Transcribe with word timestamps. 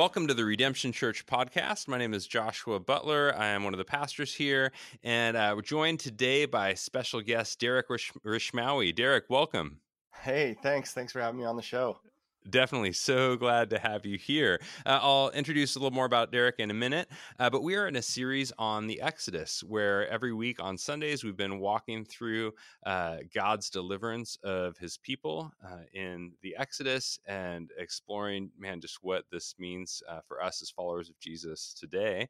welcome 0.00 0.26
to 0.26 0.32
the 0.32 0.46
Redemption 0.46 0.92
Church 0.92 1.26
podcast. 1.26 1.86
My 1.86 1.98
name 1.98 2.14
is 2.14 2.26
Joshua 2.26 2.80
Butler. 2.80 3.34
I 3.36 3.48
am 3.48 3.64
one 3.64 3.74
of 3.74 3.78
the 3.78 3.84
pastors 3.84 4.34
here, 4.34 4.72
and 5.02 5.36
uh, 5.36 5.52
we're 5.54 5.60
joined 5.60 6.00
today 6.00 6.46
by 6.46 6.72
special 6.72 7.20
guest 7.20 7.60
Derek 7.60 7.90
Rish- 7.90 8.10
Rishmawy. 8.24 8.96
Derek, 8.96 9.24
welcome. 9.28 9.78
Hey, 10.14 10.56
thanks. 10.62 10.94
Thanks 10.94 11.12
for 11.12 11.20
having 11.20 11.38
me 11.38 11.44
on 11.44 11.54
the 11.54 11.60
show. 11.60 11.98
Definitely 12.48 12.94
so 12.94 13.36
glad 13.36 13.68
to 13.70 13.78
have 13.78 14.06
you 14.06 14.16
here. 14.16 14.60
Uh, 14.86 14.98
I'll 15.02 15.30
introduce 15.30 15.76
a 15.76 15.78
little 15.78 15.94
more 15.94 16.06
about 16.06 16.32
Derek 16.32 16.54
in 16.58 16.70
a 16.70 16.74
minute, 16.74 17.06
uh, 17.38 17.50
but 17.50 17.62
we 17.62 17.74
are 17.76 17.86
in 17.86 17.96
a 17.96 18.02
series 18.02 18.50
on 18.58 18.86
the 18.86 19.02
Exodus 19.02 19.62
where 19.62 20.08
every 20.08 20.32
week 20.32 20.58
on 20.58 20.78
Sundays 20.78 21.22
we've 21.22 21.36
been 21.36 21.58
walking 21.58 22.02
through 22.02 22.54
uh, 22.86 23.18
God's 23.34 23.68
deliverance 23.68 24.38
of 24.42 24.78
his 24.78 24.96
people 24.96 25.52
uh, 25.62 25.80
in 25.92 26.32
the 26.40 26.56
Exodus 26.56 27.18
and 27.26 27.72
exploring, 27.76 28.50
man, 28.58 28.80
just 28.80 29.00
what 29.02 29.24
this 29.30 29.54
means 29.58 30.02
uh, 30.08 30.20
for 30.26 30.42
us 30.42 30.62
as 30.62 30.70
followers 30.70 31.10
of 31.10 31.18
Jesus 31.20 31.74
today. 31.78 32.26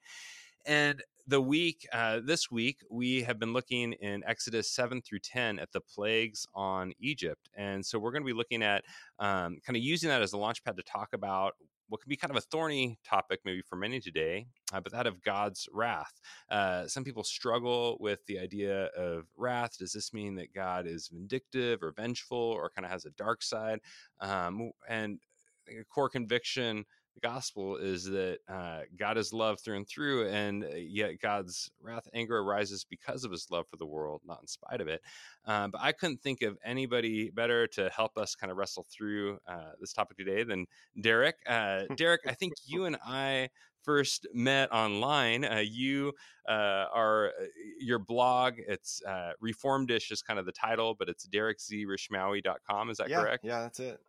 And 0.66 1.02
the 1.30 1.40
week, 1.40 1.86
uh, 1.92 2.18
this 2.24 2.50
week, 2.50 2.80
we 2.90 3.22
have 3.22 3.38
been 3.38 3.52
looking 3.52 3.92
in 3.92 4.24
Exodus 4.26 4.68
7 4.68 5.00
through 5.00 5.20
10 5.20 5.60
at 5.60 5.70
the 5.70 5.80
plagues 5.80 6.44
on 6.56 6.92
Egypt. 6.98 7.48
And 7.56 7.86
so 7.86 8.00
we're 8.00 8.10
going 8.10 8.24
to 8.24 8.26
be 8.26 8.32
looking 8.32 8.64
at 8.64 8.82
um, 9.20 9.58
kind 9.64 9.76
of 9.76 9.82
using 9.82 10.08
that 10.08 10.22
as 10.22 10.32
a 10.32 10.36
launch 10.36 10.64
pad 10.64 10.76
to 10.76 10.82
talk 10.82 11.12
about 11.12 11.52
what 11.88 12.00
can 12.00 12.08
be 12.08 12.16
kind 12.16 12.32
of 12.32 12.36
a 12.36 12.40
thorny 12.40 12.98
topic 13.04 13.40
maybe 13.44 13.62
for 13.62 13.76
many 13.76 14.00
today, 14.00 14.48
uh, 14.72 14.80
but 14.80 14.90
that 14.90 15.06
of 15.06 15.22
God's 15.22 15.68
wrath. 15.72 16.20
Uh, 16.50 16.88
some 16.88 17.04
people 17.04 17.22
struggle 17.22 17.96
with 18.00 18.18
the 18.26 18.40
idea 18.40 18.86
of 18.96 19.26
wrath. 19.36 19.78
Does 19.78 19.92
this 19.92 20.12
mean 20.12 20.34
that 20.34 20.52
God 20.52 20.88
is 20.88 21.10
vindictive 21.12 21.80
or 21.80 21.92
vengeful 21.92 22.38
or 22.38 22.72
kind 22.74 22.84
of 22.84 22.90
has 22.90 23.04
a 23.04 23.10
dark 23.10 23.44
side? 23.44 23.78
Um, 24.20 24.72
and 24.88 25.20
a 25.68 25.84
core 25.84 26.08
conviction 26.08 26.84
gospel 27.22 27.76
is 27.76 28.04
that 28.04 28.38
uh, 28.48 28.80
God 28.98 29.18
is 29.18 29.32
love 29.32 29.60
through 29.60 29.76
and 29.76 29.88
through, 29.88 30.28
and 30.28 30.64
uh, 30.64 30.68
yet 30.76 31.20
God's 31.20 31.70
wrath, 31.80 32.08
anger 32.14 32.38
arises 32.38 32.84
because 32.88 33.24
of 33.24 33.30
his 33.30 33.50
love 33.50 33.66
for 33.68 33.76
the 33.76 33.86
world, 33.86 34.22
not 34.26 34.40
in 34.40 34.46
spite 34.46 34.80
of 34.80 34.88
it. 34.88 35.02
Um, 35.46 35.70
but 35.70 35.80
I 35.82 35.92
couldn't 35.92 36.22
think 36.22 36.42
of 36.42 36.58
anybody 36.64 37.30
better 37.30 37.66
to 37.68 37.88
help 37.90 38.16
us 38.16 38.34
kind 38.34 38.50
of 38.50 38.56
wrestle 38.56 38.86
through 38.90 39.38
uh, 39.46 39.72
this 39.80 39.92
topic 39.92 40.16
today 40.16 40.42
than 40.42 40.66
Derek. 41.00 41.36
Uh, 41.46 41.82
Derek, 41.96 42.22
I 42.26 42.32
think 42.32 42.54
you 42.64 42.84
and 42.84 42.96
I 43.04 43.50
first 43.82 44.26
met 44.34 44.72
online. 44.72 45.44
Uh, 45.44 45.62
you 45.64 46.12
uh, 46.48 46.86
are 46.92 47.28
uh, 47.28 47.44
your 47.78 47.98
blog. 47.98 48.54
It's 48.58 49.02
uh, 49.06 49.32
Reformedish 49.42 50.12
is 50.12 50.22
kind 50.22 50.38
of 50.38 50.46
the 50.46 50.52
title, 50.52 50.94
but 50.94 51.08
it's 51.08 51.26
derekzrishmawy.com. 51.26 52.90
Is 52.90 52.98
that 52.98 53.08
yeah, 53.08 53.20
correct? 53.20 53.44
Yeah, 53.44 53.60
that's 53.60 53.80
it. 53.80 54.00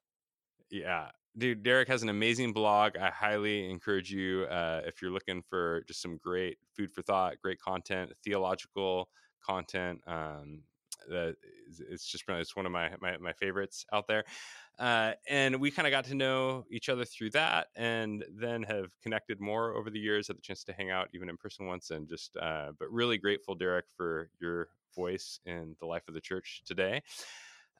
Yeah 0.70 1.10
dude 1.38 1.64
derek 1.64 1.88
has 1.88 2.04
an 2.04 2.10
amazing 2.10 2.52
blog 2.52 2.98
i 2.98 3.10
highly 3.10 3.70
encourage 3.70 4.12
you 4.12 4.44
uh, 4.46 4.82
if 4.86 5.02
you're 5.02 5.12
looking 5.12 5.42
for 5.42 5.84
just 5.88 6.02
some 6.02 6.18
great 6.18 6.58
food 6.76 6.92
for 6.92 7.02
thought 7.02 7.36
great 7.42 7.60
content 7.60 8.12
theological 8.24 9.08
content 9.46 10.00
um, 10.08 10.62
it's 11.10 12.06
just 12.06 12.24
it's 12.28 12.56
one 12.56 12.66
of 12.66 12.72
my, 12.72 12.92
my, 13.02 13.18
my 13.18 13.34
favorites 13.34 13.86
out 13.94 14.08
there 14.08 14.24
uh, 14.80 15.14
and 15.30 15.60
we 15.60 15.70
kind 15.70 15.88
of 15.88 15.92
got 15.92 16.06
to 16.06 16.16
know 16.16 16.66
each 16.72 16.90
other 16.90 17.06
through 17.06 17.30
that 17.30 17.68
and 17.76 18.26
then 18.36 18.64
have 18.64 18.92
connected 19.02 19.40
more 19.40 19.76
over 19.76 19.90
the 19.90 20.00
years 20.00 20.28
had 20.28 20.38
the 20.38 20.42
chance 20.42 20.64
to 20.64 20.74
hang 20.74 20.90
out 20.90 21.08
even 21.14 21.30
in 21.30 21.38
person 21.38 21.66
once 21.66 21.92
and 21.92 22.08
just 22.08 22.36
uh, 22.38 22.72
but 22.78 22.92
really 22.92 23.18
grateful 23.18 23.56
derek 23.56 23.86
for 23.96 24.30
your 24.40 24.68
voice 24.96 25.40
in 25.46 25.76
the 25.80 25.86
life 25.86 26.08
of 26.08 26.14
the 26.14 26.22
church 26.22 26.62
today 26.66 27.02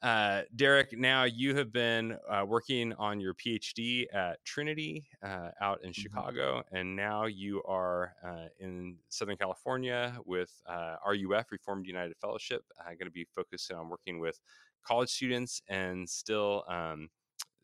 uh, 0.02 0.42
Derek, 0.56 0.98
now 0.98 1.22
you 1.24 1.54
have 1.54 1.72
been 1.72 2.18
uh, 2.28 2.44
working 2.44 2.92
on 2.94 3.20
your 3.20 3.34
PhD 3.34 4.12
at 4.12 4.44
Trinity 4.44 5.06
uh, 5.22 5.50
out 5.60 5.80
in 5.84 5.90
mm-hmm. 5.90 6.02
Chicago, 6.02 6.64
and 6.72 6.96
now 6.96 7.26
you 7.26 7.62
are 7.68 8.14
uh, 8.24 8.46
in 8.58 8.96
Southern 9.10 9.36
California 9.36 10.18
with 10.26 10.50
RUF, 10.68 11.32
uh, 11.32 11.44
Reformed 11.52 11.86
United 11.86 12.16
Fellowship. 12.20 12.64
I'm 12.80 12.96
going 12.96 13.06
to 13.06 13.12
be 13.12 13.24
focusing 13.32 13.76
on 13.76 13.88
working 13.88 14.18
with 14.18 14.40
college 14.84 15.10
students 15.10 15.62
and 15.68 16.08
still 16.08 16.64
um, 16.68 17.08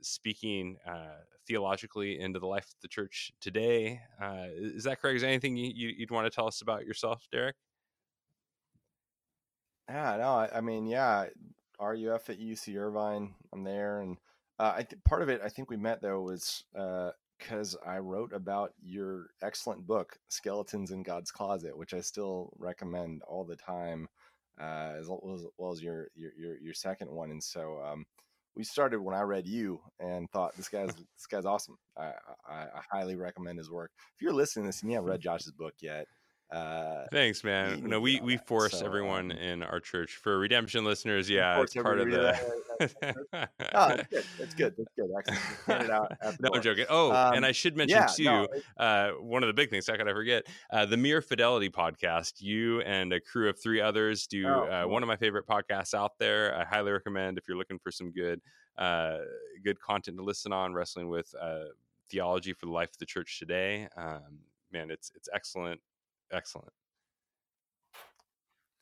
speaking 0.00 0.76
uh, 0.88 1.24
theologically 1.44 2.20
into 2.20 2.38
the 2.38 2.46
life 2.46 2.66
of 2.66 2.76
the 2.82 2.88
church 2.88 3.32
today. 3.40 4.00
is 4.54 4.84
that 4.84 5.00
correct? 5.00 5.16
Is 5.16 5.22
there 5.22 5.30
anything 5.30 5.56
you, 5.56 5.72
you, 5.74 5.96
would 5.98 6.12
want 6.12 6.26
to 6.26 6.30
tell 6.30 6.46
us 6.46 6.60
about 6.60 6.86
yourself, 6.86 7.26
Derek? 7.32 7.56
Yeah, 9.88 10.18
no, 10.18 10.34
I, 10.34 10.58
I 10.58 10.60
mean, 10.60 10.86
yeah, 10.86 11.26
RUF 11.80 12.30
at 12.30 12.40
UC 12.40 12.76
Irvine. 12.76 13.34
I'm 13.52 13.64
there, 13.64 14.00
and 14.00 14.16
uh, 14.58 14.74
I 14.76 14.82
th- 14.82 15.02
part 15.04 15.22
of 15.22 15.28
it 15.28 15.40
I 15.44 15.48
think 15.48 15.70
we 15.70 15.76
met 15.76 16.02
though 16.02 16.20
was 16.20 16.64
because 17.38 17.76
uh, 17.76 17.88
I 17.88 17.98
wrote 17.98 18.32
about 18.32 18.72
your 18.82 19.28
excellent 19.42 19.86
book, 19.86 20.18
Skeletons 20.28 20.90
in 20.90 21.02
God's 21.02 21.30
Closet, 21.30 21.76
which 21.76 21.94
I 21.94 22.00
still 22.00 22.52
recommend 22.58 23.22
all 23.22 23.44
the 23.44 23.56
time, 23.56 24.08
uh, 24.60 24.94
as, 24.98 25.08
well 25.08 25.20
as, 25.34 25.44
well 25.56 25.72
as 25.72 25.82
your, 25.82 26.08
your, 26.14 26.32
your 26.38 26.58
your 26.58 26.74
second 26.74 27.10
one. 27.10 27.30
And 27.30 27.42
so 27.42 27.80
um, 27.80 28.04
we 28.58 28.64
started 28.64 29.00
when 29.00 29.14
I 29.14 29.22
read 29.22 29.46
you 29.46 29.80
and 30.00 30.28
thought 30.30 30.56
this 30.56 30.68
guy's 30.68 30.94
this 30.94 31.26
guy's 31.30 31.46
awesome. 31.46 31.78
I, 31.96 32.12
I, 32.46 32.54
I 32.54 32.80
highly 32.90 33.14
recommend 33.14 33.58
his 33.58 33.70
work. 33.70 33.92
If 34.16 34.22
you're 34.22 34.32
listening 34.32 34.64
to 34.64 34.68
this 34.68 34.82
and 34.82 34.90
you 34.90 34.96
haven't 34.96 35.10
read 35.10 35.20
Josh's 35.22 35.52
book 35.52 35.74
yet, 35.80 36.06
uh, 36.50 37.04
Thanks, 37.12 37.44
man. 37.44 37.82
No, 37.84 38.00
we 38.00 38.20
we 38.22 38.38
force 38.38 38.78
so, 38.78 38.86
everyone 38.86 39.32
um, 39.32 39.38
in 39.38 39.62
our 39.62 39.80
church 39.80 40.16
for 40.16 40.38
redemption 40.38 40.82
listeners. 40.82 41.28
Yeah, 41.28 41.60
it's 41.60 41.74
part 41.74 42.00
of 42.00 42.10
the. 42.10 42.38
oh, 43.74 43.96
that's 43.96 44.08
good. 44.08 44.24
That's 44.38 44.54
good. 44.54 44.74
That's 44.78 44.94
good. 44.96 45.10
Excellent. 45.68 46.40
no, 46.40 46.48
I'm 46.54 46.62
joking. 46.62 46.86
Oh, 46.88 47.12
um, 47.12 47.34
and 47.34 47.44
I 47.44 47.52
should 47.52 47.76
mention 47.76 47.98
yeah, 47.98 48.06
too, 48.06 48.24
no, 48.24 48.48
uh, 48.78 49.10
one 49.20 49.42
of 49.42 49.48
the 49.48 49.52
big 49.52 49.68
things. 49.68 49.86
How 49.88 49.96
could 49.96 50.08
I 50.08 50.14
forget? 50.14 50.46
Uh, 50.72 50.86
the 50.86 50.96
Mere 50.96 51.20
Fidelity 51.20 51.68
podcast. 51.68 52.40
You 52.40 52.80
and 52.80 53.12
a 53.12 53.20
crew 53.20 53.50
of 53.50 53.58
three 53.58 53.82
others 53.82 54.26
do 54.26 54.46
oh, 54.48 54.62
uh, 54.62 54.82
cool. 54.84 54.92
one 54.92 55.02
of 55.02 55.06
my 55.06 55.16
favorite 55.16 55.46
podcasts 55.46 55.92
out 55.92 56.18
there. 56.18 56.56
I 56.56 56.64
highly 56.64 56.92
recommend 56.92 57.36
if 57.36 57.46
you're 57.46 57.58
looking 57.58 57.78
for 57.78 57.90
some 57.90 58.10
good, 58.10 58.40
uh, 58.78 59.18
good 59.62 59.78
content 59.80 60.16
to 60.16 60.22
listen 60.22 60.54
on, 60.54 60.72
wrestling 60.72 61.08
with 61.10 61.34
uh, 61.38 61.64
theology 62.08 62.54
for 62.54 62.64
the 62.64 62.72
life 62.72 62.92
of 62.92 62.98
the 62.98 63.06
church 63.06 63.38
today. 63.38 63.86
Um, 63.98 64.38
man, 64.72 64.90
it's 64.90 65.12
it's 65.14 65.28
excellent 65.34 65.82
excellent. 66.32 66.72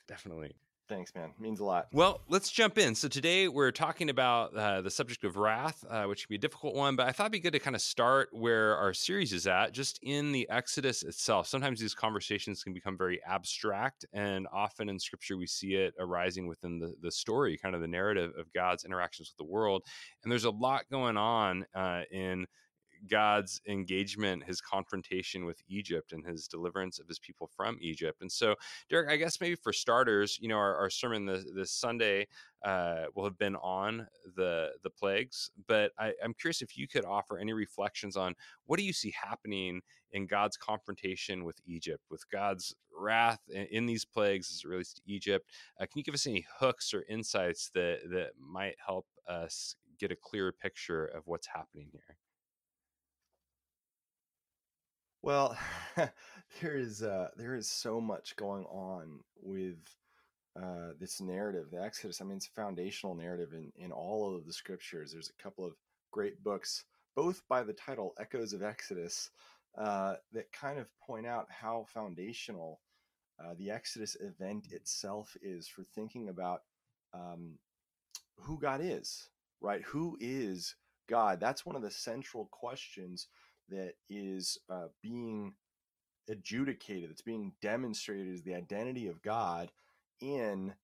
Definitely. 0.09 0.55
Thanks, 0.89 1.13
man. 1.17 1.33
Means 1.41 1.59
a 1.59 1.65
lot. 1.65 1.89
Well, 1.93 2.21
let's 2.29 2.49
jump 2.49 2.79
in. 2.79 2.95
So 2.95 3.09
today 3.09 3.49
we're 3.49 3.73
talking 3.73 4.09
about 4.09 4.57
uh, 4.57 4.83
the 4.83 4.91
subject 4.91 5.25
of 5.25 5.37
wrath, 5.37 5.85
uh, 5.91 6.05
which 6.05 6.27
can 6.27 6.33
be 6.33 6.37
a 6.37 6.41
difficult 6.41 6.77
one, 6.77 6.95
but 6.95 7.09
I 7.09 7.13
thought 7.13 7.25
it'd 7.25 7.33
be 7.33 7.41
good 7.41 7.55
to 7.55 7.59
kind 7.59 7.75
of 7.75 7.83
start 7.83 8.29
where 8.31 8.77
our 8.77 8.95
series 8.95 9.33
is 9.33 9.49
at, 9.49 9.73
just 9.73 9.99
in 10.03 10.31
the 10.31 10.49
Exodus 10.49 11.03
itself. 11.03 11.49
Sometimes 11.49 11.81
these 11.81 11.95
conversations 11.95 12.63
can 12.63 12.73
become 12.73 12.97
very 12.97 13.21
abstract, 13.27 14.07
and 14.13 14.47
often 14.53 14.89
in 14.89 15.01
Scripture 15.01 15.37
we 15.37 15.49
see 15.49 15.75
it 15.75 15.93
arising 15.99 16.47
within 16.47 16.79
the 16.79 16.95
the 17.03 17.11
story, 17.11 17.59
kind 17.61 17.75
of 17.75 17.81
the 17.81 17.89
narrative 17.89 18.31
of 18.39 18.53
God's 18.53 18.85
interactions 18.85 19.33
with 19.33 19.45
the 19.45 19.53
world. 19.53 19.83
And 20.23 20.31
there's 20.31 20.45
a 20.45 20.51
lot 20.51 20.85
going 20.89 21.17
on 21.17 21.67
uh, 21.75 22.03
in 22.13 22.47
God's 23.09 23.61
engagement, 23.69 24.45
his 24.45 24.61
confrontation 24.61 25.45
with 25.45 25.63
Egypt, 25.69 26.13
and 26.13 26.25
his 26.25 26.49
deliverance 26.49 26.99
of 26.99 27.09
his 27.09 27.19
people 27.19 27.49
from 27.57 27.79
Egypt. 27.81 28.21
And 28.21 28.31
so, 28.31 28.55
Derek, 28.89 29.11
I 29.11 29.17
guess 29.17 29.41
maybe 29.41 29.57
for 29.57 29.73
starters, 29.73 30.39
you 30.41 30.49
know, 30.49 30.57
our, 30.57 30.77
our 30.77 30.91
sermon 30.91 31.27
this, 31.27 31.45
this 31.55 31.73
Sunday 31.73 32.27
uh, 32.65 33.05
will 33.15 33.25
have 33.25 33.39
been 33.39 33.57
on 33.57 34.07
the 34.35 34.71
the 34.83 34.91
plagues, 34.91 35.51
but 35.69 35.93
I, 35.99 36.13
I'm 36.23 36.35
curious 36.35 36.63
if 36.63 36.77
you 36.77 36.89
could 36.89 37.05
offer 37.05 37.39
any 37.39 37.53
reflections 37.53 38.17
on 38.17 38.35
what 38.65 38.79
do 38.79 38.85
you 38.85 38.93
see 38.93 39.15
happening 39.21 39.83
in 40.13 40.27
God's 40.27 40.57
confrontation 40.57 41.45
with 41.45 41.61
Egypt, 41.67 42.05
with 42.11 42.29
God's 42.31 42.75
wrath 42.99 43.41
in, 43.49 43.67
in 43.67 43.87
these 43.87 44.05
plagues 44.05 44.51
as 44.51 44.63
it 44.65 44.69
relates 44.69 44.95
to 44.95 45.03
Egypt. 45.07 45.47
Uh, 45.81 45.85
can 45.85 45.99
you 45.99 46.03
give 46.03 46.15
us 46.15 46.27
any 46.27 46.47
hooks 46.59 46.93
or 46.95 47.05
insights 47.09 47.71
that 47.75 48.01
that 48.11 48.31
might 48.39 48.77
help 48.85 49.07
us 49.29 49.77
get 49.99 50.11
a 50.11 50.17
clearer 50.17 50.53
picture 50.53 51.07
of 51.07 51.23
what's 51.27 51.47
happening 51.47 51.89
here? 51.93 52.17
Well, 55.27 55.59
there 55.97 56.77
is 56.77 57.03
uh, 57.03 57.31
there 57.37 57.57
is 57.57 57.69
so 57.69 58.01
much 58.01 58.37
going 58.37 58.65
on 58.67 59.19
with 59.43 59.81
uh, 60.55 60.93
this 61.01 61.21
narrative, 61.21 61.67
the 61.73 61.83
Exodus. 61.83 62.21
I 62.21 62.25
mean, 62.25 62.37
it's 62.37 62.47
a 62.47 62.51
foundational 62.51 63.17
narrative 63.17 63.53
in 63.53 63.73
in 63.75 63.91
all 63.91 64.37
of 64.37 64.47
the 64.47 64.53
scriptures. 64.53 65.11
There's 65.11 65.33
a 65.37 65.43
couple 65.43 65.67
of 65.67 65.73
great 66.13 66.45
books, 66.45 66.85
both 67.17 67.43
by 67.49 67.65
the 67.65 67.73
title 67.73 68.15
"Echoes 68.21 68.53
of 68.53 68.63
Exodus," 68.63 69.31
uh, 69.77 70.15
that 70.33 70.53
kind 70.53 70.79
of 70.79 70.87
point 71.01 71.27
out 71.27 71.49
how 71.51 71.87
foundational 71.89 72.79
uh, 73.45 73.55
the 73.59 73.69
Exodus 73.69 74.17
event 74.21 74.69
itself 74.71 75.37
is 75.43 75.67
for 75.67 75.83
thinking 75.83 76.29
about 76.29 76.61
um, 77.13 77.59
who 78.37 78.61
God 78.61 78.81
is. 78.81 79.29
Right? 79.61 79.83
Who 79.83 80.17
is 80.21 80.77
God? 81.09 81.41
That's 81.41 81.67
one 81.67 81.75
of 81.75 81.83
the 81.83 81.91
central 81.91 82.45
questions 82.53 83.27
that 83.69 83.95
is 84.09 84.59
uh, 84.71 84.89
being 85.03 85.55
adjudicated, 86.29 87.11
that's 87.11 87.23
being 87.23 87.53
demonstrated 87.63 88.33
as 88.33 88.43
the 88.43 88.55
identity 88.55 89.07
of 89.09 89.23
God 89.23 89.71
in 90.21 90.75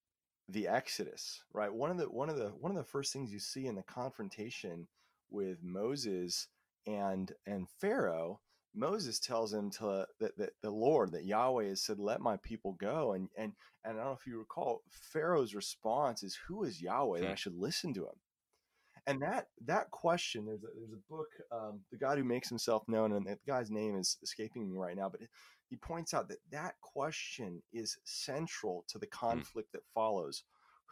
the 0.49 0.69
Exodus, 0.69 1.43
right? 1.53 1.73
One 1.73 1.91
of 1.91 1.99
the 1.99 2.05
one 2.11 2.29
of 2.29 2.37
the 2.37 2.49
one 2.49 2.71
of 2.71 2.77
the 2.77 2.85
first 2.85 3.13
things 3.13 3.33
you 3.33 3.39
see 3.39 3.67
in 3.67 3.75
the 3.75 3.83
confrontation 3.83 4.89
with 5.31 5.59
Moses 5.63 6.49
and 6.87 7.33
and 7.47 7.69
Pharaoh 7.81 8.41
Moses 8.75 9.19
tells 9.19 9.53
him 9.53 9.71
to 9.71 10.07
that, 10.21 10.37
that 10.39 10.51
the 10.63 10.71
Lord, 10.71 11.13
that 11.13 11.25
Yahweh 11.25 11.67
has 11.69 11.83
said, 11.83 11.99
"Let 11.99 12.21
my 12.21 12.37
people 12.39 12.73
go." 12.73 13.13
And 13.13 13.29
and 13.37 13.53
and 13.85 13.99
I 13.99 14.03
don't 14.03 14.13
know 14.13 14.19
if 14.19 14.27
you 14.27 14.39
recall, 14.39 14.83
Pharaoh's 14.91 15.55
response 15.55 16.23
is, 16.23 16.37
"Who 16.49 16.65
is 16.65 16.81
Yahweh 16.81 17.21
that 17.21 17.31
I 17.31 17.35
should 17.35 17.55
listen 17.57 17.93
to 17.95 18.07
him?" 18.07 18.21
And 19.07 19.21
that 19.23 19.49
that 19.67 19.91
question, 19.91 20.47
there's 20.47 20.63
a, 20.63 20.69
there's 20.77 20.93
a 20.93 21.13
book, 21.13 21.29
um, 21.51 21.81
the 21.91 21.99
God 21.99 22.19
who 22.19 22.25
makes 22.25 22.49
himself 22.49 22.85
known, 22.87 23.13
and 23.13 23.27
the 23.27 23.37
guy's 23.47 23.71
name 23.71 23.97
is 23.99 24.17
escaping 24.23 24.71
me 24.71 24.77
right 24.77 24.97
now, 24.97 25.09
but 25.09 25.21
he 25.69 25.77
points 25.77 26.15
out 26.15 26.29
that 26.29 26.39
that 26.51 26.75
question 26.81 27.63
is 27.73 27.97
central 28.05 28.85
to 28.89 28.99
the 28.99 29.09
hmm. 29.13 29.27
conflict 29.27 29.73
that 29.73 29.83
follows. 29.95 30.45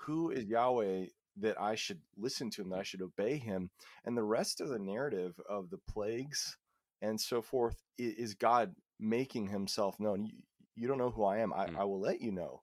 Who 0.07 0.31
is 0.31 0.47
Yahweh 0.47 1.07
that 1.37 1.61
I 1.61 1.75
should 1.75 2.01
listen 2.17 2.51
to 2.51 2.63
him, 2.63 2.71
that 2.71 2.81
I 2.81 2.83
should 2.83 3.03
obey 3.03 3.37
him? 3.37 3.71
And 4.05 4.17
the 4.17 4.23
rest 4.23 4.61
of 4.61 4.71
the 4.71 4.79
narrative 4.79 5.39
of 5.49 5.69
the 5.71 5.79
plagues 5.89 6.57
and 7.03 7.21
so 7.21 7.43
forth 7.43 7.77
is 7.99 8.35
God 8.35 8.75
making 8.99 9.49
himself 9.49 10.01
known. 10.01 10.25
You, 10.25 10.33
you 10.75 10.89
don't 10.89 10.99
know 10.99 11.11
who 11.11 11.25
I 11.25 11.39
am. 11.39 11.53
I, 11.53 11.67
mm. 11.67 11.79
I 11.79 11.85
will 11.85 12.01
let 12.01 12.21
you 12.23 12.33
know 12.33 12.63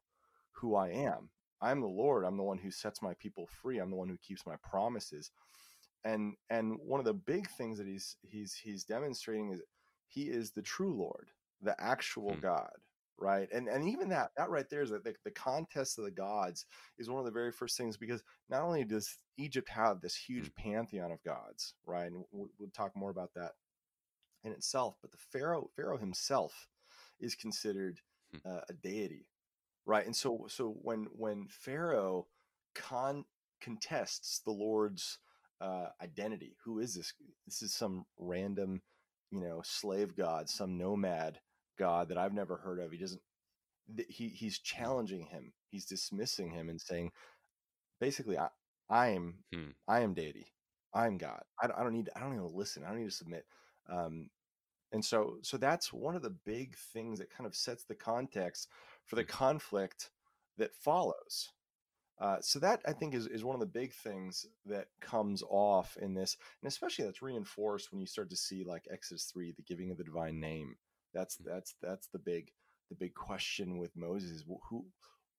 who 0.53 0.75
I 0.75 0.89
am. 0.89 1.29
I'm 1.61 1.81
the 1.81 1.87
Lord. 1.87 2.25
I'm 2.25 2.37
the 2.37 2.43
one 2.43 2.57
who 2.57 2.71
sets 2.71 3.01
my 3.01 3.13
people 3.15 3.47
free. 3.61 3.79
I'm 3.79 3.89
the 3.89 3.95
one 3.95 4.09
who 4.09 4.17
keeps 4.17 4.45
my 4.45 4.55
promises. 4.63 5.31
And 6.03 6.35
and 6.49 6.77
one 6.85 6.99
of 6.99 7.05
the 7.05 7.13
big 7.13 7.49
things 7.49 7.77
that 7.77 7.87
he's 7.87 8.17
he's 8.21 8.53
he's 8.53 8.83
demonstrating 8.83 9.51
is 9.51 9.61
he 10.07 10.23
is 10.23 10.51
the 10.51 10.61
true 10.61 10.95
Lord, 10.95 11.29
the 11.61 11.75
actual 11.81 12.31
mm. 12.31 12.41
God, 12.41 12.71
right? 13.19 13.49
And 13.51 13.67
and 13.67 13.89
even 13.89 14.09
that 14.09 14.31
that 14.37 14.49
right 14.49 14.69
there 14.69 14.83
is 14.83 14.91
that 14.91 15.03
the, 15.03 15.15
the 15.25 15.31
contest 15.31 15.97
of 15.97 16.05
the 16.05 16.11
gods 16.11 16.65
is 16.97 17.09
one 17.09 17.19
of 17.19 17.25
the 17.25 17.31
very 17.31 17.51
first 17.51 17.77
things 17.77 17.97
because 17.97 18.23
not 18.49 18.61
only 18.61 18.83
does 18.83 19.17
Egypt 19.37 19.69
have 19.69 19.99
this 19.99 20.15
huge 20.15 20.51
mm. 20.51 20.55
pantheon 20.55 21.11
of 21.11 21.23
gods, 21.23 21.73
right? 21.85 22.05
And 22.05 22.23
we'll, 22.31 22.49
we'll 22.59 22.69
talk 22.69 22.95
more 22.95 23.09
about 23.09 23.33
that 23.35 23.53
in 24.43 24.51
itself, 24.51 24.95
but 25.01 25.11
the 25.11 25.17
pharaoh 25.31 25.69
pharaoh 25.75 25.97
himself 25.97 26.67
is 27.19 27.35
considered 27.35 27.99
hmm. 28.31 28.49
uh, 28.49 28.61
a 28.69 28.73
deity, 28.73 29.27
right? 29.87 30.05
And 30.05 30.15
so 30.15 30.45
so 30.49 30.75
when 30.81 31.07
when 31.15 31.47
pharaoh 31.49 32.27
con 32.75 33.25
contests 33.61 34.41
the 34.45 34.51
Lord's 34.51 35.17
uh, 35.59 35.87
identity, 36.03 36.55
who 36.63 36.77
is 36.79 36.93
this? 36.93 37.13
This 37.47 37.63
is 37.63 37.73
some 37.73 38.05
random, 38.19 38.81
you 39.31 39.41
know, 39.41 39.61
slave 39.63 40.15
god, 40.15 40.49
some 40.49 40.77
nomad 40.77 41.39
god 41.79 42.09
that 42.09 42.17
I've 42.17 42.33
never 42.33 42.57
heard 42.57 42.79
of. 42.79 42.91
He 42.91 42.97
doesn't. 42.99 43.21
He 44.09 44.27
he's 44.27 44.59
challenging 44.59 45.25
him. 45.25 45.53
He's 45.69 45.85
dismissing 45.85 46.51
him 46.51 46.69
and 46.69 46.79
saying, 46.79 47.11
basically, 47.99 48.37
I 48.37 48.49
I 48.89 49.09
am 49.09 49.35
hmm. 49.51 49.69
I 49.87 50.01
am 50.01 50.13
deity. 50.13 50.47
I'm 50.93 51.17
God. 51.17 51.41
I, 51.61 51.69
I 51.77 51.83
don't 51.83 51.93
need. 51.93 52.09
I 52.15 52.19
don't 52.19 52.31
need 52.31 52.49
to 52.49 52.55
listen. 52.55 52.83
I 52.83 52.89
don't 52.89 52.99
need 52.99 53.09
to 53.09 53.15
submit. 53.15 53.45
Um, 53.89 54.29
and 54.91 55.03
so 55.03 55.37
so 55.41 55.57
that's 55.57 55.91
one 55.91 56.15
of 56.15 56.21
the 56.21 56.35
big 56.45 56.75
things 56.75 57.19
that 57.19 57.29
kind 57.29 57.47
of 57.47 57.55
sets 57.55 57.83
the 57.83 57.95
context 57.95 58.69
for 59.07 59.15
the 59.15 59.23
conflict 59.23 60.11
that 60.57 60.73
follows 60.73 61.49
uh, 62.19 62.37
so 62.41 62.59
that 62.59 62.81
i 62.85 62.93
think 62.93 63.13
is, 63.13 63.27
is 63.27 63.43
one 63.43 63.55
of 63.55 63.59
the 63.59 63.65
big 63.65 63.93
things 63.93 64.45
that 64.65 64.87
comes 65.01 65.43
off 65.49 65.97
in 66.01 66.13
this 66.13 66.37
and 66.61 66.67
especially 66.67 67.05
that's 67.05 67.21
reinforced 67.21 67.91
when 67.91 67.99
you 67.99 68.07
start 68.07 68.29
to 68.29 68.37
see 68.37 68.63
like 68.63 68.85
exodus 68.91 69.31
3 69.33 69.53
the 69.55 69.63
giving 69.63 69.91
of 69.91 69.97
the 69.97 70.03
divine 70.03 70.39
name 70.39 70.75
that's 71.13 71.37
mm-hmm. 71.37 71.49
that's 71.49 71.75
that's 71.81 72.07
the 72.07 72.19
big 72.19 72.51
the 72.89 72.95
big 72.95 73.13
question 73.13 73.77
with 73.77 73.95
moses 73.95 74.43
who 74.69 74.85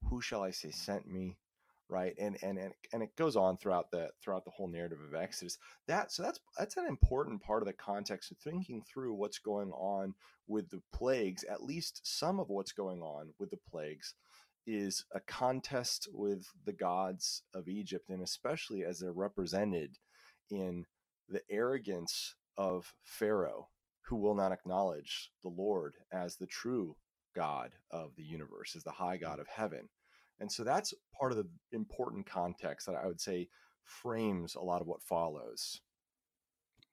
who 0.08 0.20
shall 0.20 0.42
i 0.42 0.50
say 0.50 0.70
sent 0.70 1.06
me 1.06 1.36
right 1.88 2.14
and 2.18 2.36
and 2.42 2.58
and, 2.58 2.72
and 2.92 3.02
it 3.02 3.16
goes 3.16 3.36
on 3.36 3.56
throughout 3.56 3.90
the 3.90 4.08
throughout 4.22 4.44
the 4.44 4.50
whole 4.50 4.68
narrative 4.68 4.98
of 5.00 5.14
exodus 5.14 5.58
that 5.86 6.12
so 6.12 6.22
that's 6.22 6.40
that's 6.58 6.76
an 6.76 6.86
important 6.86 7.42
part 7.42 7.62
of 7.62 7.66
the 7.66 7.72
context 7.72 8.30
of 8.30 8.38
thinking 8.38 8.82
through 8.82 9.14
what's 9.14 9.38
going 9.38 9.70
on 9.72 10.14
with 10.46 10.68
the 10.70 10.82
plagues 10.92 11.44
at 11.44 11.62
least 11.62 12.00
some 12.04 12.38
of 12.38 12.48
what's 12.48 12.72
going 12.72 13.00
on 13.00 13.28
with 13.38 13.50
the 13.50 13.58
plagues 13.70 14.14
is 14.66 15.04
a 15.14 15.20
contest 15.20 16.08
with 16.12 16.46
the 16.64 16.72
gods 16.72 17.42
of 17.54 17.68
egypt 17.68 18.10
and 18.10 18.22
especially 18.22 18.84
as 18.84 19.00
they're 19.00 19.12
represented 19.12 19.96
in 20.50 20.84
the 21.28 21.42
arrogance 21.50 22.34
of 22.56 22.92
pharaoh 23.02 23.68
who 24.02 24.16
will 24.16 24.34
not 24.34 24.52
acknowledge 24.52 25.30
the 25.42 25.48
lord 25.48 25.94
as 26.12 26.36
the 26.36 26.46
true 26.46 26.96
god 27.34 27.72
of 27.90 28.10
the 28.16 28.24
universe 28.24 28.74
as 28.76 28.82
the 28.84 28.90
high 28.90 29.16
god 29.16 29.38
mm. 29.38 29.40
of 29.40 29.46
heaven 29.48 29.88
and 30.40 30.50
so 30.50 30.64
that's 30.64 30.94
part 31.18 31.32
of 31.32 31.38
the 31.38 31.48
important 31.72 32.26
context 32.26 32.86
that 32.86 32.96
I 32.96 33.06
would 33.06 33.20
say 33.20 33.48
frames 33.84 34.54
a 34.54 34.60
lot 34.60 34.80
of 34.80 34.86
what 34.86 35.02
follows. 35.02 35.80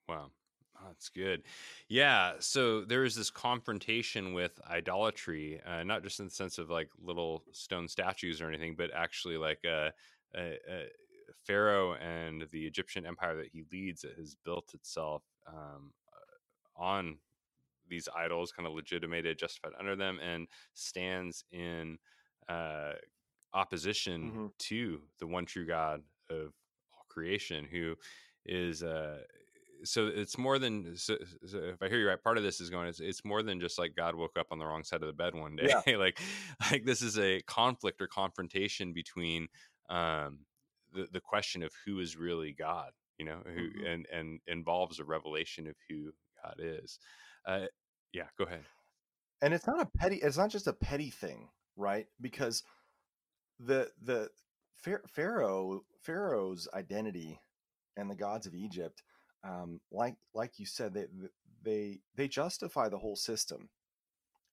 Wow. 0.07 0.31
Oh, 0.77 0.87
that's 0.87 1.09
good. 1.09 1.43
Yeah. 1.87 2.33
So 2.39 2.81
there 2.81 3.05
is 3.05 3.15
this 3.15 3.29
confrontation 3.31 4.33
with 4.33 4.59
idolatry, 4.69 5.61
uh, 5.65 5.83
not 5.83 6.03
just 6.03 6.19
in 6.19 6.25
the 6.25 6.31
sense 6.31 6.57
of 6.57 6.69
like 6.69 6.89
little 6.97 7.45
stone 7.53 7.87
statues 7.87 8.41
or 8.41 8.49
anything, 8.49 8.75
but 8.75 8.93
actually 8.93 9.37
like 9.37 9.63
a, 9.63 9.93
a, 10.35 10.57
a 10.69 10.87
Pharaoh 11.45 11.95
and 11.95 12.47
the 12.51 12.65
Egyptian 12.67 13.05
empire 13.05 13.37
that 13.37 13.47
he 13.47 13.63
leads 13.71 14.01
that 14.01 14.17
has 14.17 14.35
built 14.35 14.73
itself 14.73 15.23
um, 15.47 15.93
uh, 16.13 16.81
on 16.83 17.19
these 17.87 18.09
idols, 18.15 18.51
kind 18.51 18.67
of 18.67 18.73
legitimated, 18.73 19.39
justified 19.39 19.73
under 19.79 19.95
them, 19.95 20.19
and 20.21 20.47
stands 20.73 21.45
in 21.51 21.97
uh, 22.49 22.93
opposition 23.55 24.21
mm-hmm. 24.21 24.45
to 24.59 25.01
the 25.19 25.27
one 25.27 25.45
true 25.45 25.65
God 25.65 26.01
of 26.29 26.53
all 26.93 27.05
creation, 27.09 27.65
who 27.65 27.95
is 28.45 28.83
uh, 28.83 29.19
so 29.83 30.07
it's 30.07 30.37
more 30.37 30.59
than 30.59 30.95
so, 30.95 31.17
so, 31.45 31.57
if 31.59 31.81
I 31.81 31.89
hear 31.89 31.99
you 31.99 32.07
right, 32.07 32.21
part 32.21 32.37
of 32.37 32.43
this 32.43 32.59
is 32.59 32.69
going. 32.69 32.87
It's, 32.87 32.99
it's 32.99 33.25
more 33.25 33.43
than 33.43 33.59
just 33.59 33.77
like 33.77 33.95
God 33.95 34.15
woke 34.15 34.37
up 34.37 34.47
on 34.51 34.59
the 34.59 34.65
wrong 34.65 34.83
side 34.83 35.01
of 35.01 35.07
the 35.07 35.13
bed 35.13 35.35
one 35.35 35.55
day. 35.55 35.73
Yeah. 35.85 35.95
like 35.97 36.19
like 36.71 36.85
this 36.85 37.01
is 37.01 37.17
a 37.17 37.41
conflict 37.41 38.01
or 38.01 38.07
confrontation 38.07 38.93
between 38.93 39.47
um, 39.89 40.39
the 40.93 41.07
the 41.11 41.21
question 41.21 41.63
of 41.63 41.71
who 41.85 41.99
is 41.99 42.17
really 42.17 42.53
God. 42.53 42.91
You 43.17 43.25
know, 43.25 43.39
who 43.45 43.69
mm-hmm. 43.69 43.85
and 43.85 44.05
and 44.11 44.39
involves 44.47 44.99
a 44.99 45.05
revelation 45.05 45.67
of 45.67 45.75
who 45.89 46.11
God 46.43 46.55
is. 46.59 46.99
Uh, 47.45 47.67
yeah, 48.11 48.25
go 48.37 48.45
ahead. 48.45 48.63
And 49.41 49.53
it's 49.53 49.67
not 49.67 49.81
a 49.81 49.85
petty. 49.97 50.17
It's 50.17 50.37
not 50.37 50.49
just 50.49 50.67
a 50.67 50.73
petty 50.73 51.09
thing, 51.09 51.49
right? 51.75 52.07
Because 52.19 52.63
the 53.59 53.91
the 54.01 54.29
Pharaoh 55.07 55.81
Pharaoh's 56.01 56.67
identity 56.73 57.39
and 57.97 58.09
the 58.09 58.15
gods 58.15 58.45
of 58.45 58.53
Egypt, 58.53 59.01
um, 59.43 59.79
like 59.91 60.15
like 60.33 60.59
you 60.59 60.65
said, 60.65 60.93
they 60.93 61.05
they 61.63 61.99
they 62.15 62.27
justify 62.27 62.89
the 62.89 62.99
whole 62.99 63.15
system, 63.15 63.69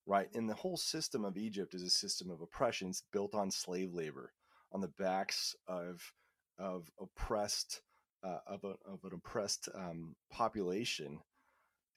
right? 0.05 0.29
And 0.33 0.49
the 0.49 0.55
whole 0.55 0.77
system 0.77 1.25
of 1.25 1.37
Egypt 1.37 1.73
is 1.75 1.83
a 1.83 1.89
system 1.89 2.29
of 2.29 2.41
oppression. 2.41 2.89
It's 2.89 3.03
built 3.11 3.35
on 3.35 3.51
slave 3.51 3.93
labor, 3.93 4.33
on 4.71 4.81
the 4.81 4.87
backs 4.99 5.55
of 5.67 6.13
of 6.57 6.89
oppressed 6.99 7.81
uh, 8.23 8.39
of, 8.47 8.63
a, 8.63 8.75
of 8.89 9.03
an 9.03 9.11
oppressed 9.13 9.69
um, 9.75 10.15
population 10.31 11.19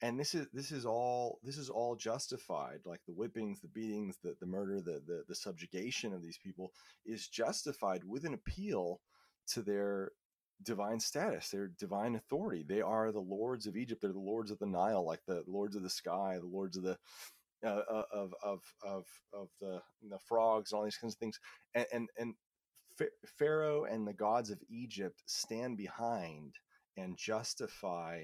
and 0.01 0.19
this 0.19 0.35
is 0.35 0.47
this 0.53 0.71
is 0.71 0.85
all 0.85 1.39
this 1.43 1.57
is 1.57 1.69
all 1.69 1.95
justified 1.95 2.79
like 2.85 3.01
the 3.07 3.13
whippings 3.13 3.61
the 3.61 3.67
beatings 3.67 4.17
the, 4.23 4.35
the 4.39 4.45
murder 4.45 4.79
the, 4.79 5.01
the 5.07 5.23
the 5.27 5.35
subjugation 5.35 6.13
of 6.13 6.21
these 6.21 6.37
people 6.37 6.71
is 7.05 7.27
justified 7.27 8.03
with 8.03 8.25
an 8.25 8.33
appeal 8.33 9.01
to 9.47 9.61
their 9.61 10.11
divine 10.63 10.99
status 10.99 11.49
their 11.49 11.67
divine 11.79 12.15
authority. 12.15 12.65
They 12.67 12.81
are 12.81 13.11
the 13.11 13.19
lords 13.19 13.67
of 13.67 13.75
egypt. 13.75 14.01
They're 14.01 14.11
the 14.11 14.19
lords 14.19 14.51
of 14.51 14.59
the 14.59 14.65
nile 14.65 15.05
like 15.05 15.21
the 15.27 15.43
lords 15.47 15.75
of 15.75 15.83
the 15.83 15.89
sky 15.89 16.37
the 16.39 16.47
lords 16.47 16.77
of 16.77 16.83
the 16.83 16.97
uh, 17.65 17.81
uh 17.91 18.03
of 18.11 18.33
of 18.43 18.61
of 18.83 19.05
of 19.33 19.49
the 19.61 19.81
the 20.09 20.19
frogs 20.27 20.71
and 20.71 20.79
all 20.79 20.85
these 20.85 20.97
kinds 20.97 21.13
of 21.13 21.19
things. 21.19 21.39
And 21.75 21.85
and, 21.91 22.09
and 22.17 22.33
pharaoh 23.37 23.83
and 23.85 24.07
the 24.07 24.13
gods 24.13 24.49
of 24.49 24.59
egypt 24.69 25.21
stand 25.27 25.77
behind 25.77 26.55
and 26.97 27.15
justify 27.15 28.23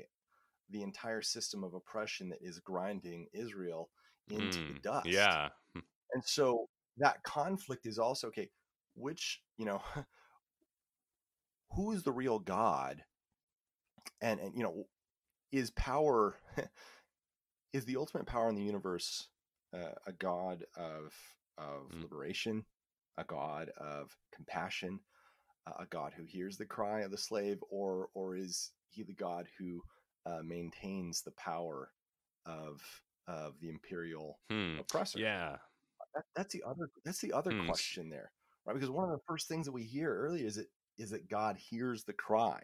the 0.74 0.82
entire 0.82 1.22
system 1.22 1.64
of 1.64 1.74
oppression 1.74 2.30
that 2.30 2.40
is 2.42 2.60
grinding 2.60 3.28
Israel 3.32 3.90
into 4.30 4.60
mm, 4.60 4.74
the 4.74 4.80
dust. 4.80 5.08
Yeah. 5.08 5.50
Hmm. 5.74 5.82
And 6.14 6.24
so 6.26 6.68
that 6.98 7.24
conflict 7.24 7.86
is 7.86 7.98
also 7.98 8.28
okay, 8.28 8.50
which, 8.96 9.42
you 9.58 9.66
know, 9.66 9.82
who 11.72 11.92
is 11.92 12.04
the 12.04 12.12
real 12.12 12.40
God? 12.40 13.04
And 14.22 14.40
and 14.40 14.56
you 14.56 14.64
know, 14.64 14.86
is 15.52 15.72
power 15.72 16.36
is 17.74 17.86
the 17.86 17.98
ultimate 17.98 18.26
power 18.26 18.50
in 18.50 18.56
the 18.56 18.64
universe 18.64 19.28
uh, 19.74 19.94
a 20.08 20.12
god 20.12 20.66
of 20.76 21.14
of 21.58 21.90
mm. 21.92 22.02
liberation, 22.02 22.66
a 23.18 23.24
god 23.24 23.70
of 23.78 24.16
compassion, 24.34 25.00
a 25.80 25.86
god 25.86 26.14
who 26.16 26.24
hears 26.24 26.58
the 26.58 26.66
cry 26.66 27.02
of 27.02 27.12
the 27.12 27.18
slave 27.18 27.58
or 27.70 28.10
or 28.14 28.36
is 28.36 28.72
he 28.90 29.04
the 29.04 29.14
god 29.14 29.48
who 29.58 29.82
uh, 30.26 30.42
maintains 30.44 31.22
the 31.22 31.32
power 31.32 31.92
of 32.46 32.82
of 33.28 33.60
the 33.62 33.70
imperial 33.70 34.40
hmm. 34.50 34.78
oppressor. 34.80 35.20
Yeah, 35.20 35.58
that, 36.16 36.24
that's 36.36 36.54
the 36.54 36.64
other 36.66 36.90
that's 37.06 37.22
the 37.22 37.34
other 37.34 37.52
hmm. 37.52 37.66
question 37.66 38.10
there, 38.10 38.32
right? 38.66 38.74
Because 38.74 38.90
one 38.90 39.06
of 39.06 39.12
the 39.12 39.24
first 39.28 39.48
things 39.48 39.66
that 39.66 39.72
we 39.72 39.84
hear 39.84 40.14
early 40.14 40.42
is 40.46 40.58
it 40.58 40.68
is 40.98 41.10
that 41.10 41.30
God 41.30 41.58
hears 41.58 42.04
the 42.04 42.14
cry 42.14 42.62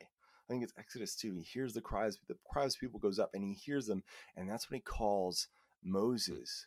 I 0.49 0.53
think 0.53 0.63
it's 0.63 0.73
Exodus 0.79 1.15
2. 1.15 1.35
He 1.35 1.41
hears 1.43 1.73
the 1.73 1.81
cries, 1.81 2.17
the 2.27 2.35
cries 2.51 2.73
of 2.73 2.79
people 2.79 2.99
goes 2.99 3.19
up 3.19 3.29
and 3.35 3.43
he 3.43 3.53
hears 3.53 3.85
them. 3.85 4.03
And 4.35 4.49
that's 4.49 4.69
when 4.69 4.77
he 4.77 4.81
calls 4.81 5.47
Moses. 5.83 6.65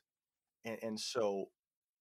And, 0.64 0.78
and 0.82 1.00
so, 1.00 1.46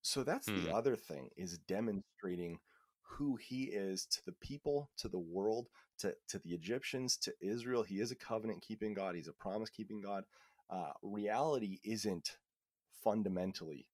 so 0.04 0.24
that's 0.24 0.48
Hmm. 0.48 0.64
the 0.64 0.74
other 0.74 0.96
thing 0.96 1.30
is 1.36 1.58
demonstrating 1.58 2.60
who 3.02 3.36
he 3.36 3.64
is 3.64 4.06
to 4.06 4.22
the 4.26 4.34
people, 4.34 4.92
to 4.98 5.10
the 5.10 5.20
world, 5.20 5.70
to, 6.02 6.16
to 6.30 6.40
the 6.40 6.52
Egyptians, 6.52 7.18
to 7.18 7.34
Israel. 7.42 7.84
He 7.84 8.00
is 8.00 8.12
a 8.12 8.16
covenant 8.16 8.62
keeping 8.62 8.94
God. 8.94 9.16
He's 9.16 9.28
a 9.28 9.34
promise 9.34 9.70
keeping 9.70 10.02
God. 10.02 10.26
Uh, 10.70 10.92
reality 11.04 11.80
isn't 11.84 12.38
fundamentally 13.04 13.88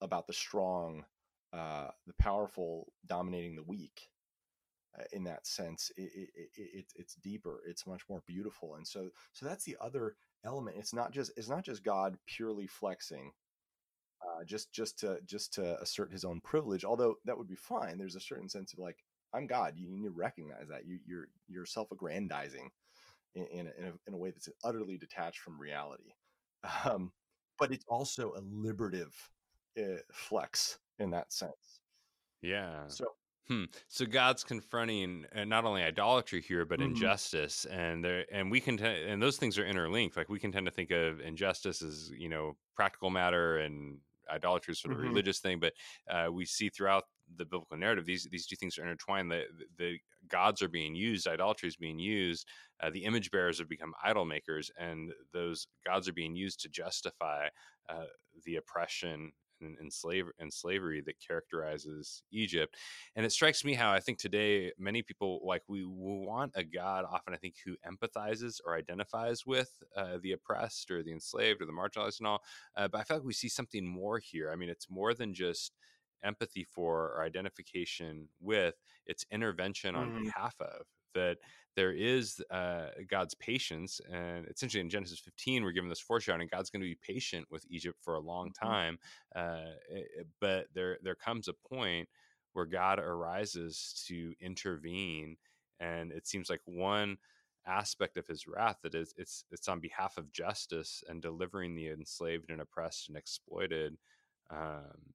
about 0.00 0.26
the 0.26 0.32
strong, 0.32 1.04
uh, 1.52 1.88
the 2.06 2.14
powerful 2.14 2.92
dominating 3.06 3.56
the 3.56 3.62
weak. 3.62 4.08
Uh, 4.98 5.04
in 5.12 5.22
that 5.22 5.46
sense, 5.46 5.92
it, 5.96 6.10
it, 6.14 6.30
it, 6.34 6.50
it, 6.56 6.84
it's 6.96 7.14
deeper. 7.14 7.60
It's 7.64 7.86
much 7.86 8.02
more 8.08 8.22
beautiful, 8.26 8.74
and 8.74 8.84
so 8.84 9.10
so 9.32 9.46
that's 9.46 9.62
the 9.64 9.76
other 9.80 10.16
element. 10.44 10.78
It's 10.78 10.92
not 10.92 11.12
just 11.12 11.30
it's 11.36 11.48
not 11.48 11.64
just 11.64 11.84
God 11.84 12.18
purely 12.26 12.66
flexing, 12.66 13.30
uh, 14.20 14.42
just 14.44 14.72
just 14.72 14.98
to 14.98 15.20
just 15.24 15.54
to 15.54 15.80
assert 15.80 16.10
His 16.10 16.24
own 16.24 16.40
privilege. 16.40 16.84
Although 16.84 17.18
that 17.24 17.38
would 17.38 17.46
be 17.46 17.54
fine. 17.54 17.98
There's 17.98 18.16
a 18.16 18.20
certain 18.20 18.48
sense 18.48 18.72
of 18.72 18.80
like 18.80 19.04
I'm 19.32 19.46
God. 19.46 19.74
You 19.76 19.88
need 19.88 20.04
to 20.04 20.10
recognize 20.10 20.68
that 20.68 20.86
you 20.86 20.98
you're 21.06 21.28
you're 21.48 21.66
self-aggrandizing 21.66 22.68
in 23.34 23.46
in 23.46 23.66
a, 23.66 23.70
in 23.78 23.86
a, 23.86 23.92
in 24.08 24.14
a 24.14 24.16
way 24.16 24.30
that's 24.30 24.48
utterly 24.64 24.98
detached 24.98 25.40
from 25.40 25.58
reality. 25.58 26.12
Um, 26.84 27.10
but 27.58 27.72
it's 27.72 27.86
also 27.88 28.34
a 28.34 28.42
liberative 28.42 29.14
uh, 29.78 30.02
flex 30.12 30.78
in 30.98 31.10
that 31.10 31.32
sense. 31.32 31.80
Yeah. 32.42 32.86
So 32.88 33.06
Hmm. 33.48 33.64
So 33.88 34.06
God's 34.06 34.44
confronting 34.44 35.26
uh, 35.34 35.44
not 35.44 35.64
only 35.64 35.82
idolatry 35.82 36.40
here, 36.40 36.64
but 36.64 36.78
Mhm. 36.78 36.90
injustice, 36.90 37.64
and 37.64 38.04
there, 38.04 38.24
and 38.30 38.48
we 38.48 38.60
can, 38.60 38.76
te- 38.76 38.84
and 39.08 39.20
those 39.20 39.38
things 39.38 39.58
are 39.58 39.66
interlinked. 39.66 40.16
Like 40.16 40.28
we 40.28 40.38
can 40.38 40.52
tend 40.52 40.66
to 40.66 40.70
think 40.70 40.92
of 40.92 41.18
injustice 41.20 41.82
as 41.82 42.12
you 42.16 42.28
know 42.28 42.56
practical 42.76 43.10
matter, 43.10 43.58
and 43.58 43.98
idolatry 44.30 44.72
is 44.72 44.80
sort 44.80 44.92
of 44.92 44.98
a 44.98 45.00
Mhm. 45.00 45.00
religious 45.02 45.40
thing. 45.40 45.60
But 45.60 45.74
uh, 46.08 46.30
we 46.32 46.44
see 46.44 46.68
throughout 46.68 47.04
the 47.36 47.44
biblical 47.44 47.76
narrative 47.76 48.06
these 48.06 48.26
these 48.30 48.46
two 48.46 48.56
things 48.56 48.78
are 48.78 48.82
intertwined. 48.82 49.30
The, 49.30 49.44
the, 49.56 49.64
the 49.76 49.98
gods 50.28 50.62
are 50.62 50.68
being 50.68 50.94
used, 50.94 51.26
idolatry 51.26 51.68
is 51.68 51.76
being 51.76 51.98
used. 51.98 52.46
Uh, 52.80 52.90
the 52.90 53.04
image 53.04 53.30
bearers 53.30 53.58
have 53.58 53.68
become 53.68 53.94
idol 54.02 54.24
makers, 54.24 54.70
and 54.78 55.12
those 55.32 55.66
gods 55.84 56.08
are 56.08 56.12
being 56.12 56.34
used 56.34 56.60
to 56.60 56.68
justify 56.68 57.48
uh, 57.88 58.06
the 58.44 58.56
oppression 58.56 59.32
and, 59.60 59.78
and, 59.78 59.92
slave, 59.92 60.26
and 60.38 60.52
slavery 60.52 61.00
that 61.02 61.20
characterizes 61.20 62.22
Egypt 62.30 62.76
and 63.16 63.24
it 63.26 63.30
strikes 63.30 63.64
me 63.64 63.74
how 63.74 63.92
I 63.92 64.00
think 64.00 64.18
today 64.18 64.72
many 64.78 65.02
people 65.02 65.40
like 65.44 65.62
we, 65.68 65.84
want 65.84 66.52
a 66.54 66.64
God 66.64 67.04
often 67.08 67.34
I 67.34 67.36
think 67.36 67.56
who 67.64 67.76
empathizes 67.86 68.60
or 68.64 68.74
identifies 68.76 69.46
with 69.46 69.82
uh, 69.96 70.18
the 70.22 70.32
oppressed 70.32 70.90
or 70.90 71.02
the 71.02 71.12
enslaved 71.12 71.62
or 71.62 71.66
the 71.66 71.72
marginalized 71.72 72.18
and 72.20 72.26
all. 72.26 72.42
Uh, 72.76 72.88
but 72.88 73.00
I 73.00 73.04
feel 73.04 73.16
like 73.18 73.24
we 73.26 73.32
see 73.32 73.48
something 73.48 73.86
more 73.86 74.18
here. 74.18 74.50
I 74.50 74.56
mean, 74.56 74.68
it's 74.68 74.90
more 74.90 75.14
than 75.14 75.34
just 75.34 75.76
empathy 76.22 76.64
for 76.64 77.06
or 77.12 77.22
identification 77.22 78.28
with; 78.40 78.76
it's 79.06 79.24
intervention 79.30 79.94
on 79.96 80.10
Mhm. 80.10 80.30
behalf 80.34 80.54
of 80.60 80.86
that. 81.14 81.38
There 81.76 81.92
is 81.92 82.42
uh, 82.50 82.90
God's 83.06 83.34
patience, 83.34 84.00
and 84.00 84.46
essentially 84.48 84.80
in 84.80 84.90
Genesis 84.90 85.20
15, 85.20 85.62
we're 85.62 85.72
given 85.72 85.88
this 85.88 86.00
foreshadowing. 86.00 86.48
God's 86.48 86.70
going 86.70 86.82
to 86.82 86.86
be 86.88 86.96
patient 86.96 87.46
with 87.50 87.64
Egypt 87.68 87.98
for 88.02 88.14
a 88.14 88.20
long 88.20 88.52
Mhm. 88.62 88.74
time, 88.74 88.98
uh, 89.34 89.74
eh, 89.88 90.24
but 90.40 90.68
there 90.74 90.98
there 91.02 91.14
comes 91.14 91.48
a 91.48 91.54
point 91.54 92.08
where 92.52 92.66
God 92.66 92.98
arises 92.98 94.04
to 94.08 94.34
intervene, 94.40 95.36
and 95.78 96.12
it 96.12 96.26
seems 96.26 96.50
like 96.50 96.62
one 96.64 97.18
aspect 97.66 98.16
of 98.16 98.26
His 98.26 98.46
wrath 98.46 98.78
that 98.82 98.94
is 98.94 99.14
it's 99.16 99.44
it's 99.50 99.68
on 99.68 99.80
behalf 99.80 100.16
of 100.18 100.32
justice 100.32 101.04
and 101.08 101.22
delivering 101.22 101.74
the 101.74 101.88
enslaved 101.88 102.50
and 102.50 102.60
oppressed 102.60 103.08
and 103.08 103.16
exploited, 103.16 103.96
um, 104.50 105.14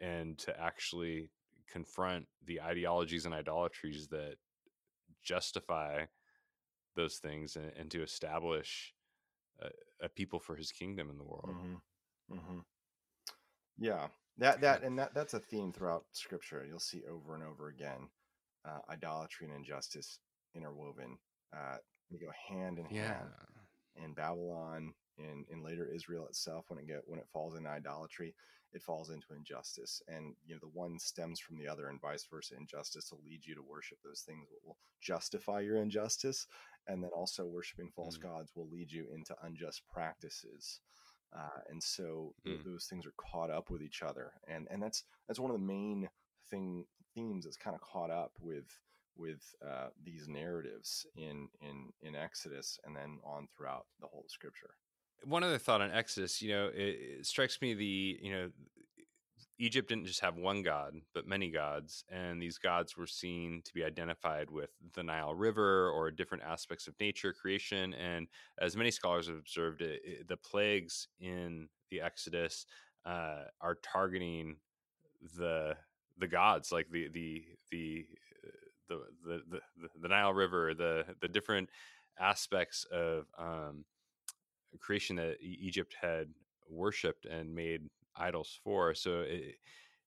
and 0.00 0.38
to 0.38 0.58
actually 0.60 1.30
confront 1.66 2.28
the 2.42 2.60
ideologies 2.60 3.26
and 3.26 3.34
idolatries 3.34 4.08
that 4.08 4.36
justify 5.26 6.06
those 6.96 7.18
things 7.18 7.56
and, 7.56 7.72
and 7.76 7.90
to 7.92 8.02
establish 8.02 8.94
a, 9.60 9.70
a 10.02 10.08
people 10.08 10.40
for 10.40 10.56
His 10.56 10.72
kingdom 10.72 11.10
in 11.10 11.18
the 11.18 11.24
world. 11.24 11.56
hmm 11.62 11.76
hmm 12.30 12.60
Yeah, 13.78 14.08
that 14.38 14.60
that 14.62 14.82
and 14.82 14.98
that 14.98 15.14
that's 15.14 15.34
a 15.34 15.40
theme 15.40 15.72
throughout 15.72 16.06
Scripture. 16.12 16.64
You'll 16.66 16.80
see 16.80 17.02
over 17.10 17.34
and 17.34 17.44
over 17.44 17.68
again, 17.68 18.10
uh, 18.64 18.80
idolatry 18.90 19.48
and 19.48 19.56
injustice 19.56 20.20
interwoven. 20.54 21.18
Uh, 21.56 21.78
they 22.10 22.18
go 22.18 22.30
hand 22.48 22.78
in 22.78 22.86
Yeah. 22.90 23.02
hand. 23.02 23.34
In 23.96 24.14
Babylon, 24.14 24.94
in 25.18 25.46
in 25.50 25.62
later 25.62 25.86
Israel 25.86 26.26
itself, 26.28 26.66
when 26.68 26.78
it 26.78 26.86
get 26.86 27.02
when 27.06 27.18
it 27.20 27.28
falls 27.32 27.56
into 27.56 27.70
idolatry, 27.70 28.34
it 28.76 28.82
falls 28.82 29.10
into 29.10 29.34
injustice, 29.36 30.02
and 30.08 30.36
you 30.46 30.54
know 30.54 30.60
the 30.62 30.68
one 30.78 30.98
stems 31.00 31.40
from 31.40 31.58
the 31.58 31.68
other, 31.68 31.88
and 31.88 32.00
vice 32.00 32.26
versa. 32.30 32.54
Injustice 32.56 33.10
will 33.12 33.22
lead 33.26 33.46
you 33.46 33.56
to 33.56 33.62
worship 33.62 33.98
those 34.04 34.20
things 34.22 34.48
that 34.50 34.66
will 34.66 34.78
justify 35.02 35.60
your 35.60 35.78
injustice, 35.82 36.46
and 36.88 37.02
then 37.02 37.10
also 37.16 37.46
worshiping 37.46 37.90
false 37.96 38.18
Mm. 38.18 38.22
gods 38.22 38.52
will 38.56 38.68
lead 38.68 38.92
you 38.92 39.06
into 39.14 39.34
unjust 39.42 39.82
practices 39.92 40.80
uh, 41.36 41.60
and 41.68 41.82
so 41.82 42.34
Mm. 42.46 42.64
those 42.64 42.86
things 42.86 43.06
are 43.06 43.14
caught 43.16 43.50
up 43.50 43.70
with 43.70 43.82
each 43.82 44.02
other 44.02 44.32
and 44.48 44.68
and 44.70 44.82
that's 44.82 45.04
that's 45.26 45.40
one 45.40 45.50
of 45.50 45.58
the 45.58 45.66
main 45.66 46.08
thing 46.50 46.86
themes 47.14 47.44
that's 47.44 47.56
kind 47.56 47.74
of 47.74 47.80
caught 47.82 48.10
up 48.10 48.32
with 48.40 48.66
with 49.16 49.54
uh, 49.66 49.88
these 50.04 50.28
narratives 50.28 51.06
in 51.16 51.48
in 51.60 51.92
in 52.02 52.14
exodus 52.14 52.78
and 52.84 52.94
then 52.96 53.18
on 53.24 53.48
throughout 53.56 53.86
the 54.00 54.06
whole 54.06 54.26
scripture 54.28 54.74
one 55.24 55.42
other 55.42 55.58
thought 55.58 55.80
on 55.80 55.90
Exodus, 55.90 56.40
you 56.42 56.50
know, 56.50 56.66
it, 56.74 56.96
it 57.20 57.26
strikes 57.26 57.60
me 57.60 57.74
the, 57.74 58.18
you 58.22 58.32
know, 58.32 58.48
Egypt 59.58 59.88
didn't 59.88 60.04
just 60.06 60.20
have 60.20 60.36
one 60.36 60.62
god, 60.62 60.94
but 61.14 61.26
many 61.26 61.50
gods, 61.50 62.04
and 62.10 62.40
these 62.42 62.58
gods 62.58 62.96
were 62.96 63.06
seen 63.06 63.62
to 63.64 63.72
be 63.72 63.82
identified 63.84 64.50
with 64.50 64.68
the 64.94 65.02
Nile 65.02 65.34
River 65.34 65.90
or 65.90 66.10
different 66.10 66.44
aspects 66.44 66.86
of 66.86 66.94
nature, 67.00 67.32
creation, 67.32 67.94
and 67.94 68.26
as 68.58 68.76
many 68.76 68.90
scholars 68.90 69.28
have 69.28 69.36
observed, 69.36 69.80
it, 69.80 70.02
it- 70.04 70.28
the 70.28 70.36
plagues 70.36 71.08
in 71.20 71.68
the 71.90 72.02
Exodus 72.02 72.66
uh, 73.06 73.44
are 73.60 73.76
targeting 73.82 74.56
the 75.38 75.76
the 76.18 76.26
gods, 76.28 76.72
like 76.72 76.88
the 76.90 77.08
the 77.08 77.44
the 77.70 78.06
uh, 78.46 78.50
the 78.88 79.40
the 79.50 79.60
the, 79.80 79.88
the, 80.02 80.08
Nile 80.08 80.32
River, 80.34 80.74
the 80.74 81.04
the 81.20 81.28
different 81.28 81.68
aspects 82.18 82.84
of 82.92 83.26
um, 83.38 83.84
creation 84.76 85.16
that 85.16 85.36
Egypt 85.40 85.94
had 86.00 86.28
worshipped 86.68 87.26
and 87.26 87.54
made 87.54 87.82
idols 88.16 88.58
for. 88.64 88.94
So 88.94 89.20
it, 89.20 89.56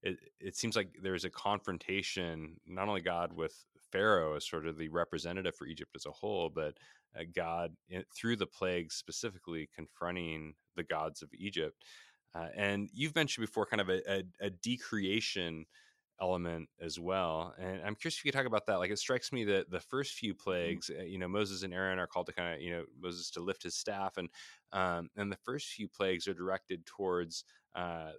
it 0.02 0.18
it 0.40 0.56
seems 0.56 0.76
like 0.76 0.96
there's 1.02 1.26
a 1.26 1.30
confrontation, 1.30 2.60
not 2.66 2.88
only 2.88 3.02
God 3.02 3.34
with 3.34 3.66
Pharaoh 3.92 4.36
as 4.36 4.48
sort 4.48 4.68
of 4.68 4.78
the 4.78 4.90
representative 4.90 5.56
for 5.56 5.68
Egypt 5.68 5.92
as 5.96 6.06
a 6.06 6.12
whole, 6.12 6.50
but 6.50 6.78
uh, 7.18 7.24
God 7.36 7.76
in, 7.90 8.04
through 8.16 8.38
the 8.38 8.48
plagues 8.48 8.96
specifically 8.96 9.70
confronting 9.76 10.54
the 10.76 10.84
gods 10.84 11.22
of 11.22 11.30
Egypt. 11.38 11.84
Uh, 12.36 12.48
and 12.56 12.90
you've 12.94 13.16
mentioned 13.16 13.46
before 13.46 13.66
kind 13.66 13.82
of 13.82 13.90
a, 13.90 14.12
a, 14.12 14.24
a 14.40 14.50
decreation 14.50 15.66
element 16.22 16.70
as 16.80 17.00
well. 17.00 17.54
And 17.58 17.82
I'm 17.82 17.96
curious 17.96 18.18
if 18.18 18.26
you 18.26 18.32
could 18.32 18.38
talk 18.38 18.48
about 18.48 18.66
that. 18.68 18.76
Like 18.78 18.92
it 18.92 19.00
strikes 19.00 19.32
me 19.32 19.44
that 19.46 19.70
the 19.70 19.80
first 19.80 20.14
few 20.14 20.36
plagues, 20.36 20.90
uh, 20.90 21.04
you 21.04 21.18
know, 21.18 21.28
Moses 21.28 21.64
and 21.64 21.74
Aaron 21.74 22.00
are 22.00 22.08
called 22.08 22.28
to 22.28 22.34
kind 22.34 22.56
of, 22.56 22.62
you 22.62 22.72
know, 22.72 22.86
Moses 22.98 23.30
to 23.32 23.40
lift 23.42 23.64
his 23.64 23.76
staff, 23.76 24.18
and 24.18 24.30
um, 24.72 25.10
and 25.16 25.32
the 25.32 25.38
first 25.38 25.70
few 25.70 25.88
plagues 25.88 26.28
are 26.28 26.34
directed 26.34 26.86
towards. 26.86 27.44
Uh, 27.76 28.14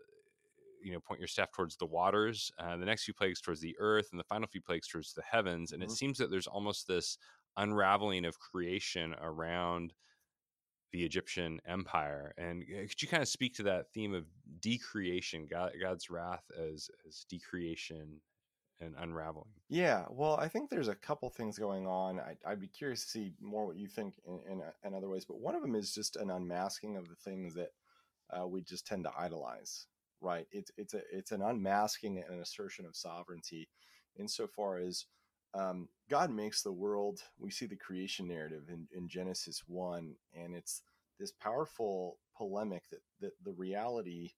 you 0.83 0.93
know, 0.93 1.01
point 1.01 1.21
your 1.21 1.29
staff 1.29 1.53
towards 1.53 1.77
the 1.77 1.87
waters. 1.87 2.51
Uh, 2.59 2.77
the 2.77 2.87
next 2.87 3.05
few 3.05 3.13
plagues 3.15 3.41
towards 3.41 3.61
the 3.61 3.77
earth, 3.79 4.09
and 4.11 4.19
the 4.19 4.25
final 4.25 4.49
few 4.49 4.63
plagues 4.63 4.89
towards 4.89 5.13
the 5.13 5.23
heavens. 5.23 5.73
And 5.73 5.83
it 5.83 5.91
Mhm. 5.91 5.93
seems 5.93 6.17
that 6.19 6.31
there's 6.31 6.47
almost 6.47 6.87
this 6.89 7.19
unraveling 7.57 8.25
of 8.25 8.39
creation 8.39 9.15
around 9.19 9.93
the 10.93 11.05
Egyptian 11.05 11.61
empire. 11.67 12.35
And 12.37 12.63
uh, 12.63 12.89
could 12.89 13.03
you 13.03 13.09
kind 13.09 13.23
of 13.23 13.29
speak 13.29 13.55
to 13.57 13.63
that 13.65 13.93
theme 13.93 14.15
of 14.15 14.25
decreation, 14.61 15.47
God, 15.51 15.73
God's 15.81 16.11
wrath 16.11 16.45
as 16.59 16.91
as 17.07 17.25
decreation 17.29 18.21
and 18.81 18.95
unraveling? 18.99 19.51
yeah 19.69 20.05
well 20.11 20.37
i 20.41 20.49
think 20.49 20.69
there's 20.69 20.89
a 20.89 20.95
couple 20.95 21.29
things 21.29 21.59
going 21.59 21.87
on 21.87 22.19
I, 22.19 22.37
i'd 22.47 22.61
be 22.61 22.67
curious 22.67 23.05
to 23.05 23.09
see 23.09 23.33
more 23.41 23.67
what 23.67 23.77
you 23.77 23.87
think 23.87 24.15
in, 24.27 24.41
in, 24.51 24.63
in 24.85 24.95
other 24.95 25.09
ways 25.09 25.25
but 25.25 25.41
one 25.41 25.55
of 25.55 25.63
them 25.63 25.75
is 25.75 25.95
just 25.95 26.17
an 26.17 26.31
unmasking 26.31 26.97
of 26.97 27.09
the 27.09 27.15
things 27.15 27.55
that 27.55 27.71
uh, 28.31 28.47
we 28.47 28.63
just 28.63 28.87
tend 28.87 29.05
to 29.05 29.13
idolize 29.19 29.87
right 30.21 30.47
it's 30.51 30.71
it's 30.77 30.95
a 30.95 31.03
it's 31.13 31.33
an 31.33 31.43
unmasking 31.43 32.19
and 32.19 32.35
an 32.35 32.41
assertion 32.41 32.85
of 32.85 32.97
sovereignty 32.97 33.69
insofar 34.19 34.79
as 34.79 35.07
um, 35.55 35.89
god 36.09 36.31
makes 36.31 36.63
the 36.63 36.73
world 36.73 37.23
we 37.39 37.51
see 37.51 37.67
the 37.67 37.77
creation 37.77 38.29
narrative 38.29 38.65
in, 38.69 38.87
in 38.93 39.09
genesis 39.09 39.63
1 39.67 40.15
and 40.35 40.55
it's 40.55 40.83
this 41.19 41.33
powerful 41.33 42.19
polemic 42.37 42.83
that, 42.91 43.01
that 43.21 43.33
the 43.45 43.53
reality 43.53 44.33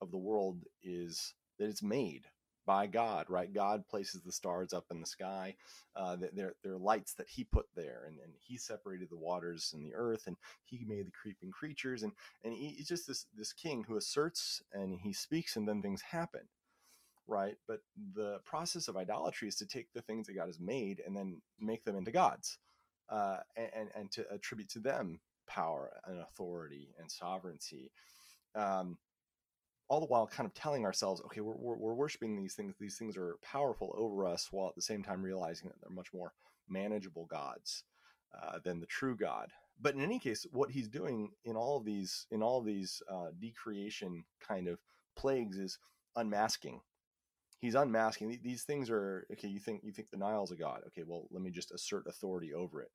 of 0.00 0.10
the 0.10 0.18
world 0.18 0.62
is 0.82 1.34
that 1.58 1.68
it's 1.68 1.82
made 1.82 2.24
by 2.66 2.86
God, 2.86 3.26
right? 3.28 3.52
God 3.52 3.86
places 3.88 4.22
the 4.22 4.32
stars 4.32 4.72
up 4.72 4.86
in 4.90 5.00
the 5.00 5.06
sky. 5.06 5.54
Uh, 5.94 6.16
they're, 6.34 6.54
they're 6.62 6.76
lights 6.76 7.14
that 7.14 7.28
He 7.28 7.44
put 7.44 7.66
there, 7.76 8.02
and, 8.06 8.18
and 8.18 8.32
He 8.40 8.58
separated 8.58 9.08
the 9.08 9.16
waters 9.16 9.70
and 9.72 9.84
the 9.84 9.94
earth, 9.94 10.24
and 10.26 10.36
He 10.64 10.84
made 10.84 11.06
the 11.06 11.12
creeping 11.12 11.52
creatures, 11.52 12.02
and 12.02 12.12
and 12.44 12.52
He's 12.52 12.88
just 12.88 13.06
this 13.06 13.26
this 13.38 13.52
King 13.52 13.84
who 13.86 13.96
asserts 13.96 14.62
and 14.72 14.98
He 15.00 15.12
speaks, 15.12 15.56
and 15.56 15.66
then 15.66 15.80
things 15.80 16.02
happen, 16.02 16.42
right? 17.28 17.56
But 17.66 17.80
the 18.14 18.40
process 18.44 18.88
of 18.88 18.96
idolatry 18.96 19.48
is 19.48 19.56
to 19.56 19.66
take 19.66 19.92
the 19.92 20.02
things 20.02 20.26
that 20.26 20.34
God 20.34 20.46
has 20.46 20.60
made 20.60 21.02
and 21.04 21.16
then 21.16 21.40
make 21.60 21.84
them 21.84 21.96
into 21.96 22.10
gods, 22.10 22.58
uh, 23.08 23.38
and 23.56 23.88
and 23.94 24.10
to 24.12 24.26
attribute 24.30 24.68
to 24.70 24.80
them 24.80 25.20
power 25.46 25.92
and 26.06 26.20
authority 26.20 26.94
and 26.98 27.10
sovereignty. 27.10 27.90
Um, 28.54 28.98
all 29.88 30.00
the 30.00 30.06
while 30.06 30.26
kind 30.26 30.46
of 30.46 30.54
telling 30.54 30.84
ourselves, 30.84 31.20
okay, 31.26 31.40
we're, 31.40 31.54
we're, 31.56 31.76
we're, 31.76 31.94
worshiping 31.94 32.36
these 32.36 32.54
things. 32.54 32.74
These 32.80 32.98
things 32.98 33.16
are 33.16 33.36
powerful 33.42 33.94
over 33.96 34.26
us, 34.26 34.48
while 34.50 34.68
at 34.68 34.74
the 34.74 34.82
same 34.82 35.02
time 35.02 35.22
realizing 35.22 35.68
that 35.68 35.80
they're 35.80 35.94
much 35.94 36.12
more 36.12 36.32
manageable 36.68 37.26
gods 37.26 37.84
uh, 38.34 38.58
than 38.64 38.80
the 38.80 38.86
true 38.86 39.16
God. 39.16 39.50
But 39.80 39.94
in 39.94 40.00
any 40.00 40.18
case, 40.18 40.46
what 40.52 40.70
he's 40.70 40.88
doing 40.88 41.30
in 41.44 41.54
all 41.56 41.76
of 41.76 41.84
these 41.84 42.26
in 42.30 42.42
all 42.42 42.58
of 42.58 42.64
these 42.64 43.02
uh, 43.10 43.28
decreation 43.38 44.24
kind 44.40 44.68
of 44.68 44.78
plagues 45.16 45.58
is 45.58 45.78
unmasking. 46.16 46.80
He's 47.58 47.74
unmasking 47.74 48.38
these 48.42 48.64
things 48.64 48.90
are 48.90 49.26
okay. 49.32 49.48
You 49.48 49.60
think 49.60 49.80
you 49.82 49.92
think 49.92 50.10
the 50.10 50.18
Nile's 50.18 50.52
a 50.52 50.56
god? 50.56 50.82
Okay, 50.88 51.04
well, 51.06 51.26
let 51.30 51.42
me 51.42 51.50
just 51.50 51.72
assert 51.72 52.06
authority 52.06 52.52
over 52.52 52.82
it. 52.82 52.90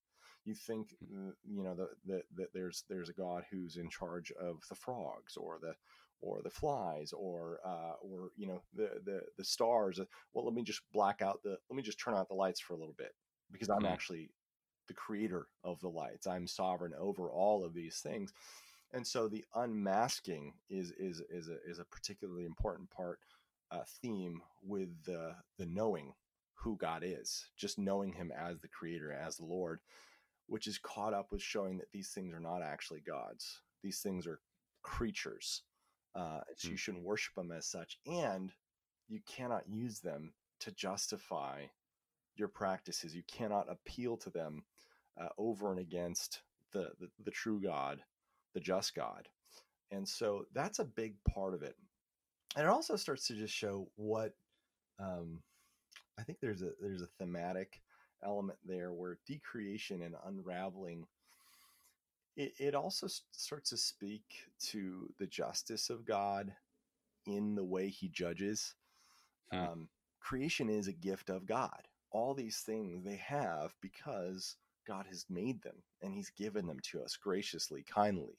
You 0.45 0.53
think 0.53 0.95
hmm. 1.11 1.29
you 1.43 1.63
know 1.63 1.75
that 2.05 2.23
the, 2.35 2.47
there's 2.53 2.83
there's 2.89 3.09
a 3.09 3.13
god 3.13 3.43
who's 3.49 3.77
in 3.77 3.89
charge 3.89 4.31
of 4.39 4.61
the 4.69 4.75
frogs 4.75 5.35
or 5.35 5.57
the 5.61 5.73
or 6.21 6.41
the 6.43 6.49
flies 6.49 7.13
or 7.13 7.59
uh, 7.65 7.93
or 8.01 8.29
you 8.37 8.47
know 8.47 8.61
the 8.75 9.01
the 9.03 9.21
the 9.37 9.43
stars. 9.43 9.99
Well, 10.33 10.45
let 10.45 10.53
me 10.53 10.63
just 10.63 10.81
black 10.93 11.21
out 11.21 11.41
the 11.43 11.57
let 11.69 11.75
me 11.75 11.83
just 11.83 11.99
turn 11.99 12.13
out 12.13 12.27
the 12.27 12.35
lights 12.35 12.59
for 12.59 12.73
a 12.73 12.77
little 12.77 12.95
bit 12.97 13.13
because 13.51 13.69
I'm 13.69 13.79
mm-hmm. 13.79 13.93
actually 13.93 14.29
the 14.87 14.93
creator 14.93 15.47
of 15.63 15.79
the 15.81 15.89
lights. 15.89 16.27
I'm 16.27 16.47
sovereign 16.47 16.93
over 16.99 17.29
all 17.29 17.65
of 17.65 17.73
these 17.73 17.99
things, 17.99 18.31
and 18.93 19.05
so 19.05 19.27
the 19.27 19.43
unmasking 19.55 20.53
is 20.69 20.91
is 20.91 21.21
is 21.29 21.49
a, 21.49 21.57
is 21.67 21.79
a 21.79 21.85
particularly 21.85 22.45
important 22.45 22.89
part 22.91 23.19
uh, 23.71 23.83
theme 24.01 24.41
with 24.63 24.89
the 25.05 25.35
the 25.57 25.65
knowing 25.65 26.13
who 26.55 26.77
God 26.77 27.03
is, 27.03 27.47
just 27.57 27.79
knowing 27.79 28.13
Him 28.13 28.31
as 28.31 28.59
the 28.59 28.67
Creator, 28.67 29.11
as 29.11 29.37
the 29.37 29.45
Lord, 29.45 29.79
which 30.47 30.67
is 30.67 30.77
caught 30.77 31.13
up 31.13 31.31
with 31.31 31.41
showing 31.41 31.77
that 31.77 31.91
these 31.91 32.09
things 32.09 32.33
are 32.33 32.39
not 32.39 32.61
actually 32.61 33.01
gods. 33.01 33.61
These 33.83 33.99
things 34.01 34.27
are 34.27 34.39
creatures 34.83 35.63
uh, 36.15 36.41
so 36.57 36.69
you 36.69 36.77
shouldn't 36.77 37.05
worship 37.05 37.35
them 37.35 37.51
as 37.51 37.65
such, 37.65 37.97
and 38.05 38.51
you 39.07 39.19
cannot 39.25 39.63
use 39.69 39.99
them 39.99 40.33
to 40.59 40.71
justify 40.71 41.63
your 42.35 42.47
practices. 42.47 43.15
You 43.15 43.23
cannot 43.31 43.67
appeal 43.69 44.17
to 44.17 44.29
them 44.29 44.63
uh, 45.19 45.29
over 45.37 45.71
and 45.71 45.79
against 45.79 46.41
the, 46.73 46.91
the, 46.99 47.09
the 47.23 47.31
true 47.31 47.61
God, 47.61 48.01
the 48.53 48.59
just 48.59 48.93
God, 48.93 49.29
and 49.89 50.07
so 50.07 50.45
that's 50.53 50.79
a 50.79 50.85
big 50.85 51.15
part 51.23 51.53
of 51.53 51.63
it. 51.63 51.75
And 52.55 52.65
it 52.65 52.69
also 52.69 52.95
starts 52.95 53.27
to 53.27 53.33
just 53.33 53.53
show 53.53 53.87
what 53.95 54.33
um, 54.99 55.39
I 56.19 56.23
think 56.23 56.39
there's 56.41 56.61
a 56.61 56.71
there's 56.81 57.01
a 57.01 57.09
thematic 57.17 57.81
element 58.23 58.59
there 58.65 58.91
where 58.91 59.17
decreation 59.25 60.03
and 60.03 60.15
unraveling 60.25 61.07
it, 62.35 62.53
it 62.57 62.75
also 62.75 63.07
starts 63.31 63.71
to 63.71 63.77
speak 63.77 64.23
to 64.59 65.11
the 65.19 65.27
justice 65.27 65.89
of 65.89 66.05
God 66.05 66.53
in 67.25 67.55
the 67.55 67.63
way 67.63 67.89
he 67.89 68.07
judges. 68.07 68.75
Hmm. 69.51 69.57
Um, 69.57 69.89
creation 70.19 70.69
is 70.69 70.87
a 70.87 70.93
gift 70.93 71.29
of 71.29 71.45
God. 71.45 71.87
All 72.11 72.33
these 72.33 72.59
things 72.59 73.03
they 73.03 73.17
have 73.17 73.73
because 73.81 74.57
God 74.87 75.05
has 75.07 75.25
made 75.29 75.61
them 75.61 75.77
and 76.01 76.13
he's 76.13 76.29
given 76.29 76.67
them 76.67 76.79
to 76.91 77.01
us 77.01 77.15
graciously, 77.15 77.83
kindly, 77.83 78.37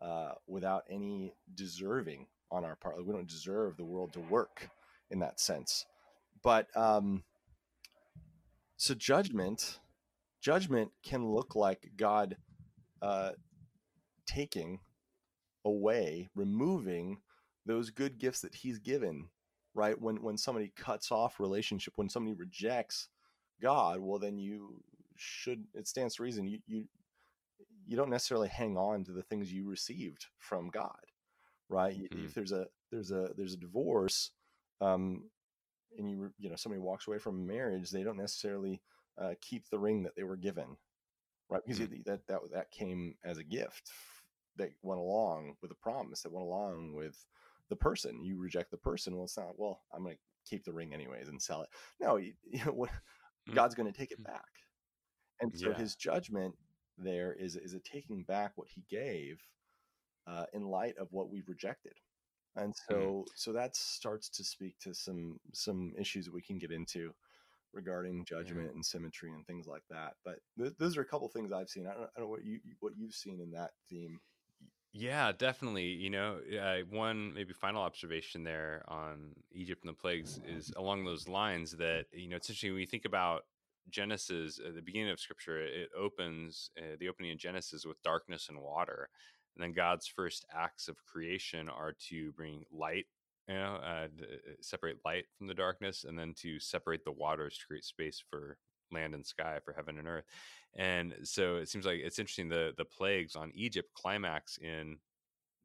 uh, 0.00 0.32
without 0.46 0.84
any 0.90 1.34
deserving 1.54 2.26
on 2.50 2.64
our 2.64 2.76
part. 2.76 3.04
we 3.04 3.12
don't 3.12 3.28
deserve 3.28 3.76
the 3.76 3.84
world 3.84 4.12
to 4.12 4.20
work 4.20 4.70
in 5.10 5.18
that 5.20 5.40
sense. 5.40 5.84
But 6.42 6.68
um, 6.76 7.24
so 8.76 8.94
judgment, 8.94 9.80
judgment 10.40 10.90
can 11.02 11.26
look 11.26 11.54
like 11.56 11.90
God 11.96 12.36
uh, 13.02 13.32
taking 14.26 14.80
away, 15.64 16.28
removing 16.34 17.18
those 17.64 17.90
good 17.90 18.18
gifts 18.18 18.40
that 18.40 18.54
he's 18.54 18.78
given, 18.78 19.28
right? 19.74 20.00
When 20.00 20.22
when 20.22 20.36
somebody 20.38 20.72
cuts 20.76 21.10
off 21.10 21.40
relationship, 21.40 21.94
when 21.96 22.08
somebody 22.08 22.34
rejects 22.34 23.08
God, 23.60 24.00
well 24.00 24.18
then 24.18 24.38
you 24.38 24.82
should 25.16 25.64
it 25.74 25.88
stands 25.88 26.16
to 26.16 26.22
reason 26.22 26.46
you 26.46 26.58
you 26.66 26.84
you 27.86 27.96
don't 27.96 28.10
necessarily 28.10 28.48
hang 28.48 28.76
on 28.76 29.04
to 29.04 29.12
the 29.12 29.22
things 29.22 29.52
you 29.52 29.68
received 29.68 30.26
from 30.38 30.70
God, 30.70 31.06
right? 31.68 31.96
Mm-hmm. 31.96 32.24
If 32.24 32.34
there's 32.34 32.52
a 32.52 32.66
there's 32.90 33.10
a 33.10 33.30
there's 33.36 33.54
a 33.54 33.58
divorce, 33.58 34.30
um, 34.80 35.24
and 35.98 36.10
you 36.10 36.30
you 36.38 36.50
know 36.50 36.56
somebody 36.56 36.80
walks 36.80 37.06
away 37.06 37.18
from 37.18 37.46
marriage, 37.46 37.90
they 37.90 38.02
don't 38.02 38.16
necessarily 38.18 38.80
uh, 39.20 39.34
keep 39.40 39.68
the 39.68 39.78
ring 39.78 40.02
that 40.04 40.14
they 40.16 40.24
were 40.24 40.36
given, 40.36 40.76
right? 41.48 41.62
Because 41.64 41.80
mm-hmm. 41.80 42.02
that 42.06 42.26
that 42.28 42.40
that 42.52 42.70
came 42.70 43.14
as 43.24 43.38
a 43.38 43.44
gift 43.44 43.90
that 44.56 44.70
went 44.82 45.00
along 45.00 45.54
with 45.62 45.70
a 45.70 45.76
promise 45.76 46.22
that 46.22 46.32
went 46.32 46.46
along 46.46 46.94
with 46.94 47.24
the 47.68 47.76
person. 47.76 48.22
You 48.22 48.38
reject 48.38 48.70
the 48.70 48.76
person. 48.76 49.14
Well, 49.14 49.24
it's 49.24 49.36
not. 49.36 49.58
Well, 49.58 49.80
I'm 49.92 50.02
going 50.02 50.14
to 50.14 50.20
keep 50.48 50.64
the 50.64 50.72
ring 50.72 50.94
anyways 50.94 51.28
and 51.28 51.42
sell 51.42 51.62
it. 51.62 51.68
No, 52.00 52.16
you, 52.16 52.32
you 52.50 52.64
know, 52.64 52.72
what, 52.72 52.90
mm-hmm. 52.90 53.54
God's 53.54 53.74
going 53.74 53.92
to 53.92 53.98
take 53.98 54.12
it 54.12 54.20
mm. 54.20 54.26
back, 54.26 54.44
and 55.40 55.52
so 55.56 55.70
yeah. 55.70 55.76
His 55.76 55.96
judgment 55.96 56.54
there 56.98 57.34
is 57.34 57.56
is 57.56 57.74
a 57.74 57.80
taking 57.80 58.22
back 58.24 58.52
what 58.56 58.68
He 58.68 58.84
gave 58.88 59.40
uh, 60.26 60.44
in 60.52 60.62
light 60.62 60.94
of 60.98 61.08
what 61.10 61.30
we've 61.30 61.48
rejected. 61.48 61.94
And 62.56 62.74
so, 62.88 62.94
mm-hmm. 62.94 63.20
so 63.34 63.52
that 63.52 63.76
starts 63.76 64.28
to 64.30 64.44
speak 64.44 64.78
to 64.80 64.94
some 64.94 65.38
some 65.52 65.92
issues 65.98 66.24
that 66.24 66.34
we 66.34 66.42
can 66.42 66.58
get 66.58 66.70
into 66.70 67.12
regarding 67.72 68.24
judgment 68.24 68.68
yeah. 68.68 68.74
and 68.74 68.84
symmetry 68.84 69.30
and 69.30 69.46
things 69.46 69.66
like 69.66 69.82
that. 69.90 70.14
But 70.24 70.36
th- 70.58 70.72
those 70.78 70.96
are 70.96 71.02
a 71.02 71.06
couple 71.06 71.28
things 71.28 71.52
I've 71.52 71.68
seen. 71.68 71.86
I 71.86 71.92
don't, 71.92 72.02
I 72.04 72.18
don't 72.18 72.24
know 72.24 72.30
what 72.30 72.44
you 72.44 72.60
what 72.80 72.94
you've 72.96 73.14
seen 73.14 73.40
in 73.40 73.50
that 73.52 73.72
theme. 73.90 74.18
Yeah, 74.92 75.32
definitely. 75.32 75.88
You 75.88 76.08
know, 76.08 76.38
uh, 76.58 76.78
one 76.88 77.34
maybe 77.34 77.52
final 77.52 77.82
observation 77.82 78.44
there 78.44 78.82
on 78.88 79.34
Egypt 79.52 79.84
and 79.84 79.90
the 79.90 80.00
plagues 80.00 80.40
is 80.48 80.72
along 80.76 81.04
those 81.04 81.28
lines 81.28 81.72
that 81.72 82.06
you 82.12 82.28
know 82.28 82.36
it's 82.36 82.48
interesting 82.48 82.72
when 82.72 82.80
you 82.80 82.86
think 82.86 83.04
about 83.04 83.42
Genesis 83.90 84.58
at 84.66 84.74
the 84.74 84.80
beginning 84.80 85.10
of 85.10 85.20
Scripture. 85.20 85.60
It 85.60 85.90
opens 85.96 86.70
uh, 86.78 86.96
the 86.98 87.08
opening 87.08 87.32
of 87.32 87.38
Genesis 87.38 87.84
with 87.84 88.02
darkness 88.02 88.48
and 88.48 88.58
water, 88.58 89.10
and 89.56 89.62
then 89.62 89.72
God's 89.72 90.06
first 90.06 90.44
acts 90.54 90.88
of 90.88 91.04
creation 91.04 91.68
are 91.68 91.94
to 92.08 92.32
bring 92.32 92.64
light 92.70 93.06
you 93.48 93.54
know, 93.54 93.76
uh, 93.76 94.08
separate 94.60 94.98
light 95.04 95.26
from 95.38 95.46
the 95.46 95.54
darkness, 95.54 96.04
and 96.04 96.18
then 96.18 96.34
to 96.38 96.58
separate 96.58 97.04
the 97.04 97.12
waters 97.12 97.56
to 97.58 97.66
create 97.66 97.84
space 97.84 98.22
for 98.28 98.58
land 98.92 99.14
and 99.14 99.24
sky, 99.24 99.58
for 99.64 99.72
heaven 99.72 99.98
and 99.98 100.08
earth. 100.08 100.24
And 100.76 101.14
so 101.22 101.56
it 101.56 101.68
seems 101.68 101.86
like 101.86 102.00
it's 102.02 102.18
interesting. 102.18 102.48
The 102.48 102.72
the 102.76 102.84
plagues 102.84 103.36
on 103.36 103.52
Egypt 103.54 103.88
climax 103.94 104.58
in 104.58 104.98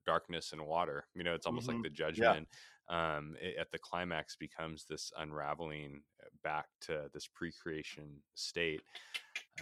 darkness 0.05 0.51
and 0.51 0.65
water. 0.65 1.05
You 1.15 1.23
know, 1.23 1.33
it's 1.33 1.45
almost 1.45 1.67
mm-hmm. 1.67 1.77
like 1.77 1.83
the 1.83 1.89
judgment. 1.89 2.47
Yeah. 2.51 2.57
Um, 2.89 3.35
it, 3.41 3.55
at 3.57 3.71
the 3.71 3.79
climax 3.79 4.35
becomes 4.35 4.85
this 4.85 5.13
unraveling 5.17 6.01
uh, 6.21 6.27
back 6.43 6.65
to 6.81 7.09
this 7.13 7.25
pre-creation 7.25 8.21
state, 8.35 8.81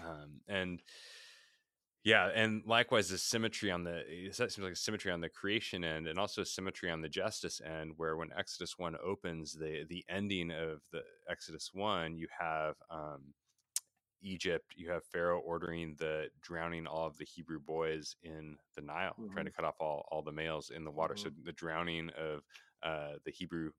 um, 0.03 0.41
and 0.47 0.81
yeah, 2.03 2.29
and 2.33 2.63
likewise, 2.65 3.09
the 3.09 3.17
symmetry 3.17 3.71
on 3.71 3.83
the 3.83 4.03
it 4.07 4.35
seems 4.35 4.57
like 4.59 4.73
a 4.73 4.75
symmetry 4.75 5.11
on 5.11 5.19
the 5.21 5.29
creation 5.29 5.83
end, 5.83 6.07
and 6.07 6.17
also 6.17 6.43
symmetry 6.43 6.89
on 6.89 7.01
the 7.01 7.09
justice 7.09 7.61
end, 7.65 7.93
where 7.97 8.15
when 8.15 8.29
Exodus 8.37 8.77
one 8.77 8.95
opens, 9.03 9.53
the 9.53 9.85
the 9.89 10.05
ending 10.07 10.51
of 10.51 10.81
the 10.91 11.01
Exodus 11.29 11.71
one, 11.73 12.15
you 12.15 12.27
have 12.39 12.75
um, 12.89 13.33
Egypt, 14.21 14.73
you 14.77 14.89
have 14.89 15.03
Pharaoh 15.03 15.39
ordering 15.39 15.95
the 15.99 16.27
drowning 16.41 16.87
all 16.87 17.07
of 17.07 17.17
the 17.17 17.25
Hebrew 17.25 17.59
boys 17.59 18.15
in 18.23 18.55
the 18.75 18.81
Nile, 18.81 19.15
mm-hmm. 19.19 19.33
trying 19.33 19.45
to 19.45 19.51
cut 19.51 19.65
off 19.65 19.75
all 19.81 20.07
all 20.09 20.21
the 20.21 20.31
males 20.31 20.71
in 20.73 20.85
the 20.85 20.91
water. 20.91 21.15
Mm-hmm. 21.15 21.27
So 21.27 21.43
the 21.43 21.51
drowning 21.51 22.11
of 22.17 22.43
uh, 22.81 23.17
the 23.25 23.31
Hebrew 23.31 23.71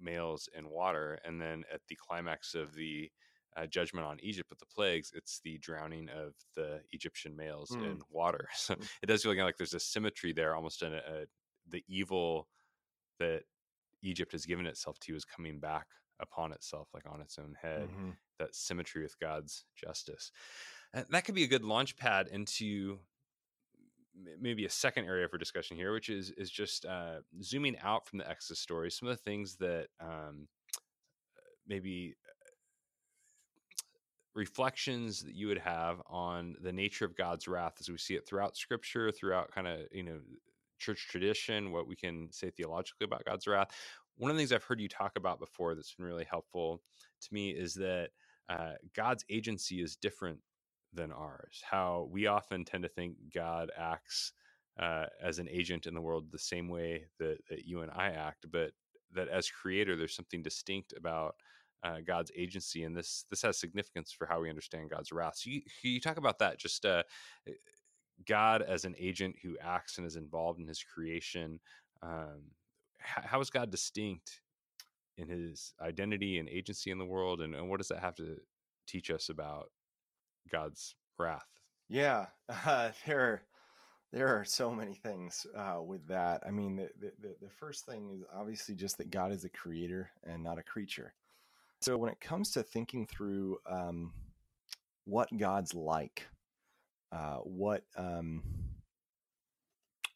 males 0.00 0.48
in 0.58 0.68
water, 0.68 1.20
and 1.24 1.40
then 1.40 1.62
at 1.72 1.82
the 1.88 1.96
climax 1.96 2.54
of 2.54 2.74
the 2.74 3.10
uh, 3.56 3.66
judgment 3.66 4.06
on 4.06 4.18
Egypt 4.20 4.50
with 4.50 4.58
the 4.58 4.66
plagues, 4.66 5.12
it's 5.14 5.40
the 5.44 5.58
drowning 5.58 6.08
of 6.08 6.34
the 6.56 6.80
Egyptian 6.92 7.36
males 7.36 7.70
mm. 7.70 7.84
in 7.84 8.00
water. 8.10 8.48
So 8.56 8.74
mm. 8.74 8.86
it 9.02 9.06
does 9.06 9.22
feel 9.22 9.36
like 9.36 9.56
there's 9.56 9.74
a 9.74 9.80
symmetry 9.80 10.32
there, 10.32 10.54
almost 10.54 10.82
in 10.82 10.94
a, 10.94 10.96
a, 10.96 11.24
the 11.70 11.84
evil 11.88 12.48
that 13.18 13.42
Egypt 14.02 14.32
has 14.32 14.46
given 14.46 14.66
itself 14.66 14.98
to 15.00 15.14
is 15.14 15.24
coming 15.24 15.58
back 15.58 15.86
upon 16.20 16.52
itself, 16.52 16.88
like 16.94 17.04
on 17.10 17.20
its 17.20 17.38
own 17.38 17.56
head. 17.60 17.88
Mm-hmm. 17.88 18.10
That 18.38 18.54
symmetry 18.54 19.02
with 19.02 19.18
God's 19.20 19.64
justice. 19.76 20.32
And 20.92 21.06
that 21.10 21.24
could 21.24 21.34
be 21.34 21.44
a 21.44 21.48
good 21.48 21.64
launch 21.64 21.96
pad 21.96 22.28
into 22.28 22.98
maybe 24.40 24.64
a 24.64 24.70
second 24.70 25.06
area 25.06 25.28
for 25.28 25.38
discussion 25.38 25.76
here, 25.76 25.92
which 25.92 26.08
is 26.08 26.30
is 26.30 26.50
just 26.50 26.84
uh, 26.84 27.16
zooming 27.42 27.76
out 27.82 28.06
from 28.06 28.18
the 28.18 28.28
Exodus 28.28 28.60
story. 28.60 28.90
Some 28.90 29.08
of 29.08 29.16
the 29.16 29.22
things 29.22 29.56
that 29.56 29.88
um, 30.00 30.48
maybe 31.66 32.14
reflections 34.34 35.22
that 35.22 35.34
you 35.34 35.46
would 35.46 35.58
have 35.58 36.00
on 36.08 36.56
the 36.60 36.72
nature 36.72 37.04
of 37.04 37.16
God's 37.16 37.46
wrath 37.46 37.74
as 37.80 37.88
we 37.88 37.98
see 37.98 38.14
it 38.14 38.26
throughout 38.26 38.56
scripture, 38.56 39.12
throughout 39.12 39.52
kind 39.52 39.66
of, 39.66 39.80
you 39.92 40.02
know, 40.02 40.18
church 40.78 41.06
tradition, 41.08 41.72
what 41.72 41.86
we 41.86 41.96
can 41.96 42.28
say 42.32 42.50
theologically 42.50 43.04
about 43.04 43.24
God's 43.24 43.46
wrath. 43.46 43.68
One 44.16 44.30
of 44.30 44.36
the 44.36 44.40
things 44.40 44.52
I've 44.52 44.64
heard 44.64 44.80
you 44.80 44.88
talk 44.88 45.12
about 45.16 45.40
before 45.40 45.74
that's 45.74 45.94
been 45.94 46.06
really 46.06 46.26
helpful 46.28 46.82
to 47.22 47.28
me 47.34 47.50
is 47.50 47.74
that 47.74 48.10
uh, 48.48 48.72
God's 48.94 49.24
agency 49.30 49.82
is 49.82 49.96
different 49.96 50.40
than 50.92 51.12
ours. 51.12 51.62
How 51.68 52.08
we 52.10 52.26
often 52.26 52.64
tend 52.64 52.82
to 52.82 52.88
think 52.88 53.16
God 53.34 53.70
acts 53.76 54.32
uh, 54.78 55.06
as 55.22 55.38
an 55.38 55.48
agent 55.48 55.86
in 55.86 55.94
the 55.94 56.00
world 56.00 56.26
the 56.30 56.38
same 56.38 56.68
way 56.68 57.06
that, 57.18 57.38
that 57.48 57.64
you 57.64 57.82
and 57.82 57.90
I 57.92 58.08
act, 58.08 58.46
but 58.50 58.72
that 59.14 59.28
as 59.28 59.48
creator, 59.48 59.96
there's 59.96 60.14
something 60.14 60.42
distinct 60.42 60.92
about 60.96 61.36
uh, 61.84 61.98
God's 62.04 62.32
agency, 62.34 62.82
and 62.82 62.96
this 62.96 63.26
this 63.30 63.42
has 63.42 63.58
significance 63.58 64.10
for 64.10 64.26
how 64.26 64.40
we 64.40 64.48
understand 64.48 64.90
God's 64.90 65.12
wrath. 65.12 65.36
So 65.36 65.50
you, 65.50 65.60
you 65.82 66.00
talk 66.00 66.16
about 66.16 66.38
that, 66.38 66.58
just 66.58 66.84
uh, 66.84 67.02
eh, 67.46 67.52
God 68.26 68.62
as 68.62 68.84
an 68.84 68.94
agent 68.98 69.36
who 69.42 69.56
acts 69.62 69.98
and 69.98 70.06
is 70.06 70.16
involved 70.16 70.60
in 70.60 70.66
His 70.66 70.82
creation. 70.82 71.60
Um, 72.02 72.52
how 72.98 73.40
is 73.40 73.50
God 73.50 73.70
distinct 73.70 74.40
in 75.18 75.28
His 75.28 75.74
identity 75.80 76.38
and 76.38 76.48
agency 76.48 76.90
in 76.90 76.98
the 76.98 77.04
world, 77.04 77.42
and, 77.42 77.54
and 77.54 77.68
what 77.68 77.78
does 77.78 77.88
that 77.88 78.00
have 78.00 78.16
to 78.16 78.36
teach 78.86 79.10
us 79.10 79.28
about 79.28 79.66
God's 80.50 80.96
wrath? 81.18 81.46
Yeah, 81.90 82.26
uh, 82.48 82.90
there 83.06 83.42
there 84.10 84.28
are 84.28 84.44
so 84.44 84.70
many 84.70 84.94
things 84.94 85.46
uh, 85.54 85.82
with 85.82 86.06
that. 86.06 86.42
I 86.46 86.50
mean, 86.50 86.76
the, 86.76 87.12
the 87.20 87.34
the 87.42 87.50
first 87.50 87.84
thing 87.84 88.10
is 88.10 88.22
obviously 88.34 88.74
just 88.74 88.96
that 88.98 89.10
God 89.10 89.32
is 89.32 89.44
a 89.44 89.50
creator 89.50 90.08
and 90.24 90.42
not 90.42 90.58
a 90.58 90.62
creature. 90.62 91.12
So 91.84 91.98
when 91.98 92.10
it 92.10 92.18
comes 92.18 92.50
to 92.52 92.62
thinking 92.62 93.06
through 93.06 93.58
um, 93.70 94.14
what 95.04 95.28
God's 95.36 95.74
like, 95.74 96.26
uh, 97.12 97.40
what 97.40 97.82
um, 97.94 98.42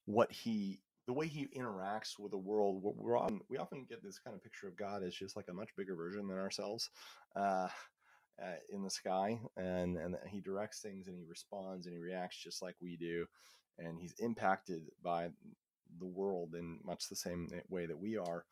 what 0.07 0.33
he 0.33 0.81
the 1.07 1.13
way 1.13 1.27
he 1.27 1.47
interacts 1.55 2.19
with 2.19 2.31
the 2.31 2.39
world, 2.39 2.81
we're 2.83 3.19
often, 3.19 3.43
we 3.51 3.59
often 3.59 3.85
get 3.87 4.03
this 4.03 4.19
kind 4.19 4.35
of 4.35 4.43
picture 4.43 4.67
of 4.67 4.79
God 4.79 5.03
as 5.03 5.15
just 5.15 5.37
like 5.37 5.49
a 5.51 5.53
much 5.53 5.69
bigger 5.77 5.95
version 5.95 6.27
than 6.27 6.39
ourselves 6.39 6.89
uh, 7.37 7.69
uh, 8.43 8.57
in 8.71 8.83
the 8.83 8.89
sky, 8.89 9.39
and 9.59 9.99
and 9.99 10.17
he 10.27 10.41
directs 10.41 10.81
things 10.81 11.07
and 11.07 11.19
he 11.19 11.25
responds 11.27 11.85
and 11.85 11.95
he 11.95 12.01
reacts 12.01 12.43
just 12.43 12.63
like 12.63 12.77
we 12.81 12.97
do, 12.97 13.27
and 13.79 13.99
he's 14.01 14.15
impacted 14.21 14.85
by 15.05 15.29
the 16.01 16.07
world 16.07 16.55
in 16.55 16.79
much 16.83 17.11
the 17.11 17.17
same 17.17 17.47
way 17.69 17.85
that 17.85 17.99
we 17.99 18.17
are. 18.17 18.47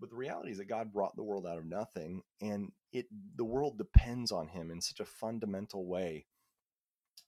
But 0.00 0.08
the 0.10 0.16
reality 0.16 0.50
is 0.50 0.58
that 0.58 0.68
God 0.68 0.92
brought 0.92 1.14
the 1.14 1.22
world 1.22 1.46
out 1.46 1.58
of 1.58 1.66
nothing, 1.66 2.22
and 2.40 2.72
it 2.92 3.06
the 3.36 3.44
world 3.44 3.76
depends 3.76 4.32
on 4.32 4.48
Him 4.48 4.70
in 4.70 4.80
such 4.80 5.00
a 5.00 5.04
fundamental 5.04 5.86
way 5.86 6.26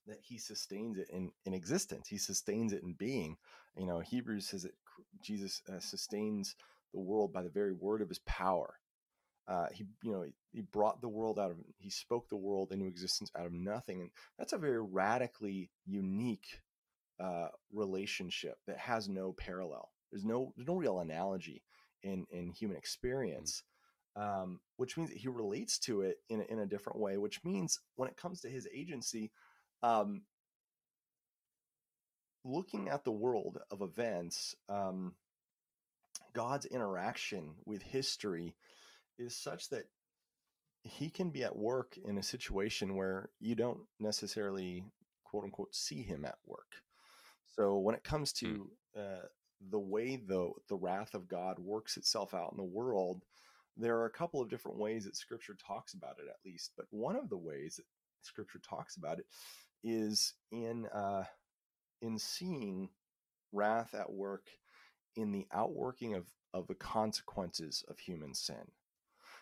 that 0.07 0.19
He 0.23 0.39
sustains 0.39 0.97
it 0.97 1.09
in, 1.11 1.31
in 1.45 1.53
existence. 1.53 2.09
He 2.09 2.19
sustains 2.19 2.73
it 2.73 2.83
in 2.83 2.95
being. 2.95 3.37
You 3.77 3.87
know, 3.87 4.01
Hebrews 4.01 4.49
says 4.49 4.63
that 4.63 4.75
Jesus 5.23 5.61
uh, 5.69 5.81
sustains 5.81 6.57
the 6.95 7.01
world 7.01 7.33
by 7.33 7.43
the 7.43 7.51
very 7.51 7.73
word 7.73 8.01
of 8.01 8.09
His 8.09 8.21
power. 8.21 8.75
Uh, 9.47 9.67
he, 9.73 9.85
you 10.03 10.13
know, 10.13 10.25
he 10.53 10.61
brought 10.61 11.01
the 11.01 11.09
world 11.09 11.39
out 11.39 11.51
of, 11.51 11.57
he 11.79 11.91
spoke 11.91 12.29
the 12.29 12.37
world 12.37 12.71
into 12.71 12.87
existence 12.87 13.31
out 13.37 13.45
of 13.45 13.53
nothing, 13.53 14.01
and 14.01 14.11
that's 14.39 14.53
a 14.53 14.59
very 14.59 14.81
radically 14.81 15.69
unique 15.85 16.47
uh, 17.19 17.49
relationship 17.73 18.57
that 18.67 18.79
has 18.79 19.09
no 19.09 19.33
parallel. 19.33 19.91
There's 20.13 20.25
no, 20.25 20.53
there's 20.57 20.69
no 20.69 20.77
real 20.77 21.01
analogy 21.01 21.63
in 22.03 22.27
in 22.31 22.53
human 22.53 22.77
mm. 22.77 22.81
experience, 22.81 23.62
um, 24.17 24.61
which 24.77 24.97
means 24.97 25.11
that 25.11 25.19
he 25.19 25.29
relates 25.29 25.79
to 25.81 26.03
it 26.03 26.19
in 26.29 26.41
a, 26.41 26.45
in 26.53 26.59
a 26.61 26.67
different 26.67 26.99
way. 26.99 27.17
Which 27.19 27.45
means 27.45 27.81
when 27.97 28.09
it 28.09 28.17
comes 28.17 28.41
to 28.41 28.49
his 28.49 28.69
agency, 28.75 29.31
um, 29.83 30.23
looking 32.45 32.88
at 32.88 33.05
the 33.05 33.12
world 33.12 33.59
of 33.71 33.83
events, 33.83 34.55
um, 34.69 35.15
God's 36.33 36.67
interaction 36.67 37.55
with 37.65 37.83
history 37.83 38.55
is 39.19 39.37
such 39.37 39.69
that 39.71 39.85
he 40.85 41.11
can 41.11 41.31
be 41.31 41.45
at 41.45 41.57
work 41.57 41.97
in 42.05 42.19
a 42.19 42.23
situation 42.23 42.97
where 42.97 43.31
you 43.38 43.55
don't 43.55 43.81
necessarily 44.01 44.85
quote 45.25 45.45
unquote 45.45 45.75
see 45.75 46.03
him 46.03 46.25
at 46.25 46.38
work. 46.47 46.83
So 47.47 47.79
when 47.79 47.95
it 47.95 48.05
comes 48.05 48.33
hmm. 48.38 48.47
to 48.47 48.71
uh, 48.99 49.27
the 49.70 49.79
way 49.79 50.16
the 50.16 50.51
the 50.68 50.77
wrath 50.77 51.14
of 51.14 51.29
God 51.29 51.59
works 51.59 51.96
itself 51.96 52.35
out 52.35 52.51
in 52.53 52.57
the 52.57 52.64
world, 52.64 53.22
there 53.77 53.96
are 53.98 54.07
a 54.07 54.11
couple 54.11 54.40
of 54.40 54.51
different 54.51 54.79
ways 54.79 55.05
that 55.05 55.16
Scripture 55.16 55.57
talks 55.66 55.94
about 55.94 56.16
it, 56.18 56.29
at 56.29 56.44
least. 56.44 56.72
But 56.77 56.87
one 56.90 57.16
of 57.16 57.29
the 57.29 57.38
ways 57.38 57.77
that 57.77 57.85
Scripture 58.22 58.61
talks 58.68 58.96
about 58.96 59.18
it 59.18 59.27
is 59.85 60.35
in 60.51 60.87
uh, 60.87 61.25
in 62.01 62.18
seeing 62.18 62.88
wrath 63.53 63.94
at 63.94 64.12
work 64.12 64.48
in 65.16 65.33
the 65.33 65.46
outworking 65.53 66.14
of 66.14 66.27
of 66.55 66.66
the 66.66 66.75
consequences 66.75 67.85
of 67.88 67.98
human 67.98 68.35
sin. 68.35 68.72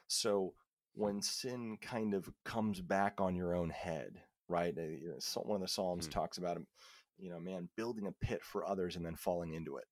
So 0.06 0.54
when 0.94 1.22
sin 1.22 1.78
kind 1.80 2.14
of 2.14 2.28
comes 2.44 2.80
back 2.80 3.20
on 3.20 3.36
your 3.36 3.54
own 3.54 3.70
head, 3.70 4.22
right? 4.48 4.76
Uh, 4.76 5.40
one 5.42 5.56
of 5.56 5.62
the 5.62 5.68
Psalms 5.68 6.06
mm-hmm. 6.06 6.18
talks 6.18 6.38
about, 6.38 6.60
you 7.16 7.30
know, 7.30 7.38
man 7.38 7.68
building 7.76 8.06
a 8.06 8.24
pit 8.24 8.42
for 8.42 8.66
others 8.66 8.96
and 8.96 9.06
then 9.06 9.14
falling 9.14 9.54
into 9.54 9.76
it 9.76 9.86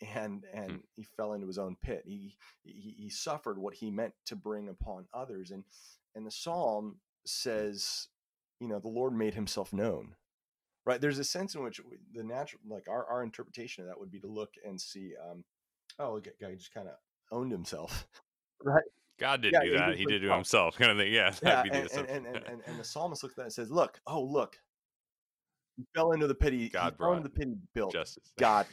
and 0.00 0.44
hmm. 0.52 0.58
and 0.58 0.80
he 0.94 1.02
fell 1.16 1.32
into 1.32 1.46
his 1.46 1.58
own 1.58 1.76
pit. 1.82 2.02
He, 2.06 2.36
he 2.62 2.94
he 2.98 3.10
suffered 3.10 3.58
what 3.58 3.74
he 3.74 3.90
meant 3.90 4.14
to 4.26 4.36
bring 4.36 4.68
upon 4.68 5.06
others, 5.14 5.50
and 5.50 5.64
and 6.14 6.26
the 6.26 6.30
psalm 6.30 6.96
says, 7.24 8.08
you 8.60 8.68
know, 8.68 8.78
the 8.78 8.88
Lord 8.88 9.12
made 9.12 9.34
Himself 9.34 9.72
known. 9.72 10.14
Right? 10.84 11.00
There's 11.00 11.18
a 11.18 11.24
sense 11.24 11.54
in 11.56 11.64
which 11.64 11.80
the 12.14 12.22
natural, 12.22 12.60
like 12.68 12.88
our 12.88 13.06
our 13.06 13.22
interpretation 13.22 13.82
of 13.82 13.88
that 13.88 13.98
would 13.98 14.10
be 14.10 14.20
to 14.20 14.28
look 14.28 14.50
and 14.64 14.80
see, 14.80 15.14
um, 15.30 15.44
oh, 15.98 16.14
look, 16.14 16.28
guy 16.40 16.54
just 16.54 16.72
kind 16.72 16.88
of 16.88 16.94
owned 17.32 17.50
himself, 17.50 18.06
right? 18.64 18.84
God 19.18 19.40
didn't 19.40 19.64
yeah, 19.64 19.70
do 19.70 19.78
that; 19.78 19.90
he, 19.94 20.00
he 20.00 20.04
did 20.06 20.22
it 20.22 20.30
himself, 20.30 20.76
kind 20.78 20.92
of 20.92 20.98
thing. 20.98 21.12
Yeah, 21.12 21.34
yeah 21.42 21.62
and, 21.62 21.74
and, 21.74 22.06
and, 22.06 22.26
and, 22.36 22.62
and 22.66 22.78
the 22.78 22.84
psalmist 22.84 23.22
looks 23.22 23.32
at 23.32 23.36
that 23.36 23.42
and 23.44 23.52
says, 23.52 23.70
"Look, 23.70 23.98
oh 24.06 24.22
look, 24.22 24.58
he 25.76 25.84
fell 25.94 26.12
into 26.12 26.26
the 26.26 26.34
pit. 26.34 26.52
He, 26.52 26.68
God 26.68 26.92
he 26.92 27.02
fell 27.02 27.12
into 27.14 27.24
the 27.24 27.34
pit 27.34 27.48
he 27.48 27.56
built. 27.74 27.92
Justice. 27.92 28.32
God 28.38 28.66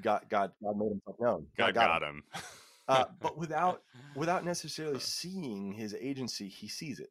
God, 0.00 0.22
God, 0.28 0.52
God 0.62 0.76
made 0.76 0.90
himself 0.90 1.16
known. 1.20 1.46
God, 1.56 1.66
God 1.66 1.74
got, 1.74 2.00
got, 2.00 2.08
him. 2.08 2.22
him. 2.34 2.42
uh, 2.88 3.04
but 3.20 3.36
without 3.38 3.82
without 4.16 4.44
necessarily 4.44 5.00
seeing 5.00 5.72
his 5.72 5.94
agency, 5.94 6.48
he 6.48 6.68
sees 6.68 7.00
it, 7.00 7.10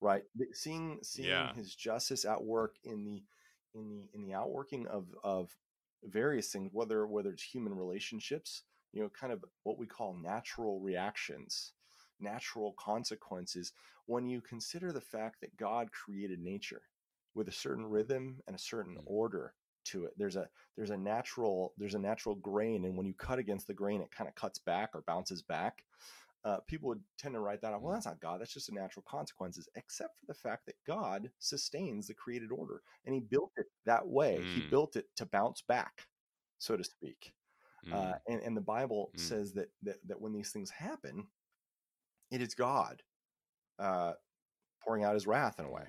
right? 0.00 0.22
Seeing 0.52 0.98
seeing 1.02 1.28
yeah. 1.28 1.52
his 1.54 1.74
justice 1.74 2.24
at 2.24 2.42
work 2.42 2.76
in 2.84 3.04
the 3.04 3.22
in 3.74 3.88
the 3.88 4.08
in 4.14 4.22
the 4.22 4.34
outworking 4.34 4.86
of 4.86 5.06
of 5.24 5.56
various 6.04 6.50
things, 6.50 6.70
whether 6.72 7.06
whether 7.06 7.30
it's 7.30 7.42
human 7.42 7.74
relationships, 7.74 8.62
you 8.92 9.02
know, 9.02 9.08
kind 9.08 9.32
of 9.32 9.44
what 9.64 9.78
we 9.78 9.86
call 9.86 10.14
natural 10.14 10.80
reactions, 10.80 11.72
natural 12.20 12.74
consequences. 12.78 13.72
When 14.06 14.26
you 14.26 14.40
consider 14.40 14.92
the 14.92 15.00
fact 15.00 15.40
that 15.40 15.56
God 15.56 15.90
created 15.92 16.40
nature 16.40 16.82
with 17.34 17.48
a 17.48 17.52
certain 17.52 17.86
rhythm 17.86 18.40
and 18.46 18.56
a 18.56 18.58
certain 18.58 18.96
mm. 18.96 19.02
order, 19.04 19.54
to 19.88 20.04
it. 20.04 20.12
There's 20.16 20.36
a 20.36 20.48
there's 20.76 20.90
a 20.90 20.96
natural 20.96 21.72
there's 21.78 21.94
a 21.94 21.98
natural 21.98 22.34
grain, 22.34 22.84
and 22.84 22.96
when 22.96 23.06
you 23.06 23.14
cut 23.14 23.38
against 23.38 23.66
the 23.66 23.74
grain, 23.74 24.00
it 24.00 24.10
kind 24.10 24.28
of 24.28 24.34
cuts 24.34 24.58
back 24.58 24.90
or 24.94 25.02
bounces 25.06 25.42
back. 25.42 25.84
Uh, 26.44 26.58
people 26.68 26.88
would 26.88 27.02
tend 27.18 27.34
to 27.34 27.40
write 27.40 27.60
that 27.60 27.74
off. 27.74 27.82
Well, 27.82 27.92
mm. 27.92 27.96
that's 27.96 28.06
not 28.06 28.20
God. 28.20 28.40
That's 28.40 28.54
just 28.54 28.68
a 28.68 28.74
natural 28.74 29.04
consequences, 29.08 29.68
except 29.74 30.18
for 30.18 30.26
the 30.26 30.38
fact 30.38 30.66
that 30.66 30.76
God 30.86 31.30
sustains 31.40 32.06
the 32.06 32.14
created 32.14 32.52
order, 32.52 32.82
and 33.04 33.14
He 33.14 33.20
built 33.20 33.52
it 33.56 33.66
that 33.86 34.06
way. 34.06 34.40
Mm. 34.40 34.54
He 34.54 34.60
built 34.68 34.96
it 34.96 35.06
to 35.16 35.26
bounce 35.26 35.62
back, 35.62 36.06
so 36.58 36.76
to 36.76 36.84
speak. 36.84 37.32
Uh, 37.92 37.94
mm. 37.94 38.12
Uh, 38.12 38.18
and, 38.28 38.42
and 38.42 38.56
the 38.56 38.62
Bible 38.62 39.10
mm. 39.16 39.20
says 39.20 39.52
that, 39.54 39.68
that 39.82 39.96
that 40.06 40.20
when 40.20 40.32
these 40.32 40.50
things 40.50 40.70
happen, 40.70 41.26
it 42.30 42.40
is 42.40 42.54
God 42.54 43.02
uh, 43.78 44.12
pouring 44.82 45.04
out 45.04 45.14
His 45.14 45.26
wrath 45.26 45.58
in 45.58 45.64
a 45.64 45.70
way 45.70 45.88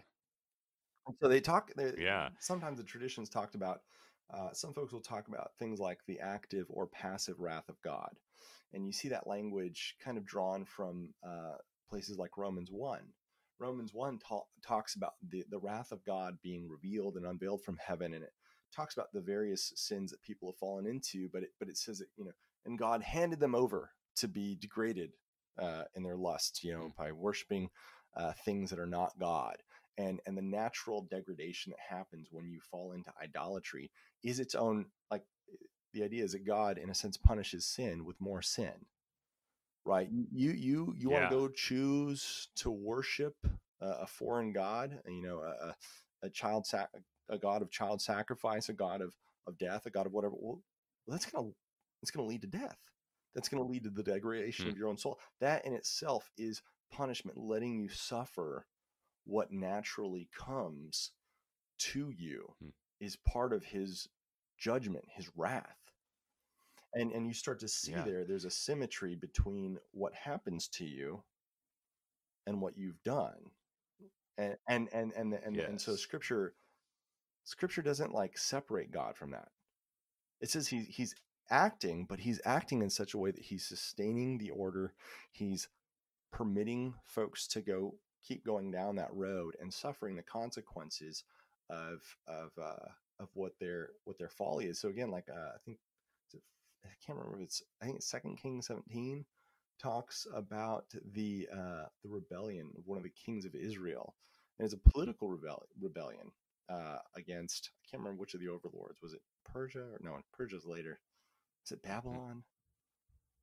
so 1.22 1.28
they 1.28 1.42
talk 1.42 1.72
yeah. 1.98 2.30
sometimes 2.40 2.78
the 2.78 2.84
traditions 2.84 3.30
talked 3.30 3.56
about 3.56 3.82
uh, 4.32 4.54
some 4.54 4.74
folks 4.74 4.94
will 4.94 5.02
talk 5.02 5.28
about 5.28 5.52
things 5.58 5.80
like 5.80 6.00
the 6.08 6.20
active 6.20 6.68
or 6.70 6.88
passive 6.88 7.40
wrath 7.40 7.70
of 7.70 7.82
god 7.84 8.12
and 8.74 8.86
you 8.86 8.94
see 8.94 9.10
that 9.10 9.28
language 9.28 9.96
kind 10.04 10.18
of 10.18 10.26
drawn 10.26 10.66
from 10.66 11.10
uh, 11.26 11.56
places 11.90 12.18
like 12.18 12.38
romans 12.38 12.70
1 12.72 13.00
romans 13.60 13.94
1 13.94 14.20
ta- 14.20 14.42
talks 14.66 14.96
about 14.96 15.14
the, 15.30 15.44
the 15.50 15.60
wrath 15.60 15.92
of 15.92 16.04
god 16.06 16.38
being 16.44 16.68
revealed 16.70 17.16
and 17.16 17.26
unveiled 17.26 17.64
from 17.64 17.78
heaven 17.86 18.14
and 18.14 18.24
it 18.24 18.34
talks 18.76 18.94
about 18.94 19.12
the 19.14 19.22
various 19.22 19.74
sins 19.76 20.12
that 20.12 20.22
people 20.22 20.50
have 20.50 20.60
fallen 20.60 20.86
into 20.86 21.28
but 21.32 21.44
it, 21.44 21.50
but 21.60 21.70
it 21.70 21.78
says 21.78 22.00
that 22.00 22.08
you 22.16 22.26
know 22.26 22.32
and 22.66 22.78
god 22.78 23.02
handed 23.02 23.40
them 23.40 23.56
over 23.56 23.92
to 24.16 24.28
be 24.28 24.58
degraded 24.60 25.12
uh, 25.58 25.84
in 25.96 26.04
their 26.04 26.16
lust 26.16 26.64
you 26.64 26.72
know 26.72 26.86
mm. 26.86 26.96
by 26.96 27.12
worshiping 27.12 27.70
uh, 28.16 28.32
things 28.46 28.70
that 28.70 28.80
are 28.80 28.86
not 28.88 29.14
god 29.20 29.58
and 30.00 30.22
and 30.28 30.38
the 30.38 30.44
natural 30.44 31.04
degradation 31.12 31.72
that 31.72 31.98
happens 31.98 32.30
when 32.32 32.50
you 32.50 32.62
fall 32.62 32.94
into 32.94 33.12
idolatry 33.24 33.92
is 34.24 34.40
its 34.40 34.56
own 34.56 34.88
like 35.12 35.24
the 35.94 36.04
idea 36.04 36.24
is 36.24 36.34
that 36.34 36.46
god 36.48 36.80
in 36.80 36.90
a 36.92 36.96
sense 36.96 37.18
punishes 37.18 37.68
sin 37.68 38.06
with 38.06 38.20
more 38.22 38.42
sin 38.44 38.74
right? 39.86 40.10
You 40.12 40.52
you 40.52 40.96
you 40.98 41.10
want 41.10 41.30
to 41.30 41.36
go 41.36 41.50
choose 41.50 42.50
to 42.58 42.72
worship 42.72 43.36
a, 43.82 44.08
foreign 44.08 44.54
god, 44.54 45.00
you 45.08 45.24
know, 45.24 45.40
a, 45.40 45.76
a- 46.24 46.30
child 46.32 46.68
sac- 46.68 46.92
a 47.30 47.38
god 47.38 47.62
of 47.62 47.72
child 47.72 48.02
sacrifice, 48.02 48.70
a 48.70 48.74
god 48.74 49.02
of 49.02 49.16
of 49.48 49.58
death, 49.58 49.86
a 49.86 49.90
god 49.90 50.06
of 50.06 50.12
whatever. 50.14 50.36
Well, 50.38 50.62
that's 51.08 51.26
gonna 51.26 51.50
it's 52.02 52.12
gonna 52.12 52.28
lead 52.28 52.42
to 52.42 52.48
death. 52.48 52.78
That's 53.36 53.50
gonna 53.50 53.66
lead 53.66 53.86
to 53.86 53.90
the 53.90 54.04
degradation 54.04 54.66
Hmm. 54.66 54.72
of 54.72 54.78
your 54.78 54.90
own 54.90 54.98
soul. 54.98 55.20
That 55.42 55.66
in 55.66 55.74
itself 55.74 56.30
is 56.38 56.62
punishment, 56.92 57.38
letting 57.38 57.80
you 57.80 57.90
suffer 57.90 58.66
what 59.30 59.52
naturally 59.52 60.30
comes 60.34 61.12
to 61.80 62.10
you 62.12 62.56
Hmm. 62.60 62.70
is 63.00 63.16
part 63.16 63.54
of 63.54 63.64
his 63.64 64.10
judgment, 64.58 65.06
his 65.10 65.30
wrath. 65.36 65.78
And 66.94 67.12
and 67.12 67.28
you 67.28 67.34
start 67.34 67.60
to 67.60 67.68
see 67.68 67.92
Yeah. 67.92 68.04
there 68.04 68.26
there's 68.26 68.46
a 68.46 68.52
symmetry 68.52 69.16
between 69.16 69.80
what 69.92 70.14
happens 70.16 70.68
to 70.70 70.86
you 70.86 71.24
and 72.48 72.62
what 72.62 72.78
you've 72.78 73.04
done. 73.04 73.52
And 74.38 74.58
and 74.68 74.90
and 74.94 75.14
and 75.14 75.34
and, 75.34 75.58
and 75.58 75.82
so 75.82 75.96
scripture 75.96 76.56
scripture 77.44 77.82
doesn't 77.82 78.14
like 78.14 78.38
separate 78.38 78.92
God 78.92 79.18
from 79.18 79.32
that. 79.32 79.52
It 80.42 80.50
says 80.50 80.68
he 80.70 80.84
he's 80.84 81.16
acting, 81.50 82.06
but 82.06 82.20
he's 82.20 82.42
acting 82.46 82.82
in 82.82 82.90
such 82.90 83.14
a 83.14 83.18
way 83.18 83.32
that 83.32 83.46
he's 83.46 83.66
sustaining 83.68 84.38
the 84.38 84.52
order. 84.52 84.94
He's 85.32 85.68
permitting 86.32 86.96
folks 87.06 87.48
to 87.50 87.62
go 87.62 87.96
keep 88.24 88.46
going 88.46 88.72
down 88.72 88.96
that 88.96 89.14
road 89.14 89.56
and 89.62 89.74
suffering 89.74 90.16
the 90.16 90.24
consequences 90.24 91.24
of 91.70 92.02
of 92.28 92.52
uh, 92.62 92.90
of 93.20 93.30
what 93.34 93.54
their 93.60 93.90
what 94.06 94.18
their 94.18 94.30
folly 94.30 94.66
is. 94.66 94.80
So 94.80 94.90
again, 94.90 95.12
like 95.12 95.28
uh, 95.30 95.52
I 95.56 95.58
think 95.66 95.78
I 96.86 96.90
can't 97.06 97.18
remember 97.18 97.38
if 97.38 97.44
it's 97.44 97.64
I 97.82 97.86
think 97.86 97.98
it's 97.98 98.10
Second 98.10 98.38
Kings 98.38 98.68
seventeen 98.68 99.26
talks 99.82 100.28
about 100.34 100.86
the 101.14 101.48
uh, 101.52 101.86
the 102.04 102.10
rebellion 102.10 102.72
of 102.78 102.86
one 102.86 102.98
of 102.98 103.04
the 103.04 103.10
kings 103.26 103.46
of 103.46 103.56
Israel, 103.56 104.16
and 104.58 104.66
it's 104.66 104.74
a 104.74 104.90
political 104.92 105.30
rebel- 105.30 105.68
rebellion 105.80 106.32
uh, 106.70 106.98
against 107.16 107.72
I 107.74 107.82
can't 107.90 108.04
remember 108.04 108.20
which 108.20 108.34
of 108.34 108.42
the 108.42 108.50
overlords 108.50 109.02
was 109.02 109.14
it 109.14 109.22
Persia 109.46 109.80
or 109.80 110.00
no 110.02 110.18
Persia's 110.34 110.66
later. 110.66 111.00
Is 111.66 111.72
it 111.72 111.84
Babylon? 111.84 112.44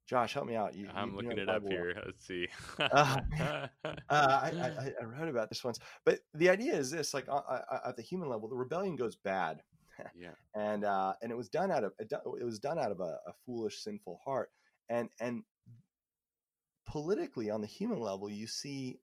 Josh, 0.06 0.34
help 0.34 0.46
me 0.46 0.54
out. 0.54 0.74
You, 0.74 0.88
I'm 0.94 1.10
you 1.10 1.16
looking 1.16 1.38
it 1.38 1.48
up 1.48 1.62
well. 1.62 1.72
here. 1.72 2.02
Let's 2.04 2.26
see. 2.26 2.46
Uh, 2.78 3.20
Uh, 4.08 4.40
I, 4.42 4.52
I, 4.60 4.92
I- 5.00 5.04
read 5.04 5.28
about 5.28 5.48
this 5.48 5.64
once, 5.64 5.78
but 6.04 6.20
the 6.34 6.48
idea 6.48 6.74
is 6.74 6.90
this: 6.90 7.12
like 7.12 7.28
uh, 7.28 7.36
uh, 7.48 7.80
at 7.86 7.96
the 7.96 8.02
human 8.02 8.28
level, 8.28 8.48
the 8.48 8.54
rebellion 8.56 8.94
goes 8.96 9.16
bad, 9.16 9.62
yeah. 10.18 10.30
and 10.54 10.84
uh, 10.84 11.14
and 11.22 11.32
it 11.32 11.36
was 11.36 11.48
done 11.48 11.70
out 11.72 11.82
of 11.84 11.92
it 11.98 12.12
it 12.40 12.44
was 12.44 12.58
done 12.60 12.78
out 12.78 12.92
of 12.92 13.00
a, 13.00 13.18
a 13.26 13.32
foolish, 13.44 13.78
sinful 13.82 14.20
heart, 14.24 14.50
and 14.88 15.08
and 15.20 15.42
politically 16.86 17.50
on 17.50 17.60
the 17.60 17.66
human 17.66 17.98
level, 18.00 18.30
you 18.30 18.46
see 18.46 19.00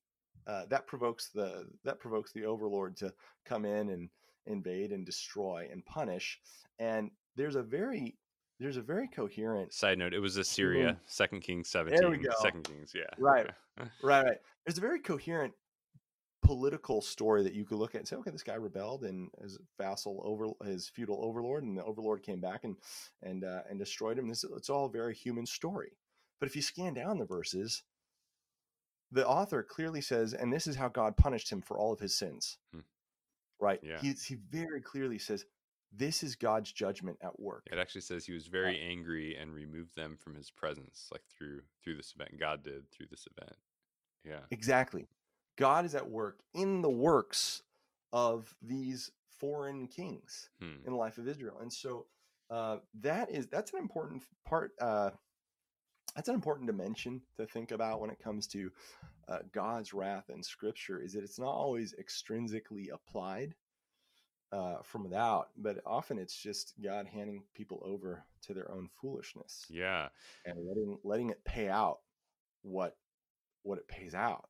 uh, 0.48 0.66
that 0.70 0.88
provokes 0.88 1.30
the 1.34 1.68
that 1.84 2.00
provokes 2.00 2.32
the 2.32 2.46
overlord 2.46 2.96
to 2.98 3.13
come 3.46 3.66
in 3.66 3.89
and 3.89 4.10
invade 4.46 4.92
and 4.92 5.06
destroy 5.06 5.68
and 5.72 5.86
punish, 5.86 6.39
and 6.80 7.12
there's 7.36 7.56
a 7.56 7.63
very 7.63 8.16
there's 8.60 8.78
a 8.78 8.82
very 8.82 9.08
coherent 9.08 9.74
Side 9.74 9.98
note: 9.98 10.13
It 10.13 10.20
was 10.20 10.38
Assyria, 10.38 10.98
Second 11.06 11.42
Kings 11.42 11.70
17. 11.70 12.00
There 12.00 12.10
we 12.10 12.18
go. 12.18 12.32
Second 12.42 12.63
Kings, 12.63 12.94
yeah. 12.96 13.04
Right. 13.18 13.50
right 14.04 14.24
right 14.26 14.38
there's 14.66 14.78
a 14.78 14.82
very 14.82 15.00
coherent 15.00 15.54
political 16.44 17.02
story 17.02 17.42
that 17.42 17.54
you 17.54 17.66
could 17.66 17.78
look 17.78 17.96
at 17.96 18.00
and 18.00 18.08
say 18.08 18.16
okay 18.18 18.30
this 18.30 18.44
guy 18.44 18.54
rebelled 18.56 19.04
and 19.04 19.30
his 19.42 19.58
vassal 19.80 20.22
over 20.26 20.50
his 20.68 20.89
feudal 20.89 21.20
overlord 21.24 21.63
and 21.63 21.78
the 21.78 21.84
overlord 21.84 22.22
came 22.22 22.39
back 22.42 22.66
and 22.66 22.76
and 23.24 23.44
uh, 23.46 23.62
and 23.70 23.80
destroyed 23.80 24.20
him 24.20 24.28
this 24.28 24.44
it's 24.44 24.70
all 24.70 24.86
a 24.86 24.92
very 24.92 25.16
human 25.16 25.46
story 25.46 25.94
but 26.39 26.48
if 26.48 26.56
you 26.56 26.62
scan 26.62 26.94
down 26.94 27.18
the 27.18 27.26
verses 27.26 27.82
the 29.12 29.26
author 29.26 29.63
clearly 29.63 30.02
says 30.02 30.34
and 30.34 30.52
this 30.52 30.68
is 30.68 30.76
how 30.76 30.89
god 30.89 31.16
punished 31.18 31.50
him 31.50 31.62
for 31.62 31.78
all 31.80 31.94
of 31.94 32.00
his 32.00 32.13
sins 32.16 32.58
Hmm. 32.74 32.82
right 33.60 33.80
Yeah. 33.82 34.00
he, 34.02 34.12
he 34.12 34.36
very 34.52 34.82
clearly 34.82 35.18
says 35.18 35.46
this 35.95 36.23
is 36.23 36.36
god's 36.36 36.71
judgment 36.71 37.17
at 37.21 37.39
work 37.39 37.67
It 37.71 37.77
actually 37.77 38.01
says 38.01 38.25
he 38.25 38.34
was 38.34 38.47
very 38.47 38.79
angry 38.82 39.36
and 39.36 39.53
removed 39.53 39.95
them 39.95 40.17
from 40.17 40.36
his 40.36 40.49
presence, 40.51 41.08
like 41.12 41.23
through 41.38 41.62
through 41.84 41.95
this 41.97 42.13
event. 42.15 42.39
God 42.39 42.63
did 42.63 42.89
through 42.91 43.08
this 43.12 43.27
event. 43.38 43.56
Yeah. 44.25 44.39
Exactly. 44.51 45.08
God 45.58 45.86
is 45.86 45.93
at 45.95 46.10
work 46.10 46.39
in 46.53 46.82
the 46.82 46.89
works 46.89 47.62
of 48.12 48.56
these 48.62 49.12
foreign 49.39 49.88
kings 49.88 50.49
Hmm. 50.60 50.77
in 50.86 50.91
the 50.93 50.97
life 50.97 51.17
of 51.17 51.27
Israel. 51.27 51.58
And 51.62 51.71
so 51.71 52.08
uh, 52.49 52.77
that 53.01 53.29
is 53.32 53.47
that's 53.47 53.73
an 53.73 53.79
important 53.79 54.23
part. 54.45 54.71
Uh, 54.79 55.12
that's 56.15 56.29
an 56.29 56.36
important 56.36 56.67
dimension 56.67 57.21
to 57.38 57.45
think 57.45 57.71
about 57.71 57.99
when 57.99 58.10
it 58.12 58.19
comes 58.19 58.45
to 58.47 58.71
uh, 59.27 59.39
God's 59.51 59.93
wrath 59.93 60.29
in 60.29 60.43
Scripture. 60.43 60.99
Is 60.99 61.13
that 61.13 61.23
it's 61.23 61.39
not 61.39 61.53
always 61.53 61.93
extrinsically 61.99 62.88
applied 62.93 63.56
uh, 64.54 64.78
from 64.84 65.04
without, 65.04 65.50
but 65.58 65.82
often 65.86 66.20
it's 66.20 66.36
just 66.36 66.74
God 66.82 67.08
handing 67.08 67.44
people 67.56 67.82
over 67.84 68.24
to 68.44 68.54
their 68.54 68.72
own 68.72 68.88
foolishness 69.02 69.66
Yeah. 69.70 70.10
and 70.46 70.58
letting 70.68 71.00
letting 71.04 71.30
it 71.32 71.44
pay 71.44 71.70
out 71.70 72.00
what 72.62 72.96
what 73.63 73.80
it 73.80 73.88
pays 73.88 74.13
out. 74.13 74.50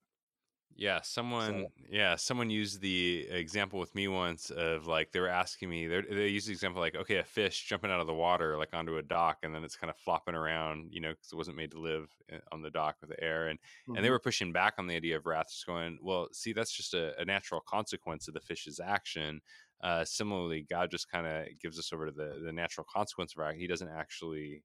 Yeah, 0.75 1.01
someone 1.01 1.67
yeah, 1.87 2.15
someone 2.15 2.49
used 2.49 2.81
the 2.81 3.27
example 3.29 3.79
with 3.79 3.93
me 3.93 4.07
once 4.07 4.49
of 4.49 4.87
like 4.87 5.11
they 5.11 5.19
were 5.19 5.27
asking 5.27 5.69
me 5.69 5.85
they 5.85 6.01
they 6.01 6.27
used 6.29 6.47
the 6.47 6.51
example 6.51 6.81
like 6.81 6.95
okay, 6.95 7.17
a 7.17 7.23
fish 7.23 7.63
jumping 7.65 7.91
out 7.91 7.99
of 7.99 8.07
the 8.07 8.13
water 8.13 8.57
like 8.57 8.73
onto 8.73 8.97
a 8.97 9.03
dock 9.03 9.37
and 9.43 9.53
then 9.53 9.63
it's 9.63 9.75
kind 9.75 9.91
of 9.91 9.97
flopping 9.97 10.33
around, 10.33 10.91
you 10.91 10.99
know, 10.99 11.13
cuz 11.13 11.31
it 11.31 11.35
wasn't 11.35 11.57
made 11.57 11.69
to 11.71 11.79
live 11.79 12.09
uh, 12.31 12.39
on 12.51 12.63
the 12.63 12.71
dock 12.71 12.97
with 13.01 13.11
the 13.11 13.23
air 13.23 13.49
and 13.49 13.59
and 13.95 14.03
they 14.03 14.09
were 14.09 14.19
pushing 14.19 14.51
back 14.51 14.73
on 14.79 14.87
the 14.87 14.95
idea 14.95 15.15
of 15.15 15.27
wrath 15.27 15.49
just 15.51 15.67
going, 15.67 15.99
well, 16.01 16.27
see 16.31 16.53
that's 16.53 16.71
just 16.75 16.95
a, 16.95 17.19
a 17.21 17.25
natural 17.25 17.61
consequence 17.61 18.27
of 18.27 18.33
the 18.33 18.41
fish's 18.41 18.79
action. 18.79 19.41
Uh, 19.83 20.05
similarly, 20.05 20.65
God 20.67 20.89
just 20.89 21.11
kind 21.11 21.27
of 21.27 21.45
gives 21.61 21.77
us 21.77 21.91
over 21.91 22.05
to 22.05 22.11
the 22.11 22.41
the 22.43 22.53
natural 22.53 22.87
consequence 22.91 23.33
of 23.35 23.41
our 23.41 23.49
act. 23.49 23.59
he 23.59 23.67
doesn't 23.67 23.89
actually 23.89 24.63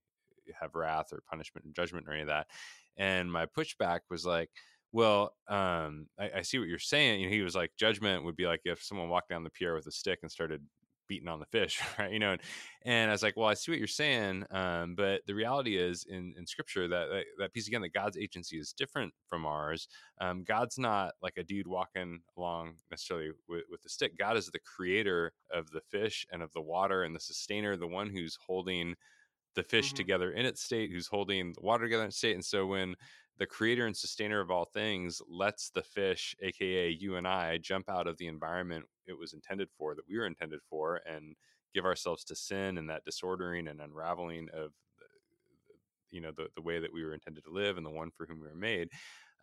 have 0.59 0.75
wrath 0.75 1.13
or 1.13 1.21
punishment 1.29 1.67
and 1.67 1.75
judgment 1.75 2.07
or 2.09 2.13
any 2.13 2.23
of 2.23 2.29
that. 2.29 2.47
And 2.97 3.31
my 3.31 3.47
pushback 3.47 4.01
was 4.11 4.25
like, 4.25 4.49
well, 4.93 5.35
um, 5.49 6.07
I, 6.19 6.31
I 6.37 6.43
see 6.43 6.59
what 6.59 6.69
you're 6.69 6.79
saying. 6.79 7.21
You 7.21 7.27
know, 7.27 7.35
he 7.35 7.43
was 7.43 7.55
like, 7.55 7.73
judgment 7.77 8.25
would 8.25 8.37
be 8.37 8.47
like 8.47 8.61
if 8.65 8.83
someone 8.83 9.09
walked 9.09 9.29
down 9.29 9.45
the 9.45 9.51
pier 9.51 9.75
with 9.75 9.87
a 9.87 9.93
stick 9.93 10.21
and 10.23 10.31
started 10.31 10.63
beating 11.09 11.29
on 11.29 11.41
the 11.41 11.47
fish, 11.47 11.81
right? 11.99 12.13
You 12.13 12.19
know, 12.19 12.33
and, 12.33 12.41
and 12.83 13.11
I 13.11 13.15
was 13.15 13.23
like, 13.23 13.37
well, 13.37 13.49
I 13.49 13.55
see 13.55 13.73
what 13.73 13.79
you're 13.79 13.89
saying, 13.89 14.45
um, 14.51 14.95
but 14.95 15.23
the 15.27 15.35
reality 15.35 15.77
is 15.77 16.05
in 16.05 16.35
in 16.39 16.47
Scripture 16.47 16.87
that, 16.89 17.09
that 17.11 17.25
that 17.39 17.53
piece 17.53 17.67
again, 17.69 17.83
that 17.83 17.93
God's 17.95 18.17
agency 18.17 18.59
is 18.59 18.73
different 18.73 19.13
from 19.29 19.47
ours. 19.47 19.89
Um, 20.21 20.45
God's 20.45 20.79
not 20.79 21.15
like 21.23 21.37
a 21.39 21.45
dude 21.45 21.67
walking 21.67 22.21
along 22.37 22.77
necessarily 22.91 23.31
with, 23.49 23.65
with 23.71 23.83
the 23.83 23.89
stick. 23.89 24.17
God 24.19 24.37
is 24.37 24.47
the 24.47 24.61
creator 24.61 25.33
of 25.51 25.71
the 25.71 25.81
fish 25.81 26.27
and 26.33 26.43
of 26.43 26.53
the 26.53 26.63
water 26.63 27.03
and 27.03 27.15
the 27.15 27.21
sustainer, 27.21 27.77
the 27.77 27.87
one 27.87 28.11
who's 28.11 28.37
holding 28.47 28.95
the 29.55 29.63
fish 29.63 29.93
Mhm. 29.93 29.97
together 29.97 30.31
in 30.33 30.47
its 30.47 30.63
state, 30.63 30.91
who's 30.91 31.09
holding 31.09 31.53
the 31.53 31.61
water 31.63 31.85
together 31.85 32.03
in 32.05 32.09
its 32.09 32.19
state. 32.19 32.35
And 32.35 32.45
so 32.45 32.67
when 32.67 32.95
the 33.39 33.47
creator 33.47 33.87
and 33.87 33.97
sustainer 33.97 34.41
of 34.41 34.51
all 34.51 34.65
things 34.65 35.23
lets 35.29 35.71
the 35.71 35.83
fish, 35.83 36.35
aka 36.41 36.91
you 36.91 37.17
and 37.17 37.27
I, 37.27 37.59
jump 37.59 37.89
out 37.89 38.07
of 38.07 38.19
the 38.19 38.27
environment 38.27 38.85
it 39.07 39.19
was 39.19 39.33
intended 39.33 39.69
for, 39.77 39.95
that 39.95 40.09
we 40.09 40.19
were 40.19 40.27
intended 40.27 40.61
for, 40.69 41.01
and 41.07 41.37
give 41.75 41.85
ourselves 41.85 42.25
to 42.25 42.35
sin 42.35 42.79
and 42.79 42.91
that 42.91 43.05
disordering 43.05 43.69
and 43.69 43.81
unraveling 43.81 44.49
of 44.55 44.73
you 46.11 46.21
know 46.21 46.33
the, 46.37 46.49
the 46.55 46.63
way 46.63 46.79
that 46.81 46.93
we 46.93 47.05
were 47.05 47.15
intended 47.15 47.45
to 47.45 47.51
live 47.51 47.77
and 47.77 47.85
the 47.85 47.91
one 47.91 48.11
for 48.11 48.27
whom 48.27 48.41
we 48.41 48.49
were 48.49 48.55
made 48.55 48.89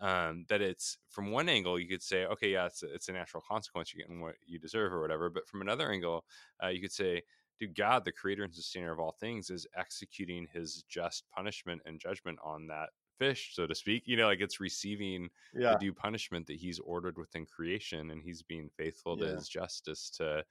um, 0.01 0.45
that 0.49 0.61
it's 0.61 0.97
from 1.09 1.31
one 1.31 1.47
angle 1.47 1.79
you 1.79 1.87
could 1.87 2.01
say 2.01 2.25
okay 2.25 2.51
yeah 2.51 2.65
it's 2.65 2.83
a, 2.83 2.93
it's 2.93 3.07
a 3.09 3.13
natural 3.13 3.43
consequence 3.47 3.93
you're 3.93 4.05
getting 4.05 4.21
what 4.21 4.35
you 4.45 4.59
deserve 4.59 4.91
or 4.91 5.01
whatever 5.01 5.29
but 5.29 5.47
from 5.47 5.61
another 5.61 5.91
angle 5.91 6.25
uh, 6.63 6.67
you 6.67 6.81
could 6.81 6.91
say 6.91 7.21
dude 7.59 7.75
god 7.75 8.03
the 8.03 8.11
creator 8.11 8.43
and 8.43 8.53
sustainer 8.53 8.91
of 8.91 8.99
all 8.99 9.15
things 9.19 9.49
is 9.49 9.67
executing 9.77 10.47
his 10.51 10.83
just 10.89 11.23
punishment 11.33 11.81
and 11.85 11.99
judgment 11.99 12.37
on 12.43 12.67
that 12.67 12.89
fish 13.17 13.55
so 13.55 13.65
to 13.67 13.75
speak 13.75 14.03
you 14.07 14.17
know 14.17 14.27
like 14.27 14.41
it's 14.41 14.59
receiving 14.59 15.29
yeah. 15.53 15.73
the 15.73 15.77
due 15.79 15.93
punishment 15.93 16.45
that 16.47 16.57
he's 16.57 16.79
ordered 16.79 17.17
within 17.17 17.45
creation 17.45 18.11
and 18.11 18.23
he's 18.23 18.41
being 18.43 18.69
faithful 18.69 19.17
to 19.17 19.25
his 19.25 19.47
justice 19.47 20.09
to 20.09 20.43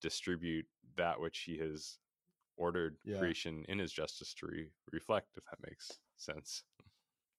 distribute 0.00 0.66
that 0.96 1.20
which 1.20 1.40
he 1.40 1.58
has 1.58 1.98
ordered 2.56 2.98
Yeah. 3.04 3.18
creation 3.18 3.64
in 3.68 3.78
his 3.78 3.92
justice 3.92 4.34
to 4.34 4.46
re- 4.46 4.70
reflect 4.92 5.36
if 5.36 5.44
that 5.46 5.58
makes 5.68 6.00
sense 6.16 6.64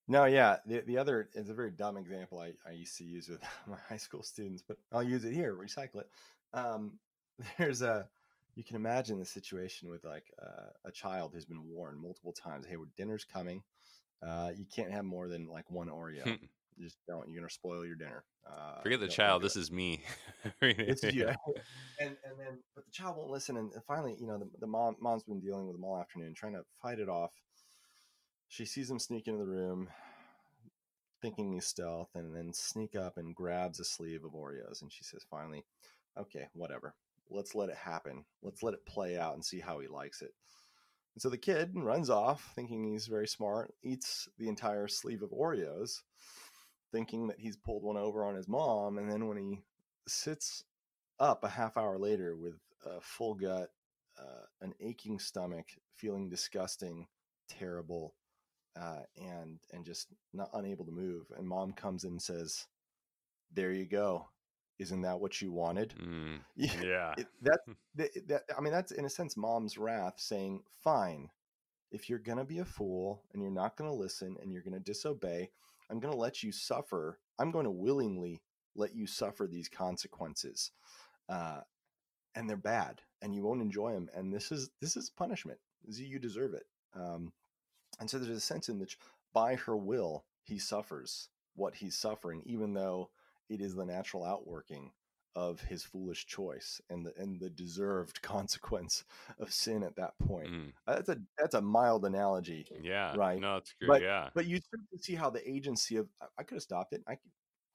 No, 0.08 0.26
yeah. 0.26 0.58
The, 0.66 0.82
the 0.82 0.98
other 0.98 1.30
is 1.34 1.50
a 1.50 1.54
very 1.54 1.72
dumb 1.72 1.98
example 1.98 2.40
I, 2.40 2.54
I 2.66 2.72
used 2.72 2.98
to 2.98 3.06
use 3.06 3.30
with 3.30 3.42
my 3.68 3.78
high 3.78 3.98
school 3.98 4.24
students, 4.24 4.62
but 4.62 4.78
I'll 4.92 5.04
use 5.04 5.24
it 5.24 5.34
here, 5.34 5.56
recycle 5.56 6.02
it. 6.02 6.10
Um, 6.54 7.00
there's 7.58 7.82
a, 7.82 8.10
you 8.56 8.64
can 8.64 8.76
imagine 8.76 9.18
the 9.18 9.26
situation 9.26 9.90
with 9.90 10.04
like 10.04 10.32
uh, 10.42 10.70
a 10.86 10.92
child 10.92 11.34
who's 11.34 11.46
been 11.46 11.64
warned 11.64 12.00
multiple 12.00 12.34
times 12.34 12.66
hey, 12.66 12.76
dinner's 12.96 13.26
coming. 13.26 13.64
Uh, 14.26 14.52
you 14.56 14.66
can't 14.74 14.92
have 14.92 15.06
more 15.06 15.28
than 15.28 15.48
like 15.48 15.70
one 15.70 15.90
Oreo. 15.90 16.40
Just 16.80 16.98
don't. 17.08 17.28
You're 17.28 17.40
going 17.40 17.48
to 17.48 17.54
spoil 17.54 17.86
your 17.86 17.96
dinner. 17.96 18.24
Uh, 18.50 18.82
forget 18.82 19.00
the 19.00 19.08
child 19.08 19.42
this 19.44 19.56
is 19.56 19.72
me 19.72 20.04
It's 20.62 21.04
you. 21.04 21.28
and 22.00 22.18
and 22.26 22.38
then 22.38 22.60
but 22.76 22.84
the 22.86 22.92
child 22.92 23.16
won't 23.16 23.32
listen 23.32 23.56
and 23.56 23.72
finally 23.88 24.18
you 24.20 24.28
know 24.28 24.38
the, 24.38 24.50
the 24.60 24.68
mom 24.68 24.98
mom's 25.00 25.24
been 25.24 25.40
dealing 25.40 25.66
with 25.66 25.78
him 25.78 25.86
all 25.86 25.98
afternoon 25.98 26.34
trying 26.36 26.52
to 26.52 26.62
fight 26.82 27.00
it 27.00 27.08
off 27.08 27.32
she 28.50 28.66
sees 28.66 28.92
him 28.92 29.00
sneak 29.00 29.30
into 29.30 29.46
the 29.46 29.50
room 29.50 29.88
thinking 31.24 31.54
he's 31.54 31.66
stealth, 31.66 32.10
and 32.14 32.36
then 32.36 32.54
sneak 32.54 32.96
up 32.96 33.18
and 33.18 33.34
grabs 33.34 33.80
a 33.80 33.86
sleeve 33.86 34.26
of 34.26 34.34
Oreos. 34.34 34.82
And 34.82 34.92
she 34.92 35.06
says, 35.06 35.26
finally, 35.32 35.66
okay, 36.20 36.50
whatever. 36.54 36.94
Let's 37.32 37.56
let 37.56 37.70
it 37.70 37.78
happen. 37.78 38.26
Let's 38.44 38.62
let 38.62 38.74
it 38.74 38.86
play 38.86 39.18
out 39.18 39.34
and 39.34 39.44
see 39.44 39.62
how 39.62 39.80
he 39.80 39.88
likes 39.88 40.22
it. 40.22 40.32
And 41.16 41.22
so 41.22 41.30
the 41.30 41.38
kid 41.38 41.72
runs 41.76 42.10
off, 42.10 42.52
thinking 42.56 42.84
he's 42.84 43.08
very 43.08 43.28
smart, 43.28 43.74
eats 43.84 44.28
the 44.40 44.50
entire 44.50 44.88
sleeve 44.88 45.22
of 45.22 45.30
Oreos, 45.32 46.02
thinking 46.92 47.28
that 47.28 47.40
he's 47.40 47.56
pulled 47.56 47.84
one 47.84 47.98
over 47.98 48.26
on 48.26 48.36
his 48.36 48.48
mom. 48.48 48.98
And 48.98 49.12
then 49.12 49.28
when 49.28 49.38
he 49.38 49.62
sits 50.08 50.64
up 51.20 51.44
a 51.44 51.50
half 51.50 51.78
hour 51.78 51.98
later 51.98 52.36
with 52.36 52.56
a 52.86 53.00
full 53.02 53.36
gut, 53.36 53.70
uh, 54.20 54.46
an 54.62 54.74
aching 54.80 55.20
stomach, 55.20 55.66
feeling 55.96 56.30
disgusting, 56.30 57.08
terrible, 57.48 58.16
uh, 58.80 59.02
and 59.18 59.60
and 59.72 59.86
just 59.86 60.08
not 60.34 60.50
unable 60.54 60.86
to 60.86 60.92
move. 60.92 61.28
And 61.38 61.48
mom 61.48 61.74
comes 61.74 62.04
in 62.04 62.12
and 62.12 62.22
says, 62.22 62.68
"There 63.52 63.72
you 63.72 63.86
go. 63.86 64.30
Isn't 64.80 65.02
that 65.02 65.20
what 65.20 65.42
you 65.42 65.52
wanted?" 65.52 65.94
Mm, 66.02 66.40
yeah. 66.56 67.14
That, 67.42 67.60
that, 67.96 68.28
that 68.28 68.44
I 68.58 68.62
mean, 68.62 68.74
that's 68.74 68.92
in 68.92 69.06
a 69.06 69.10
sense 69.10 69.38
mom's 69.38 69.78
wrath, 69.78 70.16
saying, 70.18 70.64
"Fine, 70.84 71.30
if 71.92 72.10
you're 72.10 72.20
gonna 72.20 72.46
be 72.46 72.60
a 72.60 72.66
fool 72.66 73.24
and 73.34 73.42
you're 73.42 73.52
not 73.52 73.78
gonna 73.78 73.94
listen 73.94 74.38
and 74.42 74.52
you're 74.52 74.64
gonna 74.64 74.80
disobey, 74.80 75.52
I'm 75.90 76.00
gonna 76.00 76.16
let 76.16 76.44
you 76.44 76.52
suffer. 76.52 77.20
I'm 77.40 77.52
going 77.52 77.66
to 77.66 77.72
willingly 77.72 78.42
let 78.76 78.96
you 78.96 79.08
suffer 79.08 79.48
these 79.48 79.70
consequences." 79.70 80.72
Uh, 81.30 81.62
and 82.36 82.50
they're 82.50 82.58
bad, 82.58 83.02
and 83.22 83.36
you 83.36 83.44
won't 83.44 83.62
enjoy 83.62 83.94
them. 83.94 84.10
And 84.14 84.34
this 84.34 84.52
is 84.52 84.70
this 84.82 84.98
is 84.98 85.10
punishment. 85.10 85.60
You 85.88 86.20
deserve 86.20 86.54
it. 86.54 86.66
Um, 86.96 87.34
and 88.00 88.10
so 88.10 88.18
there's 88.18 88.38
a 88.38 88.42
sense 88.42 88.70
in 88.70 88.80
which, 88.80 88.98
by 89.34 89.56
her 89.56 89.78
will, 89.78 90.26
he 90.44 90.58
suffers 90.58 91.30
what 91.56 91.76
he's 91.76 91.96
suffering, 91.96 92.42
even 92.46 92.74
though 92.74 93.10
it 93.50 93.62
is 93.62 93.76
the 93.76 93.86
natural 93.86 94.24
outworking 94.24 94.92
of 95.36 95.60
his 95.62 95.84
foolish 95.84 96.28
choice 96.28 96.80
and 96.92 97.06
the 97.06 97.14
and 97.18 97.40
the 97.40 97.50
deserved 97.50 98.22
consequence 98.22 99.04
of 99.40 99.52
sin 99.52 99.84
at 99.84 99.96
that 99.96 100.14
point. 100.20 100.52
Mm. 100.52 100.74
That's 100.86 101.10
a 101.10 101.18
that's 101.38 101.56
a 101.56 101.62
mild 101.62 102.06
analogy. 102.06 102.66
Yeah. 102.82 103.16
Right. 103.16 103.40
No, 103.40 103.58
it's 103.58 103.74
good. 103.80 103.88
But 103.88 104.02
yeah. 104.02 104.30
but 104.34 104.46
you 104.46 104.58
start 104.58 104.84
to 104.94 105.02
see 105.02 105.16
how 105.16 105.30
the 105.30 105.48
agency 105.50 105.98
of 105.98 106.08
I 106.38 106.44
could 106.44 106.56
have 106.56 106.64
stopped 106.64 106.94
it. 106.94 107.04
I 107.08 107.18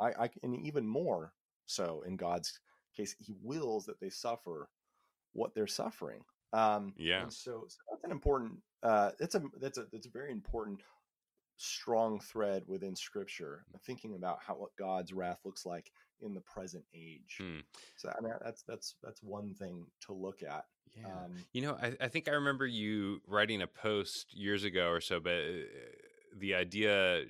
I 0.00 0.24
I 0.24 0.30
and 0.42 0.54
even 0.64 0.86
more 0.86 1.32
so 1.66 2.02
in 2.06 2.16
God's 2.16 2.60
case, 2.96 3.14
He 3.18 3.34
wills 3.42 3.86
that 3.86 4.00
they 4.00 4.10
suffer 4.10 4.68
what 5.32 5.54
they're 5.54 5.66
suffering. 5.66 6.24
Um, 6.52 6.94
yeah. 6.96 7.22
And 7.22 7.32
so, 7.32 7.64
so 7.68 7.76
that's 7.90 8.04
an 8.04 8.10
important. 8.10 8.58
Uh, 8.82 9.10
that's 9.18 9.34
a 9.34 9.42
that's 9.60 9.78
a 9.78 9.86
that's 9.92 10.06
a 10.06 10.10
very 10.10 10.32
important 10.32 10.80
strong 11.58 12.20
thread 12.20 12.62
within 12.66 12.96
Scripture. 12.96 13.64
Thinking 13.84 14.14
about 14.14 14.38
how 14.44 14.54
what 14.54 14.74
God's 14.76 15.12
wrath 15.12 15.40
looks 15.44 15.66
like 15.66 15.92
in 16.20 16.34
the 16.34 16.40
present 16.40 16.84
age. 16.94 17.36
Hmm. 17.38 17.58
So 17.96 18.12
I 18.16 18.20
mean, 18.22 18.32
that's 18.42 18.62
that's 18.62 18.94
that's 19.02 19.22
one 19.22 19.54
thing 19.54 19.86
to 20.06 20.12
look 20.12 20.42
at. 20.42 20.64
Yeah. 20.96 21.06
Um, 21.06 21.32
You 21.52 21.62
know, 21.62 21.78
I, 21.80 21.96
I 22.00 22.08
think 22.08 22.28
I 22.28 22.32
remember 22.32 22.66
you 22.66 23.20
writing 23.26 23.62
a 23.62 23.66
post 23.66 24.34
years 24.34 24.64
ago 24.64 24.88
or 24.88 25.00
so, 25.00 25.20
but 25.20 25.32
uh, 25.32 25.66
the 26.36 26.54
idea 26.54 27.24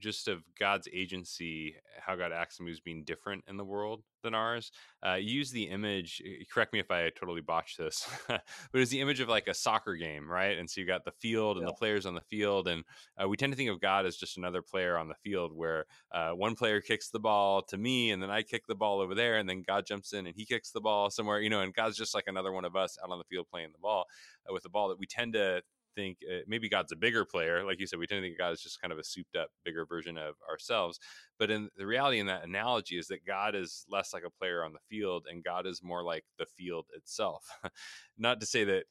just 0.00 0.28
of 0.28 0.42
God's 0.58 0.88
agency, 0.92 1.76
how 1.98 2.16
God 2.16 2.32
acts 2.32 2.58
and 2.58 2.66
moves 2.66 2.80
being 2.80 3.04
different 3.04 3.44
in 3.46 3.56
the 3.56 3.64
world 3.64 4.02
than 4.22 4.34
ours. 4.34 4.72
Uh, 5.06 5.14
use 5.14 5.50
the 5.50 5.64
image, 5.64 6.22
uh, 6.24 6.44
correct 6.52 6.72
me 6.72 6.78
if 6.78 6.90
I 6.90 7.10
totally 7.10 7.40
botched 7.40 7.78
this, 7.78 8.08
but 8.28 8.42
it's 8.74 8.90
the 8.90 9.00
image 9.00 9.20
of 9.20 9.28
like 9.28 9.48
a 9.48 9.54
soccer 9.54 9.94
game, 9.94 10.30
right? 10.30 10.58
And 10.58 10.68
so 10.68 10.80
you 10.80 10.86
got 10.86 11.04
the 11.04 11.12
field 11.12 11.56
and 11.56 11.66
Yeah. 11.66 11.68
the 11.68 11.72
players 11.72 12.06
on 12.06 12.14
the 12.14 12.20
field. 12.20 12.68
And 12.68 12.84
uh, 13.22 13.28
we 13.28 13.36
tend 13.36 13.52
to 13.52 13.56
think 13.56 13.70
of 13.70 13.80
God 13.80 14.06
as 14.06 14.16
just 14.16 14.36
another 14.36 14.62
player 14.62 14.96
on 14.96 15.08
the 15.08 15.14
field 15.14 15.52
where 15.54 15.86
uh, 16.12 16.32
one 16.32 16.54
player 16.54 16.80
kicks 16.80 17.10
the 17.10 17.20
ball 17.20 17.62
to 17.62 17.76
me 17.78 18.10
and 18.10 18.22
then 18.22 18.30
I 18.30 18.42
kick 18.42 18.66
the 18.66 18.74
ball 18.74 19.00
over 19.00 19.14
there. 19.14 19.38
And 19.38 19.48
then 19.48 19.62
God 19.62 19.86
jumps 19.86 20.12
in 20.12 20.26
and 20.26 20.36
he 20.36 20.44
kicks 20.44 20.70
the 20.70 20.80
ball 20.80 21.10
somewhere, 21.10 21.40
you 21.40 21.50
know, 21.50 21.60
and 21.60 21.74
God's 21.74 21.96
just 21.96 22.14
like 22.14 22.24
another 22.26 22.52
one 22.52 22.64
of 22.64 22.76
us 22.76 22.98
out 23.02 23.10
on 23.10 23.18
the 23.18 23.24
field 23.24 23.46
playing 23.50 23.72
the 23.72 23.78
ball 23.78 24.06
uh, 24.48 24.52
with 24.52 24.62
the 24.62 24.68
ball 24.70 24.88
that 24.88 24.98
we 24.98 25.06
tend 25.06 25.32
to 25.34 25.62
think 25.94 26.18
uh, 26.30 26.40
maybe 26.46 26.68
God's 26.68 26.92
a 26.92 26.96
bigger 26.96 27.24
player. 27.24 27.64
Like 27.64 27.80
you 27.80 27.86
said, 27.86 27.98
we 27.98 28.06
tend 28.06 28.22
to 28.22 28.26
think 28.26 28.38
God 28.38 28.52
is 28.52 28.62
just 28.62 28.80
kind 28.80 28.92
of 28.92 28.98
a 28.98 29.04
souped 29.04 29.36
up, 29.36 29.48
bigger 29.64 29.86
version 29.86 30.16
of 30.16 30.34
ourselves. 30.48 30.98
But 31.38 31.50
in 31.50 31.68
the 31.76 31.86
reality 31.86 32.18
in 32.18 32.26
that 32.26 32.44
analogy 32.44 32.98
is 32.98 33.08
that 33.08 33.26
God 33.26 33.54
is 33.54 33.84
less 33.88 34.12
like 34.12 34.24
a 34.26 34.30
player 34.30 34.64
on 34.64 34.72
the 34.72 34.78
field 34.88 35.26
and 35.30 35.44
God 35.44 35.66
is 35.66 35.82
more 35.82 36.02
like 36.02 36.24
the 36.38 36.46
field 36.46 36.86
itself. 36.94 37.44
Not 38.18 38.40
to 38.40 38.46
say 38.46 38.64
that 38.64 38.84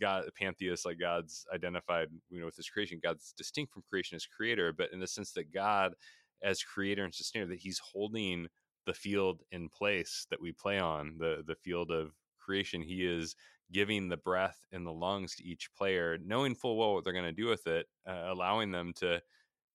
God, 0.00 0.24
a 0.26 0.32
pantheist, 0.32 0.84
like 0.84 0.98
God's 0.98 1.46
identified, 1.54 2.08
you 2.30 2.40
know, 2.40 2.46
with 2.46 2.56
his 2.56 2.68
creation, 2.68 3.00
God's 3.02 3.32
distinct 3.36 3.72
from 3.72 3.84
creation 3.88 4.16
as 4.16 4.26
creator, 4.26 4.72
but 4.72 4.92
in 4.92 5.00
the 5.00 5.06
sense 5.06 5.32
that 5.32 5.52
God, 5.52 5.94
as 6.42 6.62
creator 6.62 7.04
and 7.04 7.14
sustainer, 7.14 7.46
that 7.46 7.60
he's 7.60 7.78
holding 7.78 8.48
the 8.86 8.94
field 8.94 9.42
in 9.50 9.68
place 9.68 10.26
that 10.30 10.40
we 10.40 10.52
play 10.52 10.78
on, 10.78 11.16
the 11.18 11.42
the 11.46 11.56
field 11.56 11.90
of 11.90 12.12
creation. 12.38 12.82
He 12.82 13.04
is 13.04 13.34
giving 13.72 14.08
the 14.08 14.16
breath 14.16 14.58
and 14.72 14.86
the 14.86 14.92
lungs 14.92 15.34
to 15.36 15.44
each 15.44 15.70
player, 15.76 16.18
knowing 16.24 16.54
full 16.54 16.76
well 16.76 16.94
what 16.94 17.04
they're 17.04 17.12
going 17.12 17.24
to 17.24 17.32
do 17.32 17.48
with 17.48 17.66
it, 17.66 17.86
uh, 18.08 18.26
allowing 18.28 18.70
them 18.70 18.92
to 18.96 19.20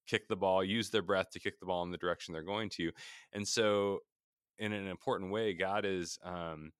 kick 0.08 0.27
the 0.27 0.36
ball, 0.36 0.63
use 0.63 0.89
their 0.89 1.01
breath 1.01 1.30
to 1.32 1.39
kick 1.39 1.60
the 1.60 1.65
ball 1.65 1.84
in 1.84 1.91
the 1.91 1.97
direction 1.97 2.34
they're 2.34 2.43
going 2.43 2.69
to. 2.69 2.91
And 3.34 3.47
so, 3.47 3.99
in 4.60 4.73
an 4.73 4.88
important 4.88 5.32
way, 5.32 5.54
God 5.54 5.86
is 5.86 6.19
um, 6.23 6.71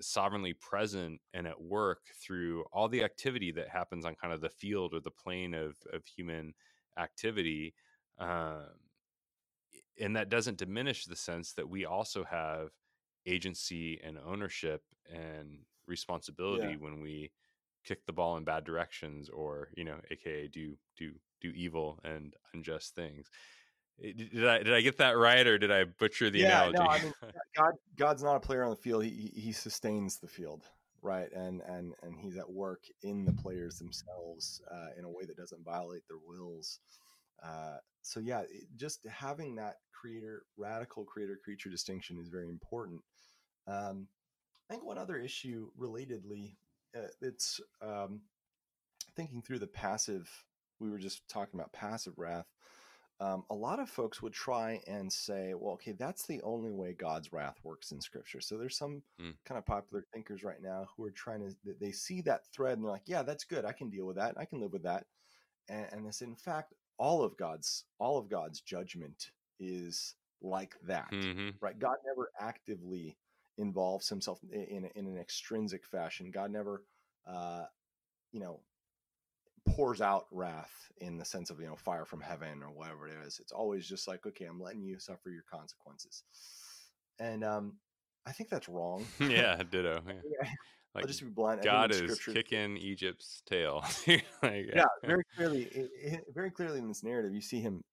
sovereignly 0.00 0.54
present 0.54 1.20
and 1.34 1.46
at 1.46 1.60
work 1.60 2.00
through 2.22 2.64
all 2.72 2.88
the 2.88 3.02
activity 3.02 3.52
that 3.52 3.68
happens 3.68 4.04
on 4.04 4.14
kind 4.14 4.32
of 4.32 4.40
the 4.40 4.48
field 4.48 4.94
or 4.94 5.00
the 5.00 5.10
plane 5.10 5.54
of, 5.54 5.76
of 5.92 6.04
human 6.06 6.54
activity. 6.98 7.74
Um, 8.18 8.66
and 10.00 10.16
that 10.16 10.28
doesn't 10.28 10.58
diminish 10.58 11.04
the 11.04 11.16
sense 11.16 11.52
that 11.54 11.68
we 11.68 11.84
also 11.84 12.24
have 12.24 12.68
agency 13.26 14.00
and 14.02 14.18
ownership 14.26 14.82
and 15.12 15.58
responsibility 15.86 16.68
Yeah. 16.70 16.76
when 16.76 17.00
we 17.00 17.30
kick 17.84 18.04
the 18.06 18.12
ball 18.12 18.36
in 18.36 18.44
bad 18.44 18.64
directions 18.64 19.28
or 19.30 19.70
you 19.76 19.84
know 19.84 19.98
aka 20.10 20.48
do 20.48 20.76
do 20.96 21.12
do 21.40 21.50
evil 21.50 21.98
and 22.04 22.34
unjust 22.52 22.94
things 22.94 23.28
Eh, 24.02 24.12
did 24.16 24.46
i 24.46 24.58
did 24.58 24.72
i 24.74 24.80
get 24.80 24.98
that 24.98 25.16
right 25.16 25.46
or 25.46 25.58
did 25.58 25.70
i 25.70 25.84
butcher 25.84 26.30
the 26.30 26.42
yeah, 26.42 26.70
analogy 26.70 26.78
no, 26.78 26.86
I 26.86 27.02
mean, 27.02 27.12
God, 27.56 27.72
God's 27.96 28.22
not 28.22 28.36
a 28.36 28.40
player 28.40 28.64
on 28.64 28.70
the 28.70 28.76
field. 28.76 29.04
He, 29.04 29.32
he 29.34 29.52
sustains 29.52 30.18
the 30.18 30.28
field, 30.28 30.64
right? 31.02 31.30
And 31.32 31.60
and 31.62 31.94
and 32.02 32.14
he's 32.18 32.36
at 32.36 32.50
work 32.50 32.84
in 33.02 33.24
the 33.24 33.32
players 33.32 33.78
themselves 33.78 34.60
uh, 34.70 34.88
in 34.98 35.04
a 35.04 35.10
way 35.10 35.24
that 35.26 35.36
doesn't 35.36 35.64
violate 35.64 36.02
their 36.08 36.18
wills. 36.18 36.80
Uh, 37.42 37.78
so 38.02 38.20
yeah, 38.20 38.40
it, 38.42 38.68
just 38.76 39.06
having 39.06 39.56
that 39.56 39.76
creator, 39.92 40.44
radical 40.56 41.04
creator 41.04 41.38
creature 41.42 41.70
distinction 41.70 42.18
is 42.18 42.28
very 42.28 42.48
important. 42.48 43.02
Um, 43.66 44.08
I 44.70 44.74
think 44.74 44.86
one 44.86 44.98
other 44.98 45.18
issue, 45.18 45.70
relatedly, 45.78 46.56
uh, 46.96 47.08
it's 47.20 47.60
um, 47.82 48.22
thinking 49.16 49.42
through 49.42 49.58
the 49.58 49.66
passive. 49.66 50.30
We 50.78 50.90
were 50.90 50.98
just 50.98 51.28
talking 51.28 51.58
about 51.60 51.72
passive 51.72 52.14
wrath 52.16 52.46
um, 53.20 53.44
a 53.50 53.54
lot 53.54 53.80
of 53.80 53.90
folks 53.90 54.22
would 54.22 54.32
try 54.32 54.80
and 54.86 55.12
say, 55.12 55.52
well, 55.54 55.74
okay, 55.74 55.92
that's 55.92 56.26
the 56.26 56.40
only 56.42 56.72
way 56.72 56.94
God's 56.94 57.32
wrath 57.32 57.56
works 57.62 57.92
in 57.92 58.00
Scripture. 58.00 58.40
So 58.40 58.56
there's 58.56 58.78
some 58.78 59.02
Mm. 59.20 59.36
kind 59.44 59.58
of 59.58 59.66
popular 59.66 60.02
thinkers 60.12 60.42
right 60.42 60.62
now 60.62 60.88
who 60.96 61.04
are 61.04 61.10
trying 61.10 61.40
to, 61.40 61.54
they- 61.78 61.92
see 61.92 62.22
that 62.22 62.46
thread 62.46 62.74
and 62.78 62.84
they're 62.84 62.90
like, 62.92 63.06
yeah, 63.08 63.22
that's 63.22 63.44
good. 63.44 63.66
I 63.66 63.72
can 63.72 63.90
deal 63.90 64.06
with 64.06 64.16
that. 64.16 64.38
I 64.38 64.46
can 64.46 64.60
live 64.60 64.72
with 64.72 64.84
that. 64.84 65.06
And, 65.68 65.86
and 65.92 66.06
this, 66.06 66.22
in 66.22 66.34
fact, 66.34 66.74
all 66.98 67.22
of 67.22 67.36
God's, 67.36 67.84
all 67.98 68.16
of 68.16 68.28
God's 68.30 68.62
judgment 68.62 69.32
is 69.58 70.14
like 70.40 70.74
that, 70.84 71.12
Mhm. 71.12 71.54
right? 71.60 71.78
God 71.78 71.96
never 72.06 72.30
actively 72.40 73.18
involves 73.58 74.08
himself 74.08 74.40
in, 74.52 74.88
in, 74.94 75.06
an 75.06 75.18
extrinsic 75.18 75.84
fashion. 75.86 76.30
God 76.30 76.50
never, 76.50 76.84
uh, 77.26 77.64
you 78.32 78.40
know, 78.40 78.60
pours 79.68 80.00
out 80.00 80.26
wrath 80.30 80.90
in 80.98 81.18
the 81.18 81.24
sense 81.24 81.50
of 81.50 81.60
you 81.60 81.66
know 81.66 81.76
fire 81.76 82.04
from 82.04 82.20
heaven 82.20 82.62
or 82.62 82.70
whatever 82.70 83.06
it 83.06 83.14
is 83.26 83.38
it's 83.40 83.52
always 83.52 83.86
just 83.86 84.08
like 84.08 84.24
okay 84.26 84.46
i'm 84.46 84.60
letting 84.60 84.82
you 84.82 84.98
suffer 84.98 85.30
your 85.30 85.44
consequences 85.50 86.24
and 87.18 87.44
um 87.44 87.74
i 88.26 88.32
think 88.32 88.48
that's 88.48 88.68
wrong 88.68 89.06
yeah 89.20 89.62
ditto 89.70 90.00
yeah. 90.06 90.12
Yeah. 90.24 90.48
like 90.94 91.04
i'll 91.04 91.08
just 91.08 91.22
be 91.22 91.28
blunt 91.28 91.62
god 91.62 91.92
is 91.92 92.18
kicking 92.18 92.76
egypt's 92.78 93.42
tail 93.46 93.84
like, 94.42 94.66
yeah 94.74 94.84
very 95.04 95.24
clearly 95.36 95.64
it, 95.64 95.90
it- 95.94 96.24
very 96.34 96.50
clearly 96.50 96.78
in 96.78 96.88
this 96.88 97.04
narrative 97.04 97.34
you 97.34 97.42
see 97.42 97.60
him 97.60 97.84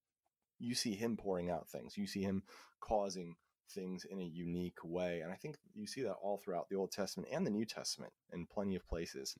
you 0.59 0.73
see 0.73 0.95
him 0.95 1.17
pouring 1.17 1.49
out 1.49 1.69
things 1.69 1.97
you 1.97 2.07
see 2.07 2.21
him 2.21 2.43
causing 2.79 3.35
things 3.69 4.05
in 4.09 4.19
a 4.19 4.23
unique 4.23 4.79
way 4.83 5.21
and 5.21 5.31
i 5.31 5.35
think 5.35 5.57
you 5.73 5.87
see 5.87 6.01
that 6.01 6.15
all 6.21 6.37
throughout 6.37 6.67
the 6.69 6.75
old 6.75 6.91
testament 6.91 7.29
and 7.31 7.45
the 7.45 7.51
new 7.51 7.65
testament 7.65 8.11
in 8.33 8.45
plenty 8.45 8.75
of 8.75 8.87
places 8.87 9.35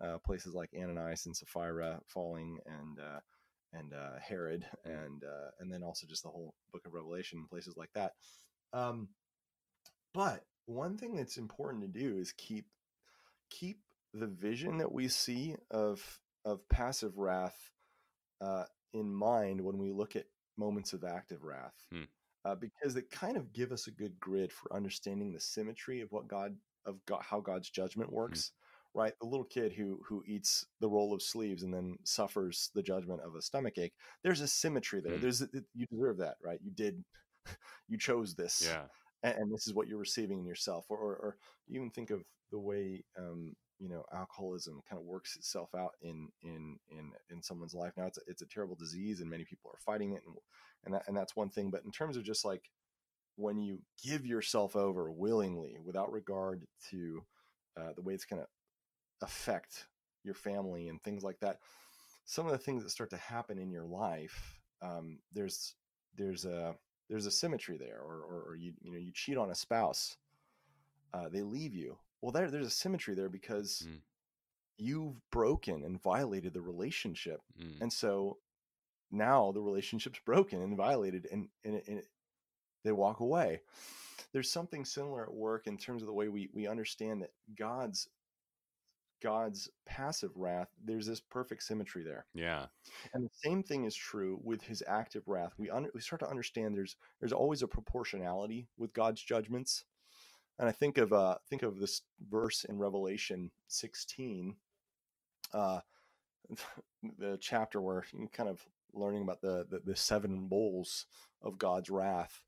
uh, 0.00 0.18
places 0.18 0.54
like 0.54 0.70
ananias 0.76 1.26
and 1.26 1.36
sapphira 1.36 2.00
falling 2.06 2.58
and 2.66 2.98
uh, 2.98 3.20
and 3.72 3.92
uh, 3.94 4.18
herod 4.20 4.64
and 4.84 5.24
uh, 5.24 5.50
and 5.60 5.72
then 5.72 5.82
also 5.82 6.06
just 6.06 6.22
the 6.22 6.28
whole 6.28 6.54
book 6.72 6.82
of 6.86 6.94
revelation 6.94 7.46
places 7.48 7.76
like 7.76 7.90
that 7.94 8.12
um, 8.72 9.08
but 10.14 10.44
one 10.66 10.96
thing 10.96 11.16
that's 11.16 11.36
important 11.36 11.82
to 11.82 11.88
do 11.88 12.16
is 12.18 12.32
keep 12.32 12.66
keep 13.50 13.80
the 14.14 14.26
vision 14.26 14.78
that 14.78 14.92
we 14.92 15.08
see 15.08 15.56
of 15.70 16.20
of 16.44 16.68
passive 16.68 17.18
wrath 17.18 17.70
uh, 18.40 18.64
in 18.92 19.12
mind 19.12 19.60
when 19.60 19.78
we 19.78 19.90
look 19.90 20.16
at 20.16 20.26
moments 20.56 20.92
of 20.92 21.04
active 21.04 21.44
wrath 21.44 21.86
Hmm. 21.90 22.04
Uh, 22.44 22.54
because 22.54 22.94
they 22.94 23.02
kind 23.02 23.36
of 23.36 23.52
give 23.52 23.72
us 23.72 23.86
a 23.86 23.92
good 23.92 24.18
grid 24.20 24.52
for 24.52 24.74
understanding 24.74 25.32
the 25.32 25.40
symmetry 25.40 26.00
of 26.00 26.10
what 26.12 26.28
God 26.28 26.56
of 26.86 27.04
God, 27.06 27.22
how 27.22 27.40
God's 27.40 27.70
judgment 27.70 28.10
Hmm. 28.10 28.16
works. 28.16 28.52
Right, 28.94 29.14
the 29.22 29.26
little 29.26 29.46
kid 29.46 29.72
who 29.72 30.00
who 30.06 30.22
eats 30.26 30.66
the 30.80 30.88
roll 30.88 31.14
of 31.14 31.22
sleeves 31.22 31.62
and 31.62 31.72
then 31.72 31.96
suffers 32.04 32.70
the 32.74 32.82
judgment 32.82 33.22
of 33.22 33.34
a 33.34 33.40
stomach 33.40 33.78
ache. 33.78 33.94
There's 34.22 34.42
a 34.42 34.46
symmetry 34.48 35.00
there. 35.00 35.14
Hmm. 35.14 35.20
There's 35.22 35.40
a, 35.40 35.48
you 35.74 35.86
deserve 35.90 36.18
that, 36.18 36.36
right? 36.44 36.58
You 36.62 36.72
did, 36.72 37.02
you 37.88 37.96
chose 37.98 38.34
this 38.34 38.60
Yeah. 38.66 38.82
and, 39.22 39.34
and 39.38 39.52
this 39.52 39.66
is 39.66 39.74
what 39.74 39.88
you're 39.88 39.98
receiving 39.98 40.40
in 40.40 40.46
yourself 40.46 40.86
or, 40.90 40.98
or, 40.98 41.14
or 41.16 41.36
even 41.68 41.90
think 41.90 42.10
of 42.10 42.22
the 42.50 42.58
way 42.58 43.04
um, 43.18 43.54
you 43.82 43.88
know 43.88 44.04
alcoholism 44.14 44.80
kind 44.88 45.00
of 45.00 45.04
works 45.04 45.34
itself 45.34 45.74
out 45.74 45.94
in 46.00 46.28
in 46.42 46.78
in 46.88 47.10
in 47.30 47.42
someone's 47.42 47.74
life. 47.74 47.92
Now 47.96 48.06
it's 48.06 48.18
a, 48.18 48.20
it's 48.28 48.42
a 48.42 48.46
terrible 48.46 48.76
disease 48.76 49.20
and 49.20 49.28
many 49.28 49.44
people 49.44 49.70
are 49.74 49.78
fighting 49.84 50.12
it 50.12 50.22
and 50.24 50.36
and, 50.84 50.94
that, 50.94 51.02
and 51.08 51.16
that's 51.16 51.34
one 51.34 51.50
thing 51.50 51.70
but 51.70 51.84
in 51.84 51.90
terms 51.90 52.16
of 52.16 52.22
just 52.22 52.44
like 52.44 52.70
when 53.36 53.58
you 53.58 53.80
give 54.04 54.24
yourself 54.24 54.76
over 54.76 55.10
willingly 55.10 55.76
without 55.84 56.12
regard 56.12 56.64
to 56.90 57.22
uh, 57.76 57.92
the 57.96 58.02
way 58.02 58.14
it's 58.14 58.24
going 58.24 58.40
to 58.40 58.48
affect 59.24 59.86
your 60.22 60.34
family 60.34 60.88
and 60.88 61.02
things 61.02 61.24
like 61.24 61.40
that 61.40 61.58
some 62.24 62.46
of 62.46 62.52
the 62.52 62.58
things 62.58 62.84
that 62.84 62.90
start 62.90 63.10
to 63.10 63.16
happen 63.16 63.58
in 63.58 63.70
your 63.70 63.84
life 63.84 64.60
um, 64.80 65.18
there's 65.32 65.74
there's 66.16 66.44
a 66.44 66.74
there's 67.08 67.26
a 67.26 67.30
symmetry 67.30 67.76
there 67.76 68.00
or, 68.00 68.22
or, 68.22 68.42
or 68.50 68.56
you 68.56 68.72
you 68.80 68.92
know 68.92 68.98
you 68.98 69.10
cheat 69.12 69.36
on 69.36 69.50
a 69.50 69.54
spouse 69.54 70.16
uh, 71.14 71.28
they 71.28 71.42
leave 71.42 71.74
you 71.74 71.96
well 72.22 72.32
there 72.32 72.50
there's 72.50 72.66
a 72.66 72.70
symmetry 72.70 73.14
there 73.14 73.28
because 73.28 73.82
Mm. 73.86 74.00
you've 74.78 75.30
broken 75.30 75.84
and 75.84 76.00
violated 76.02 76.54
the 76.54 76.62
relationship 76.62 77.40
Mm. 77.60 77.80
and 77.82 77.92
so 77.92 78.38
now 79.10 79.52
the 79.52 79.60
relationship's 79.60 80.20
broken 80.24 80.62
and 80.62 80.76
violated 80.76 81.26
and, 81.30 81.48
and, 81.64 81.82
and 81.86 81.98
it, 81.98 82.08
they 82.84 82.92
walk 82.92 83.20
away 83.20 83.60
there's 84.32 84.50
something 84.50 84.84
similar 84.86 85.24
at 85.24 85.34
work 85.34 85.66
in 85.66 85.76
terms 85.76 86.02
of 86.02 86.06
the 86.06 86.14
way 86.14 86.28
we, 86.28 86.48
we 86.54 86.66
understand 86.66 87.20
that 87.22 87.32
god's 87.54 88.08
god's 89.22 89.68
passive 89.86 90.32
wrath 90.34 90.68
there's 90.84 91.06
this 91.06 91.20
perfect 91.20 91.62
symmetry 91.62 92.02
there 92.02 92.26
Yeah. 92.34 92.66
and 93.14 93.24
the 93.24 93.30
same 93.34 93.62
thing 93.62 93.84
is 93.84 93.94
true 93.94 94.40
with 94.42 94.62
his 94.62 94.82
active 94.88 95.28
wrath. 95.28 95.52
We 95.58 95.70
un- 95.70 95.90
we 95.94 96.00
start 96.00 96.20
to 96.20 96.28
understand 96.28 96.74
there's 96.76 96.96
there's 97.20 97.32
always 97.32 97.62
a 97.62 97.68
proportionality 97.68 98.68
with 98.76 98.92
God's 98.92 99.22
judgments. 99.22 99.84
And 100.58 100.68
I 100.68 100.72
think 100.72 100.98
of 100.98 101.12
uh 101.12 101.36
think 101.48 101.62
of 101.62 101.80
this 101.80 102.02
verse 102.30 102.64
in 102.64 102.78
Revelation 102.78 103.50
16, 103.68 104.56
uh, 105.52 105.80
the 107.18 107.38
chapter 107.40 107.80
where 107.80 108.04
you're 108.12 108.28
kind 108.28 108.48
of 108.48 108.60
learning 108.94 109.22
about 109.22 109.40
the, 109.40 109.66
the 109.68 109.80
the 109.84 109.96
seven 109.96 110.48
bowls 110.48 111.06
of 111.42 111.58
God's 111.58 111.90
wrath, 111.90 112.42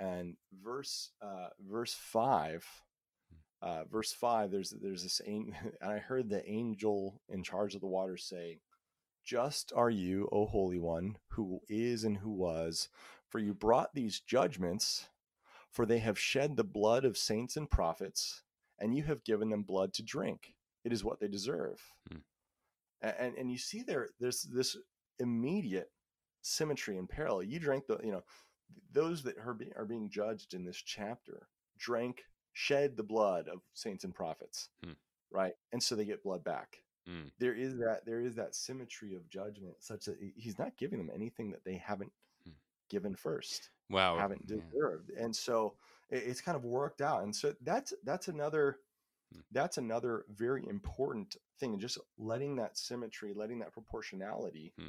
and 0.00 0.36
verse 0.62 1.10
uh, 1.22 1.48
verse 1.60 1.94
five. 1.94 2.66
Uh, 3.62 3.84
verse 3.90 4.12
five, 4.12 4.50
there's 4.50 4.74
there's 4.82 5.04
this, 5.04 5.20
an- 5.26 5.54
and 5.80 5.90
I 5.90 5.98
heard 5.98 6.28
the 6.28 6.46
angel 6.48 7.22
in 7.30 7.42
charge 7.42 7.74
of 7.74 7.80
the 7.80 7.86
waters 7.86 8.24
say, 8.24 8.58
just 9.24 9.72
are 9.74 9.88
you, 9.90 10.28
O 10.32 10.44
Holy 10.44 10.78
One, 10.78 11.16
who 11.28 11.60
is 11.68 12.04
and 12.04 12.18
who 12.18 12.30
was, 12.30 12.88
for 13.26 13.38
you 13.38 13.54
brought 13.54 13.94
these 13.94 14.20
judgments, 14.20 15.08
for 15.74 15.84
they 15.84 15.98
have 15.98 16.18
shed 16.18 16.56
the 16.56 16.64
blood 16.64 17.04
of 17.04 17.18
saints 17.18 17.56
and 17.56 17.68
prophets, 17.68 18.42
and 18.78 18.96
you 18.96 19.02
have 19.02 19.24
given 19.24 19.50
them 19.50 19.62
blood 19.64 19.92
to 19.94 20.02
drink. 20.04 20.54
It 20.84 20.92
is 20.92 21.02
what 21.04 21.18
they 21.18 21.26
deserve. 21.28 21.82
Hmm. 22.10 22.18
And, 23.02 23.34
and 23.36 23.50
you 23.50 23.58
see 23.58 23.82
there, 23.82 24.08
there's 24.20 24.42
this 24.42 24.76
immediate 25.18 25.90
symmetry 26.42 26.96
and 26.96 27.08
parallel. 27.08 27.42
You 27.42 27.58
drank 27.58 27.86
the, 27.88 27.98
you 28.04 28.12
know, 28.12 28.22
those 28.92 29.24
that 29.24 29.36
are, 29.44 29.52
be, 29.54 29.72
are 29.76 29.84
being 29.84 30.08
judged 30.08 30.54
in 30.54 30.64
this 30.64 30.76
chapter 30.78 31.48
drank, 31.76 32.22
shed 32.52 32.96
the 32.96 33.02
blood 33.02 33.48
of 33.48 33.60
saints 33.74 34.04
and 34.04 34.14
prophets, 34.14 34.68
Hmm. 34.84 34.92
right? 35.32 35.54
And 35.72 35.82
so 35.82 35.96
they 35.96 36.04
get 36.04 36.22
blood 36.22 36.44
back 36.44 36.78
Mm. 37.06 37.30
there 37.38 37.52
is 37.52 37.76
that 37.76 38.00
there 38.06 38.22
is 38.22 38.34
that 38.36 38.54
symmetry 38.54 39.14
of 39.14 39.28
judgment 39.28 39.74
such 39.80 40.06
that 40.06 40.16
he's 40.36 40.58
not 40.58 40.78
giving 40.78 40.98
them 40.98 41.10
anything 41.14 41.50
that 41.50 41.62
they 41.62 41.74
haven't 41.76 42.10
Hmm. 42.10 42.33
Given 42.94 43.14
first 43.16 43.70
Wow. 43.90 44.16
haven't 44.18 44.42
yeah. 44.46 44.56
deserved 44.56 45.10
and 45.10 45.34
so 45.34 45.74
it- 46.10 46.22
it's 46.28 46.40
kind 46.40 46.56
of 46.56 46.64
worked 46.64 47.00
out 47.00 47.22
and 47.24 47.34
so 47.34 47.54
that's 47.62 47.92
that's 48.04 48.28
another 48.28 48.78
Hmm. 49.32 49.40
that's 49.52 49.78
another 49.78 50.24
very 50.28 50.64
important 50.68 51.36
thing 51.58 51.72
and 51.72 51.80
just 51.80 51.98
letting 52.18 52.56
that 52.56 52.76
symmetry 52.78 53.32
letting 53.34 53.58
that 53.60 53.72
proportionality 53.72 54.72
Hmm. 54.78 54.88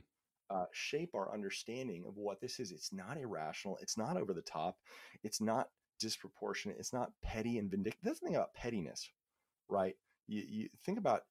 uh, 0.50 0.66
shape 0.72 1.16
our 1.16 1.34
understanding 1.34 2.06
of 2.06 2.18
what 2.18 2.40
this 2.42 2.60
is 2.60 2.72
it's 2.72 2.92
not 2.94 3.18
irrational 3.18 3.78
it's 3.82 3.98
not 3.98 4.18
over 4.18 4.34
the 4.34 4.42
top 4.58 4.78
it's 5.24 5.42
not 5.42 5.70
disproportionate 6.00 6.78
it's 6.78 6.94
not 6.94 7.12
petty 7.24 7.58
and 7.58 7.72
vindictive 7.72 8.04
that's 8.04 8.20
the 8.20 8.28
thing 8.28 8.36
about 8.36 8.54
pettiness 8.54 9.10
right 9.70 9.96
you, 10.28 10.42
you 10.48 10.70
think 10.84 11.00
about 11.00 11.22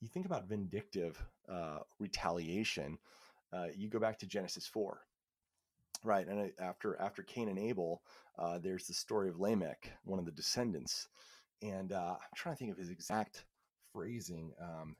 you 0.00 0.08
think 0.08 0.26
about 0.26 0.46
vindictive 0.48 1.20
uh, 1.48 1.80
retaliation 1.98 2.98
uh, 3.52 3.68
you 3.74 3.88
go 3.88 3.98
back 3.98 4.18
to 4.18 4.26
genesis 4.26 4.66
4 4.66 5.00
right 6.04 6.26
and 6.28 6.52
after 6.60 7.00
after 7.00 7.22
cain 7.22 7.48
and 7.48 7.58
abel 7.58 8.02
uh, 8.38 8.58
there's 8.58 8.86
the 8.86 8.94
story 8.94 9.28
of 9.28 9.40
lamech 9.40 9.90
one 10.04 10.18
of 10.18 10.24
the 10.24 10.30
descendants 10.32 11.08
and 11.62 11.92
uh, 11.92 12.12
i'm 12.14 12.36
trying 12.36 12.54
to 12.54 12.58
think 12.58 12.70
of 12.70 12.78
his 12.78 12.90
exact 12.90 13.44
phrasing 13.92 14.52
um, 14.60 14.94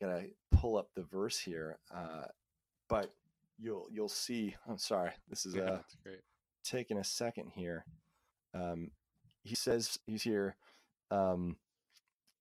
I 0.00 0.04
gotta 0.04 0.26
pull 0.52 0.76
up 0.76 0.88
the 0.94 1.02
verse 1.04 1.38
here 1.38 1.78
uh, 1.94 2.24
but 2.88 3.10
you'll 3.58 3.86
you'll 3.90 4.08
see 4.10 4.54
i'm 4.68 4.78
sorry 4.78 5.10
this 5.30 5.46
is 5.46 5.54
Yeah, 5.54 5.62
uh, 5.62 5.78
great. 6.02 6.20
taking 6.64 6.98
a 6.98 7.04
second 7.04 7.50
here. 7.54 7.84
Um, 8.54 8.90
he 9.44 9.54
says 9.54 9.98
he's 10.06 10.22
here. 10.22 10.56
Um, 11.10 11.56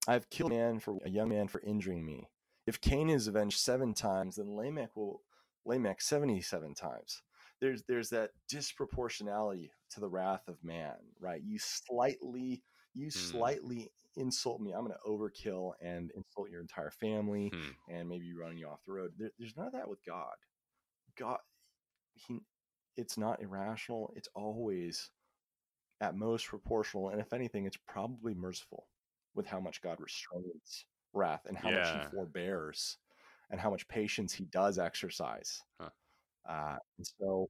I've 0.08 0.30
killed 0.30 0.52
a 0.52 0.56
man 0.56 0.80
for 0.80 0.98
a 1.06 1.10
young 1.10 1.30
man 1.30 1.48
for 1.48 1.62
injuring 1.62 2.06
me. 2.06 2.30
If 2.66 2.82
Cain 2.82 3.10
is 3.10 3.28
avenged 3.28 3.60
seven 3.60 3.94
times, 3.94 4.38
then 4.38 4.56
Lamech 4.56 4.96
will 4.96 5.22
Lamech 5.66 6.02
seventy-seven 6.02 6.74
times. 6.74 7.22
There's 7.62 7.84
there's 7.88 8.10
that 8.10 8.32
disproportionality 8.52 9.70
to 9.92 10.00
the 10.00 10.10
wrath 10.10 10.48
of 10.48 10.64
man, 10.64 10.96
right? 11.20 11.42
You 11.44 11.58
slightly 11.60 12.64
you 12.94 13.10
Hmm. 13.14 13.20
slightly 13.32 13.92
insult 14.16 14.62
me, 14.62 14.72
I'm 14.74 14.86
going 14.86 14.94
to 14.94 15.10
overkill 15.10 15.74
and 15.82 16.12
insult 16.16 16.50
your 16.50 16.62
entire 16.62 16.92
family 16.92 17.54
Hmm. 17.54 17.72
and 17.90 18.08
maybe 18.08 18.34
run 18.34 18.58
you 18.58 18.68
off 18.68 18.84
the 18.86 18.94
road. 18.94 19.14
There, 19.18 19.32
there's 19.38 19.58
none 19.58 19.68
of 19.68 19.74
that 19.74 19.90
with 19.90 20.04
God. 20.06 20.34
God, 21.18 21.40
he, 22.14 22.40
it's 22.98 23.18
not 23.18 23.42
irrational. 23.42 24.14
It's 24.16 24.30
always 24.36 25.12
at 26.02 26.16
most 26.16 26.48
proportional, 26.48 27.10
and 27.10 27.20
if 27.22 27.34
anything, 27.34 27.66
it's 27.66 27.78
probably 27.88 28.34
merciful 28.34 28.88
with 29.34 29.46
how 29.48 29.60
much 29.60 29.82
God 29.82 30.00
restrains 30.00 30.86
wrath 31.14 31.46
and 31.46 31.58
how 31.58 31.72
much 31.72 31.90
He 31.92 32.00
forbears 32.12 32.98
and 33.50 33.60
how 33.60 33.70
much 33.70 33.88
patience 33.88 34.34
He 34.34 34.46
does 34.46 34.78
exercise. 34.80 35.62
Huh. 35.80 35.90
Uh, 36.48 36.78
and 36.98 37.08
so, 37.08 37.50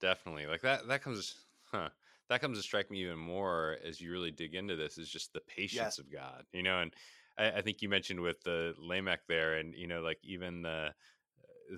Definitely. 0.00 0.46
Like 0.46 0.62
that 0.62 0.86
that 0.88 1.02
comes 1.02 1.46
huh. 1.64 1.90
That 2.28 2.40
comes 2.40 2.58
to 2.58 2.62
strike 2.62 2.90
me 2.90 3.02
even 3.02 3.18
more 3.18 3.76
as 3.82 4.00
you 4.00 4.12
really 4.12 4.30
dig 4.30 4.54
into 4.54 4.76
this 4.76 4.98
is 4.98 5.10
just 5.10 5.32
the 5.32 5.40
patience 5.40 5.98
Yes. 5.98 5.98
of 5.98 6.10
God. 6.10 6.46
You 6.52 6.62
know, 6.62 6.80
and 6.80 6.94
I, 7.36 7.50
I 7.58 7.62
think 7.62 7.82
you 7.82 7.88
mentioned 7.88 8.20
with 8.20 8.40
the 8.42 8.74
Lamech 8.78 9.26
there 9.26 9.56
and 9.56 9.74
you 9.74 9.86
know, 9.86 10.00
like 10.00 10.18
even 10.22 10.62
the 10.62 10.94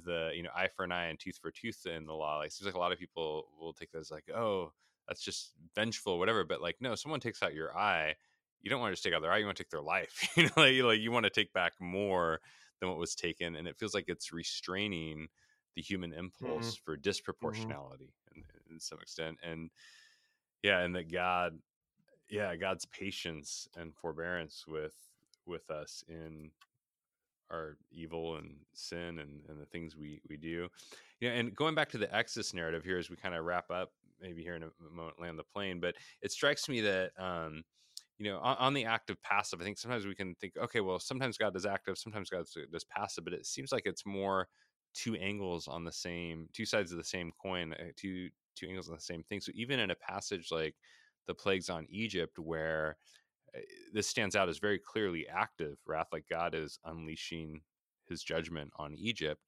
the 0.05 0.33
you 0.35 0.43
know 0.43 0.51
eye 0.55 0.69
for 0.69 0.85
an 0.85 0.93
eye 0.93 1.07
and 1.07 1.21
tooth 1.21 1.39
for 1.39 1.51
tooth 1.51 1.87
in 1.87 2.07
the 2.07 2.15
law 2.15 2.39
like 2.39 2.49
it 2.49 2.53
seems 2.53 2.67
like 2.67 2.75
a 2.75 2.79
lot 2.79 2.93
of 2.93 2.99
people 2.99 3.49
will 3.61 3.75
take 3.75 3.91
that 3.93 3.99
as 3.99 4.11
like 4.11 4.29
oh 4.35 4.73
that's 5.07 5.23
just 5.23 5.53
vengeful 5.75 6.19
whatever 6.19 6.45
but 6.45 6.63
like 6.63 6.77
no 6.81 6.95
someone 6.95 7.21
takes 7.21 7.43
out 7.43 7.55
your 7.55 7.77
eye 7.77 8.17
you 8.63 8.71
don't 8.71 8.81
want 8.81 8.91
to 8.91 8.95
just 8.95 9.05
take 9.05 9.13
out 9.15 9.21
their 9.23 9.33
eye 9.33 9.39
you 9.39 9.45
want 9.45 9.57
to 9.57 9.63
take 9.63 9.71
their 9.71 9.83
life 9.83 10.29
you 10.37 10.45
know 10.45 10.51
like, 10.57 10.75
like 10.83 11.01
you 11.01 11.13
want 11.13 11.25
to 11.25 11.31
take 11.31 11.53
back 11.53 11.75
more 11.81 12.41
than 12.81 12.89
what 12.89 12.99
was 12.99 13.15
taken 13.15 13.55
and 13.55 13.69
it 13.69 13.79
feels 13.79 13.95
like 13.95 14.07
it's 14.09 14.33
restraining 14.33 15.29
the 15.75 15.83
human 15.83 16.13
impulse 16.13 16.77
for 16.77 16.97
disproportionality 16.97 18.11
in, 18.35 18.43
in 18.71 18.81
some 18.81 18.99
extent 19.01 19.39
and 19.43 19.71
yeah 20.63 20.81
and 20.81 20.95
that 20.95 21.11
god 21.11 21.59
yeah 22.31 22.55
god's 22.57 22.87
patience 22.87 23.69
and 23.77 23.95
forbearance 23.95 24.65
with 24.67 24.95
with 25.47 25.71
us 25.71 26.05
in 26.09 26.51
our 27.53 27.77
evil 27.91 28.37
and 28.37 28.57
sin 28.73 29.19
and, 29.19 29.43
and 29.49 29.61
the 29.61 29.67
things 29.67 29.97
we 29.97 30.21
we 30.29 30.37
do. 30.37 30.69
Yeah 31.21 31.31
and 31.31 31.55
going 31.55 31.75
back 31.75 31.91
to 31.91 31.99
the 31.99 32.13
exodus 32.15 32.55
narrative 32.55 32.83
here 32.83 32.99
as 32.99 33.11
we 33.11 33.17
kind 33.17 33.35
of 33.35 33.45
wrap 33.45 33.71
up 33.71 33.91
maybe 34.21 34.43
here 34.43 34.57
in 34.57 34.63
a 34.63 34.71
moment 34.93 35.21
land 35.21 35.39
the 35.39 35.45
plane 35.45 35.79
but 35.81 35.95
it 36.23 36.33
strikes 36.33 36.69
me 36.69 36.81
that 36.81 37.11
um 37.19 37.63
you 38.19 38.31
know 38.31 38.39
on, 38.39 38.57
on 38.59 38.75
the 38.75 38.85
active 38.85 39.21
passive 39.23 39.61
i 39.61 39.65
think 39.65 39.79
sometimes 39.79 40.07
we 40.07 40.15
can 40.15 40.35
think 40.37 40.55
okay 40.57 40.81
well 40.81 40.99
sometimes 40.99 41.37
god 41.37 41.55
is 41.55 41.67
active 41.67 41.99
sometimes 41.99 42.31
god 42.31 42.45
does 42.73 42.85
passive 42.85 43.25
but 43.25 43.33
it 43.33 43.47
seems 43.47 43.73
like 43.73 43.83
it's 43.85 44.07
more 44.07 44.49
two 44.95 45.15
angles 45.17 45.69
on 45.69 45.85
the 45.85 45.93
same 45.93 46.49
two 46.53 46.67
sides 46.67 46.93
of 46.93 46.99
the 46.99 47.05
same 47.05 47.33
coin 47.41 47.73
uh, 47.75 47.85
two 47.97 48.29
two 48.55 48.67
angles 48.69 48.89
on 48.89 48.95
the 48.95 49.01
same 49.01 49.23
thing. 49.23 49.41
So 49.41 49.53
even 49.55 49.81
in 49.81 49.91
a 49.91 49.95
passage 49.95 50.49
like 50.51 50.75
the 51.27 51.35
plagues 51.35 51.71
on 51.71 51.87
egypt 51.89 52.39
where 52.39 52.97
uh, 53.57 53.61
this 53.93 54.07
stands 54.07 54.37
out 54.37 54.49
as 54.49 54.59
very 54.59 54.79
clearly 54.79 55.27
active 55.29 55.79
wrath 55.87 56.09
like 56.13 56.25
god 56.31 56.55
is 56.55 56.79
unleashing 56.85 57.61
his 58.09 58.23
judgment 58.23 58.71
on 58.77 58.95
egypt. 58.95 59.41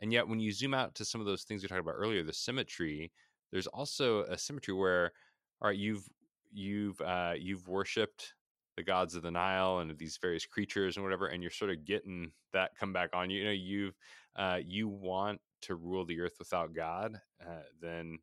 And 0.00 0.12
yet 0.12 0.28
when 0.28 0.40
you 0.40 0.52
zoom 0.52 0.74
out 0.74 0.94
to 0.96 1.04
some 1.04 1.20
of 1.20 1.26
those 1.26 1.44
things 1.44 1.62
we 1.62 1.68
talked 1.68 1.80
about 1.80 1.94
earlier 1.96 2.22
the 2.22 2.32
symmetry 2.32 3.12
there's 3.50 3.66
also 3.66 4.22
a 4.24 4.38
symmetry 4.38 4.74
where 4.74 5.12
all 5.60 5.68
right 5.68 5.78
you've 5.78 6.06
you've 6.52 7.00
uh 7.00 7.34
you've 7.36 7.66
worshipped 7.68 8.34
the 8.76 8.82
gods 8.82 9.14
of 9.14 9.22
the 9.22 9.30
nile 9.30 9.78
and 9.78 9.96
these 9.98 10.18
various 10.18 10.46
creatures 10.46 10.96
and 10.96 11.04
whatever 11.04 11.26
and 11.28 11.42
you're 11.42 11.50
sort 11.50 11.70
of 11.70 11.84
getting 11.84 12.32
that 12.52 12.76
come 12.76 12.92
back 12.92 13.10
on 13.14 13.30
you 13.30 13.38
you 13.40 13.44
know 13.44 13.50
you've 13.50 13.98
uh 14.36 14.60
you 14.64 14.88
want 14.88 15.40
to 15.62 15.74
rule 15.74 16.04
the 16.04 16.20
earth 16.20 16.36
without 16.38 16.74
god 16.74 17.20
uh, 17.44 17.62
then 17.80 18.18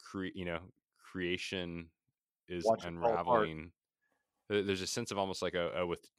cre- 0.00 0.26
you 0.34 0.44
know 0.44 0.72
creation 0.98 1.90
is 2.48 2.72
Watch 2.72 2.86
it 2.86 2.94
fall 2.98 3.16
apart. 3.16 3.50
unraveling 3.58 3.72
there's 4.48 4.82
a 4.82 4.86
sense 4.88 5.10
of 5.10 5.18
almost 5.18 5.42
like 5.42 5.54
a, 5.54 5.70
a 5.80 5.86
with 5.86 6.10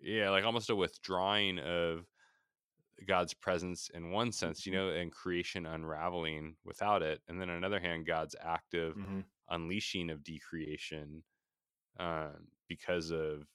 yeah 0.00 0.30
like 0.30 0.44
almost 0.44 0.70
a 0.70 0.76
withdrawing 0.76 1.58
of 1.58 2.06
god's 3.06 3.34
presence 3.34 3.90
in 3.90 4.10
one 4.10 4.32
sense 4.32 4.64
you 4.64 4.72
Mhm. 4.72 4.78
know 4.78 4.88
and 4.90 5.12
creation 5.12 5.66
unraveling 5.66 6.56
without 6.64 7.02
it 7.02 7.22
and 7.28 7.40
then 7.40 7.50
on 7.50 7.60
the 7.60 7.66
other 7.66 7.80
hand 7.80 8.06
god's 8.06 8.34
active 8.40 8.96
Mhm. 8.96 9.26
unleashing 9.50 10.10
of 10.10 10.24
decreation 10.24 11.22
um, 11.98 12.48
because 12.68 13.10
of 13.10 13.46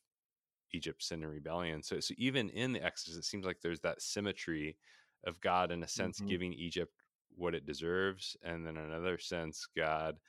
Egypt's 0.73 1.07
sin 1.07 1.23
and 1.23 1.31
rebellion. 1.31 1.83
So, 1.83 1.99
so 1.99 2.13
even 2.17 2.49
in 2.49 2.73
the 2.73 2.83
Exodus, 2.83 3.17
it 3.17 3.25
seems 3.25 3.45
like 3.45 3.61
there's 3.61 3.81
that 3.81 4.01
symmetry 4.01 4.77
of 5.25 5.39
God, 5.41 5.71
in 5.71 5.83
a 5.83 5.87
sense, 5.87 6.19
Mhm. 6.19 6.27
giving 6.27 6.53
Egypt 6.53 6.93
what 7.35 7.55
it 7.55 7.65
deserves, 7.65 8.35
and 8.43 8.65
then 8.65 8.77
another 8.77 9.17
sense, 9.17 9.67
God, 9.75 10.19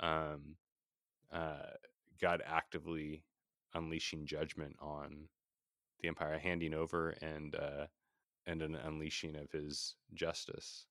um, 0.00 0.56
uh, 1.32 1.70
God 2.20 2.42
actively 2.46 3.24
unleashing 3.74 4.26
judgment 4.26 4.76
on 4.80 5.28
the 6.00 6.08
empire, 6.08 6.38
handing 6.38 6.74
over 6.74 7.10
and 7.22 7.54
uh, 7.54 7.86
and 8.46 8.62
an 8.62 8.74
unleashing 8.76 9.36
of 9.36 9.50
His 9.50 9.96
justice. 10.14 10.86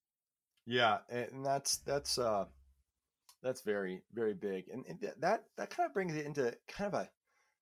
Yeah, 0.66 1.00
and 1.10 1.46
that's 1.46 1.78
that's 1.78 2.18
uh 2.18 2.46
that's 3.46 3.62
very 3.62 4.02
very 4.12 4.34
big, 4.34 4.66
and, 4.74 4.84
and 4.90 5.00
that 5.22 5.44
that 5.56 5.70
kind 5.70 5.88
of 5.88 5.94
brings 5.94 6.16
it 6.16 6.26
into 6.26 6.54
kind 6.68 6.94
of 6.94 7.00
a. 7.02 7.10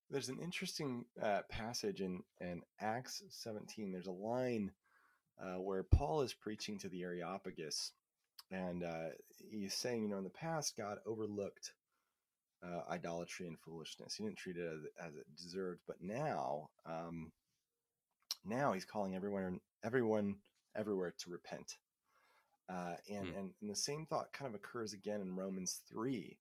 There's 0.10 0.30
an 0.30 0.40
interesting 0.42 1.06
uh, 1.22 1.42
passage 1.50 2.02
in 2.02 2.24
in 2.40 2.62
Acts 2.80 3.22
17. 3.30 3.92
There's 3.92 4.08
a 4.08 4.12
line 4.12 4.72
uh, 5.42 5.60
where 5.60 5.84
Paul 5.84 6.22
is 6.22 6.34
preaching 6.34 6.80
to 6.80 6.90
the 6.90 7.04
Areopagus, 7.04 7.92
and 8.50 8.84
uh, 8.84 9.10
he's 9.50 9.74
saying, 9.74 10.04
you 10.04 10.10
know, 10.10 10.20
in 10.20 10.24
the 10.24 10.30
past, 10.30 10.78
God 10.78 11.00
overlooked 11.06 11.74
uh, 12.64 12.82
idolatry 12.90 13.48
and 13.48 13.60
foolishness. 13.60 14.16
He 14.16 14.24
didn't 14.24 14.38
treat 14.38 14.58
it 14.58 14.66
as, 14.66 15.08
as 15.10 15.16
it 15.16 15.26
deserved, 15.36 15.82
but 15.86 15.98
now, 16.02 16.70
um, 16.86 17.32
now 18.46 18.72
he's 18.72 18.86
calling 18.86 19.16
everyone 19.16 19.60
everyone 19.84 20.36
everywhere 20.76 21.14
to 21.20 21.30
repent. 21.30 21.76
Uh, 22.70 22.96
and, 23.10 23.28
Hmm. 23.28 23.36
and 23.36 23.54
and 23.62 23.70
the 23.70 23.76
same 23.76 24.06
thought 24.06 24.34
kind 24.34 24.48
of 24.50 24.56
occurs 24.56 24.94
again 24.94 25.22
in 25.22 25.36
Romans 25.36 25.82
three, 25.90 26.40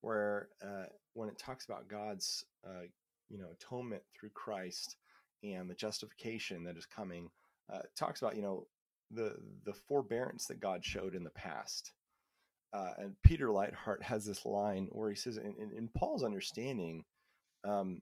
where 0.00 0.48
uh, 0.62 0.86
when 1.14 1.28
it 1.28 1.38
talks 1.38 1.64
about 1.64 1.88
God's 1.88 2.44
uh, 2.66 2.86
you 3.28 3.38
know 3.38 3.50
atonement 3.52 4.02
through 4.14 4.30
Christ 4.30 4.96
and 5.42 5.70
the 5.70 5.74
justification 5.74 6.64
that 6.64 6.76
is 6.76 6.86
coming, 6.86 7.30
uh, 7.72 7.80
it 7.80 7.90
talks 7.96 8.22
about 8.22 8.36
you 8.36 8.42
know 8.42 8.66
the 9.10 9.36
the 9.64 9.74
forbearance 9.74 10.46
that 10.46 10.60
God 10.60 10.84
showed 10.84 11.14
in 11.14 11.24
the 11.24 11.30
past. 11.30 11.92
Uh, 12.72 12.92
and 12.98 13.16
Peter 13.22 13.48
Leithart 13.48 14.02
has 14.02 14.24
this 14.24 14.46
line 14.46 14.88
where 14.92 15.10
he 15.10 15.16
says, 15.16 15.36
in, 15.36 15.56
in, 15.58 15.72
in 15.76 15.88
Paul's 15.88 16.22
understanding, 16.22 17.04
um, 17.64 18.00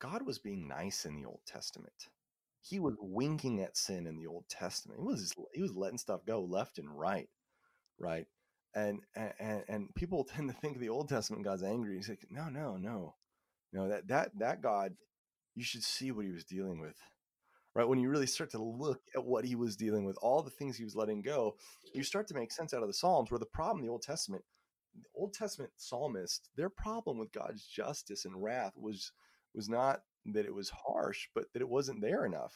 God 0.00 0.26
was 0.26 0.40
being 0.40 0.66
nice 0.66 1.04
in 1.04 1.14
the 1.14 1.26
Old 1.26 1.42
Testament. 1.46 2.08
He 2.62 2.78
was 2.78 2.94
winking 3.00 3.60
at 3.60 3.76
sin 3.76 4.06
in 4.06 4.16
the 4.16 4.26
Old 4.26 4.48
Testament. 4.48 5.00
He 5.00 5.06
was 5.06 5.34
he 5.52 5.62
was 5.62 5.74
letting 5.74 5.98
stuff 5.98 6.24
go 6.24 6.42
left 6.42 6.78
and 6.78 6.88
right, 6.96 7.28
right? 7.98 8.26
And 8.74 9.00
and 9.16 9.64
and 9.68 9.94
people 9.94 10.24
tend 10.30 10.48
to 10.48 10.56
think 10.56 10.78
the 10.78 10.88
Old 10.88 11.08
Testament 11.08 11.44
God's 11.44 11.64
angry. 11.64 11.96
He's 11.96 12.08
like, 12.08 12.26
no, 12.30 12.48
no, 12.48 12.76
no, 12.76 13.16
no. 13.72 13.88
That 13.88 14.08
that 14.08 14.30
that 14.38 14.62
God, 14.62 14.94
you 15.54 15.64
should 15.64 15.82
see 15.82 16.12
what 16.12 16.24
he 16.24 16.30
was 16.30 16.44
dealing 16.44 16.80
with, 16.80 16.96
right? 17.74 17.88
When 17.88 17.98
you 17.98 18.08
really 18.08 18.26
start 18.26 18.50
to 18.52 18.62
look 18.62 19.00
at 19.16 19.24
what 19.24 19.44
he 19.44 19.56
was 19.56 19.76
dealing 19.76 20.04
with, 20.04 20.16
all 20.22 20.42
the 20.42 20.50
things 20.50 20.76
he 20.76 20.84
was 20.84 20.96
letting 20.96 21.20
go, 21.20 21.56
you 21.94 22.04
start 22.04 22.28
to 22.28 22.34
make 22.34 22.52
sense 22.52 22.72
out 22.72 22.82
of 22.82 22.88
the 22.88 22.94
Psalms. 22.94 23.30
Where 23.30 23.40
the 23.40 23.46
problem 23.46 23.80
in 23.80 23.86
the 23.86 23.92
Old 23.92 24.02
Testament, 24.02 24.44
the 24.94 25.08
Old 25.16 25.34
Testament 25.34 25.72
psalmists, 25.76 26.48
their 26.56 26.70
problem 26.70 27.18
with 27.18 27.32
God's 27.32 27.64
justice 27.66 28.24
and 28.24 28.40
wrath 28.40 28.74
was 28.76 29.10
was 29.54 29.68
not 29.68 30.00
that 30.26 30.46
it 30.46 30.54
was 30.54 30.70
harsh, 30.70 31.28
but 31.34 31.52
that 31.52 31.62
it 31.62 31.68
wasn't 31.68 32.00
there 32.00 32.24
enough. 32.24 32.54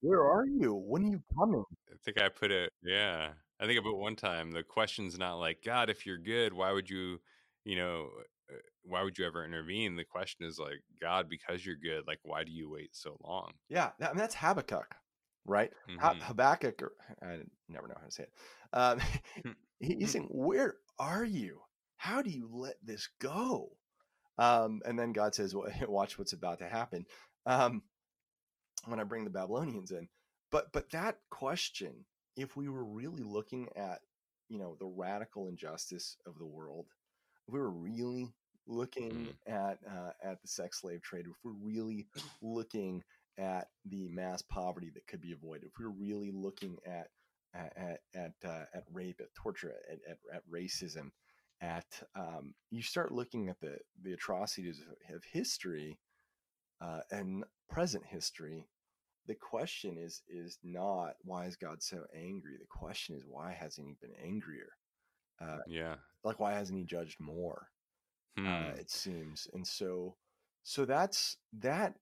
Where 0.00 0.22
are 0.30 0.46
you? 0.46 0.74
When 0.74 1.04
are 1.04 1.10
you 1.10 1.22
coming? 1.38 1.64
I 1.90 1.96
think 2.04 2.20
I 2.20 2.28
put 2.28 2.50
it, 2.50 2.72
yeah. 2.82 3.32
I 3.60 3.66
think 3.66 3.78
about 3.78 3.98
one 3.98 4.16
time 4.16 4.50
the 4.52 4.62
question's 4.62 5.18
not 5.18 5.34
like, 5.34 5.58
God, 5.64 5.90
if 5.90 6.06
you're 6.06 6.18
good, 6.18 6.52
why 6.54 6.72
would 6.72 6.88
you, 6.88 7.20
you 7.64 7.76
know, 7.76 8.08
uh, 8.50 8.56
why 8.82 9.02
would 9.02 9.18
you 9.18 9.26
ever 9.26 9.44
intervene? 9.44 9.96
The 9.96 10.04
question 10.04 10.46
is 10.46 10.58
like, 10.58 10.80
God, 11.00 11.28
because 11.28 11.64
you're 11.66 11.76
good, 11.76 12.06
like, 12.06 12.20
why 12.22 12.42
do 12.44 12.50
you 12.52 12.70
wait 12.70 12.96
so 12.96 13.18
long? 13.22 13.52
Yeah, 13.68 13.90
I 14.00 14.08
mean, 14.08 14.16
that's 14.16 14.34
Habakkuk, 14.34 14.94
right? 15.44 15.70
Mhm. 15.88 16.22
Habakkuk, 16.22 16.82
or 16.82 16.92
I 17.22 17.40
never 17.68 17.86
know 17.86 17.96
how 17.98 18.06
to 18.06 18.10
say 18.12 18.22
it. 18.24 18.32
Um, 18.72 19.00
Hmm. 19.44 19.52
he's 19.78 20.10
saying, 20.12 20.28
"Where 20.30 20.76
are 20.98 21.24
you? 21.24 21.60
How 21.96 22.22
do 22.22 22.30
you 22.30 22.48
let 22.50 22.76
this 22.82 23.08
go?" 23.18 23.76
Um, 24.40 24.80
and 24.86 24.98
then 24.98 25.12
God 25.12 25.34
says, 25.34 25.54
"Watch 25.88 26.18
what's 26.18 26.32
about 26.32 26.58
to 26.58 26.68
happen." 26.68 27.06
Um, 27.46 27.82
when 28.86 28.98
I 28.98 29.04
bring 29.04 29.24
the 29.24 29.30
Babylonians 29.30 29.92
in, 29.92 30.08
but 30.50 30.72
but 30.72 30.90
that 30.90 31.18
question, 31.30 32.06
if 32.36 32.56
we 32.56 32.68
were 32.68 32.84
really 32.84 33.22
looking 33.22 33.68
at, 33.76 34.00
you 34.48 34.58
know, 34.58 34.76
the 34.80 34.86
radical 34.86 35.48
injustice 35.48 36.16
of 36.26 36.38
the 36.38 36.46
world, 36.46 36.86
if 37.46 37.52
we 37.52 37.60
were 37.60 37.70
really 37.70 38.32
looking 38.66 39.28
at 39.46 39.78
uh, 39.86 40.12
at 40.24 40.40
the 40.40 40.48
sex 40.48 40.80
slave 40.80 41.02
trade, 41.02 41.26
if 41.26 41.36
we're 41.44 41.52
really 41.62 42.06
looking 42.40 43.04
at 43.38 43.68
the 43.84 44.08
mass 44.08 44.42
poverty 44.42 44.90
that 44.94 45.06
could 45.06 45.20
be 45.20 45.32
avoided, 45.32 45.64
if 45.64 45.72
we're 45.78 45.88
really 45.90 46.30
looking 46.32 46.78
at 46.86 47.08
at 47.54 48.00
at 48.14 48.32
uh, 48.42 48.64
at 48.72 48.84
rape, 48.90 49.20
at 49.20 49.34
torture, 49.34 49.74
at, 49.90 49.98
at, 50.08 50.18
at 50.34 50.50
racism, 50.50 51.10
at 51.60 52.02
um, 52.14 52.54
you 52.70 52.82
start 52.82 53.12
looking 53.12 53.48
at 53.48 53.60
the 53.60 53.78
the 54.02 54.12
atrocities 54.12 54.80
of, 54.80 55.16
of 55.16 55.22
history 55.24 55.98
uh, 56.80 57.00
and 57.10 57.44
present 57.68 58.04
history. 58.06 58.66
The 59.26 59.34
question 59.34 59.96
is 59.98 60.22
is 60.28 60.58
not 60.62 61.14
why 61.22 61.46
is 61.46 61.56
God 61.56 61.82
so 61.82 62.04
angry. 62.14 62.56
The 62.58 62.66
question 62.68 63.14
is 63.16 63.24
why 63.26 63.52
hasn't 63.52 63.86
He 63.86 63.96
been 64.00 64.14
angrier? 64.24 64.70
Uh, 65.40 65.58
Yeah. 65.66 65.96
like 66.24 66.40
why 66.40 66.52
hasn't 66.52 66.78
He 66.78 66.84
judged 66.84 67.20
more? 67.20 67.68
Hmm. 68.38 68.46
uh, 68.46 68.70
it 68.78 68.90
seems 68.90 69.48
and 69.54 69.66
so 69.66 70.16
so 70.62 70.84
that's 70.84 71.36
that 71.58 71.94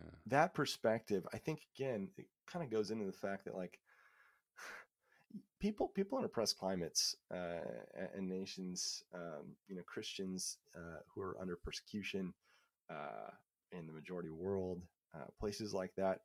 Yeah. 0.00 0.10
that 0.26 0.52
perspective 0.52 1.24
i 1.32 1.38
think 1.38 1.60
again 1.76 2.08
it 2.18 2.26
kind 2.50 2.64
of 2.64 2.72
goes 2.72 2.90
into 2.90 3.04
the 3.06 3.12
fact 3.12 3.44
that 3.44 3.54
like 3.54 3.78
people 5.60 5.88
people 5.88 6.18
in 6.18 6.24
oppressed 6.24 6.58
climates 6.58 7.14
uh, 7.32 7.60
and 8.16 8.28
nations 8.28 9.02
um, 9.14 9.54
you 9.68 9.76
know 9.76 9.82
christians 9.86 10.58
uh, 10.76 11.00
who 11.14 11.20
are 11.20 11.36
under 11.40 11.56
persecution 11.56 12.32
uh, 12.90 13.30
in 13.72 13.86
the 13.86 13.92
majority 13.92 14.30
world 14.30 14.82
uh, 15.14 15.26
places 15.38 15.72
like 15.74 15.92
that 15.96 16.20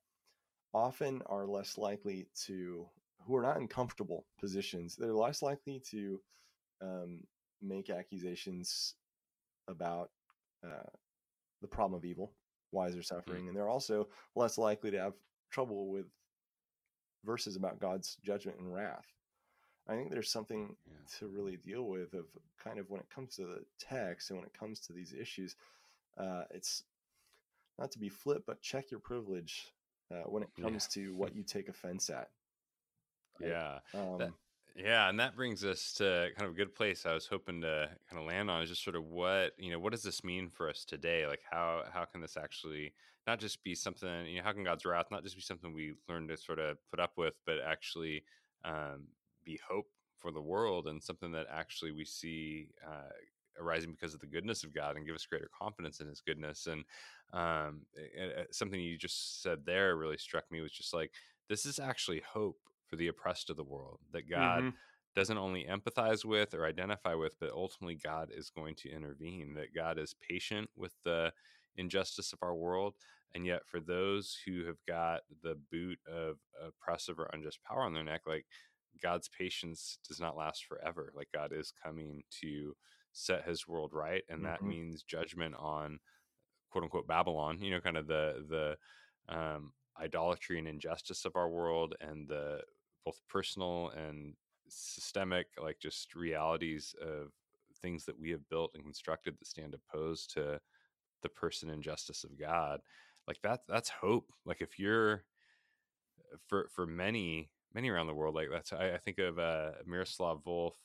often 0.73 1.21
are 1.27 1.45
less 1.45 1.77
likely 1.77 2.27
to 2.45 2.86
who 3.25 3.36
are 3.36 3.41
not 3.41 3.57
in 3.57 3.67
comfortable 3.67 4.25
positions 4.39 4.95
they're 4.95 5.13
less 5.13 5.41
likely 5.41 5.81
to 5.91 6.19
um, 6.81 7.21
make 7.61 7.89
accusations 7.89 8.95
about 9.67 10.09
uh, 10.63 10.89
the 11.61 11.67
problem 11.67 11.97
of 11.97 12.05
evil, 12.05 12.33
why 12.71 12.88
is 12.88 12.93
there 12.93 13.03
suffering, 13.03 13.47
and 13.47 13.55
they're 13.55 13.69
also 13.69 14.07
less 14.36 14.57
likely 14.57 14.91
to 14.91 14.99
have 14.99 15.13
trouble 15.51 15.89
with 15.89 16.05
verses 17.23 17.55
about 17.55 17.79
God's 17.79 18.17
judgment 18.23 18.59
and 18.59 18.71
wrath. 18.73 19.05
I 19.88 19.95
think 19.95 20.09
there's 20.11 20.31
something 20.31 20.75
Yeah. 20.88 20.93
to 21.19 21.27
really 21.27 21.57
deal 21.57 21.83
with 21.83 22.13
of 22.13 22.25
kind 22.57 22.79
of 22.79 22.89
when 22.89 23.01
it 23.01 23.09
comes 23.09 23.36
to 23.36 23.45
the 23.45 23.65
text 23.77 24.29
and 24.29 24.39
when 24.39 24.47
it 24.47 24.53
comes 24.53 24.79
to 24.81 24.93
these 24.93 25.13
issues. 25.13 25.55
Uh, 26.17 26.45
it's 26.51 26.83
not 27.77 27.91
to 27.91 27.99
be 27.99 28.09
flip, 28.09 28.43
but 28.47 28.61
check 28.61 28.89
your 28.89 28.99
privilege 28.99 29.71
uh, 30.11 30.23
when 30.23 30.43
it 30.43 30.49
Yeah. 30.57 30.63
comes 30.63 30.88
to 30.88 31.13
what 31.15 31.36
you 31.36 31.43
take 31.47 31.67
offense 31.69 32.09
at. 32.09 32.31
right? 33.39 33.49
Yeah. 33.49 33.79
Um, 33.93 34.17
That- 34.19 34.33
Yeah, 34.77 35.07
and 35.07 35.17
that 35.21 35.38
brings 35.38 35.63
us 35.63 35.93
to 35.93 36.31
kind 36.36 36.47
of 36.49 36.53
a 36.53 36.57
good 36.57 36.75
place 36.75 37.05
I 37.05 37.13
was 37.13 37.27
hoping 37.27 37.61
to 37.61 37.97
kind 38.09 38.19
of 38.19 38.27
land 38.27 38.51
on 38.51 38.61
is 38.61 38.69
just 38.69 38.83
sort 38.83 38.97
of 38.97 39.05
what, 39.05 39.53
you 39.57 39.71
know, 39.71 39.79
what 39.79 39.91
does 39.93 40.03
this 40.03 40.21
mean 40.23 40.49
for 40.49 40.69
us 40.69 40.83
today? 40.83 41.25
Like 41.27 41.41
how 41.49 41.86
how 41.93 42.03
can 42.05 42.19
this 42.19 42.36
actually 42.36 42.93
not 43.25 43.39
just 43.39 43.63
be 43.63 43.73
something, 43.73 44.25
you 44.25 44.38
know, 44.38 44.43
how 44.43 44.51
can 44.51 44.63
God's 44.65 44.83
wrath 44.86 45.11
not 45.11 45.23
just 45.23 45.36
be 45.36 45.41
something 45.41 45.71
we 45.73 45.93
learn 46.09 46.27
to 46.27 46.36
sort 46.36 46.59
of 46.59 46.77
put 46.89 46.99
up 46.99 47.17
with, 47.17 47.36
but 47.45 47.59
actually 47.61 48.25
um, 48.65 49.07
be 49.45 49.59
hope 49.67 49.87
for 50.17 50.31
the 50.31 50.41
world 50.41 50.87
and 50.87 51.03
something 51.03 51.31
that 51.31 51.47
actually 51.51 51.91
we 51.91 52.05
see 52.05 52.69
uh, 52.85 53.09
arising 53.59 53.91
because 53.91 54.13
of 54.13 54.19
the 54.19 54.27
goodness 54.27 54.63
of 54.63 54.73
God 54.73 54.97
and 54.97 55.05
give 55.05 55.15
us 55.15 55.25
greater 55.25 55.49
confidence 55.57 55.99
in 56.01 56.07
his 56.07 56.21
goodness. 56.21 56.67
And 56.67 56.83
um, 57.33 57.81
uh, 57.97 58.43
something 58.51 58.79
you 58.79 58.97
just 58.97 59.41
said 59.41 59.59
there 59.65 59.95
really 59.97 60.17
struck 60.17 60.45
me 60.51 60.61
was 60.61 60.71
just 60.71 60.93
like, 60.93 61.11
this 61.49 61.65
is 61.65 61.79
actually 61.79 62.21
hope 62.27 62.57
for 62.87 62.95
the 62.97 63.07
oppressed 63.07 63.49
of 63.49 63.57
the 63.57 63.63
world. 63.63 63.99
That 64.11 64.29
God 64.29 64.65
hmm 64.65 64.69
doesn't 65.15 65.37
only 65.37 65.65
empathize 65.65 66.25
with 66.25 66.53
or 66.53 66.65
identify 66.65 67.13
with, 67.13 67.39
but 67.39 67.51
ultimately 67.51 67.95
God 67.95 68.29
is 68.35 68.49
going 68.49 68.75
to 68.75 68.91
intervene. 68.91 69.53
That 69.55 69.73
God 69.73 69.97
is 69.97 70.13
patient 70.27 70.69
with 70.75 70.93
the 71.05 71.31
injustice 71.75 72.33
of 72.33 72.39
our 72.41 72.55
world. 72.55 72.95
And 73.33 73.45
yet, 73.45 73.65
for 73.65 73.79
those 73.79 74.37
who 74.45 74.65
have 74.65 74.77
got 74.87 75.21
the 75.43 75.57
boot 75.71 75.99
of 76.09 76.37
oppressive 76.65 77.19
or 77.19 77.29
unjust 77.33 77.59
power 77.63 77.81
on 77.81 77.93
their 77.93 78.03
neck, 78.03 78.21
like 78.25 78.45
God's 79.01 79.29
patience 79.29 79.99
does 80.07 80.19
not 80.19 80.37
last 80.37 80.65
forever. 80.65 81.11
Like 81.15 81.29
God 81.33 81.51
is 81.53 81.73
coming 81.83 82.23
to 82.41 82.75
set 83.13 83.47
his 83.47 83.67
world 83.67 83.91
right. 83.93 84.23
And 84.29 84.45
that 84.45 84.63
hmm 84.63 84.65
means 84.65 85.03
judgment 85.03 85.55
on 85.57 85.99
quote 86.71 86.83
unquote 86.83 87.07
Babylon, 87.07 87.59
you 87.61 87.71
know, 87.71 87.81
kind 87.81 87.97
of 87.97 88.07
the, 88.07 88.45
the, 88.49 89.35
um, 89.35 89.73
idolatry 90.01 90.59
and 90.59 90.67
injustice 90.67 91.25
of 91.25 91.35
our 91.35 91.49
world 91.49 91.95
and 92.01 92.27
the 92.27 92.59
both 93.05 93.21
personal 93.29 93.91
and 93.95 94.33
systemic 94.67 95.47
like 95.61 95.79
just 95.79 96.15
realities 96.15 96.95
of 97.01 97.29
things 97.81 98.05
that 98.05 98.19
we 98.19 98.29
have 98.31 98.47
built 98.49 98.71
and 98.73 98.83
constructed 98.83 99.35
that 99.39 99.47
stand 99.47 99.73
opposed 99.75 100.33
to 100.33 100.59
the 101.23 101.29
person 101.29 101.69
and 101.69 101.83
justice 101.83 102.23
of 102.23 102.39
God. 102.39 102.81
Like 103.27 103.41
that 103.43 103.61
that's 103.67 103.89
hope. 103.89 104.31
Like 104.45 104.61
if 104.61 104.79
you're 104.79 105.23
for 106.47 106.67
for 106.73 106.85
many 106.85 107.49
many 107.76 107.89
around 107.89 108.07
the 108.07 108.15
world 108.15 108.36
like 108.36 108.49
that's 108.51 108.73
I, 108.73 108.93
I 108.95 108.99
think 108.99 109.19
of 109.19 109.39
uh 109.39 109.73
Miroslav 109.86 110.43
Volf 110.43 110.76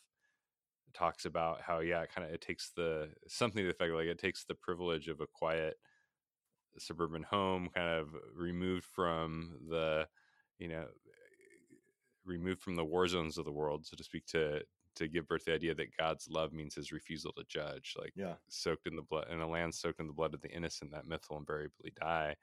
talks 0.93 1.25
about 1.25 1.61
how 1.63 1.81
yeah 1.81 2.03
it 2.03 2.11
kind 2.11 2.27
of 2.27 2.35
it 2.35 2.41
takes 2.41 2.73
the 2.73 3.15
something 3.29 3.59
to 3.59 3.65
the 3.65 3.71
effect 3.71 3.93
like 3.93 4.07
it 4.07 4.19
takes 4.19 4.45
the 4.45 4.55
privilege 4.55 5.09
of 5.09 5.21
a 5.21 5.27
quiet 5.27 5.79
suburban 6.79 7.23
home 7.23 7.69
kind 7.69 7.89
of 7.89 8.15
removed 8.35 8.85
from 8.85 9.59
the 9.69 10.09
you 10.59 10.69
know 10.69 10.89
removed 12.25 12.61
from 12.61 12.77
the 12.77 12.85
war 12.85 13.07
zones 13.09 13.39
of 13.39 13.45
the 13.45 13.53
world, 13.53 13.87
so 13.87 13.97
to 13.97 14.05
speak, 14.05 14.27
to 14.27 14.65
to 14.97 15.09
give 15.09 15.27
birth 15.29 15.45
to 15.45 15.51
the 15.53 15.55
idea 15.55 15.75
that 15.75 15.97
God's 15.97 16.29
love 16.29 16.53
means 16.53 16.75
his 16.75 16.93
refusal 16.93 17.33
to 17.35 17.45
judge, 17.45 17.95
like 17.99 18.15
Yeah. 18.15 18.39
soaked 18.49 18.87
in 18.87 18.97
the 18.97 19.03
blood 19.03 19.29
in 19.31 19.41
a 19.41 19.49
land 19.49 19.75
soaked 19.75 20.01
in 20.01 20.07
the 20.09 20.13
blood 20.13 20.35
of 20.35 20.41
the 20.41 20.51
innocent 20.51 20.91
that 20.93 21.07
myth 21.07 21.27
will 21.31 21.39
invariably 21.39 21.93
die. 21.95 22.37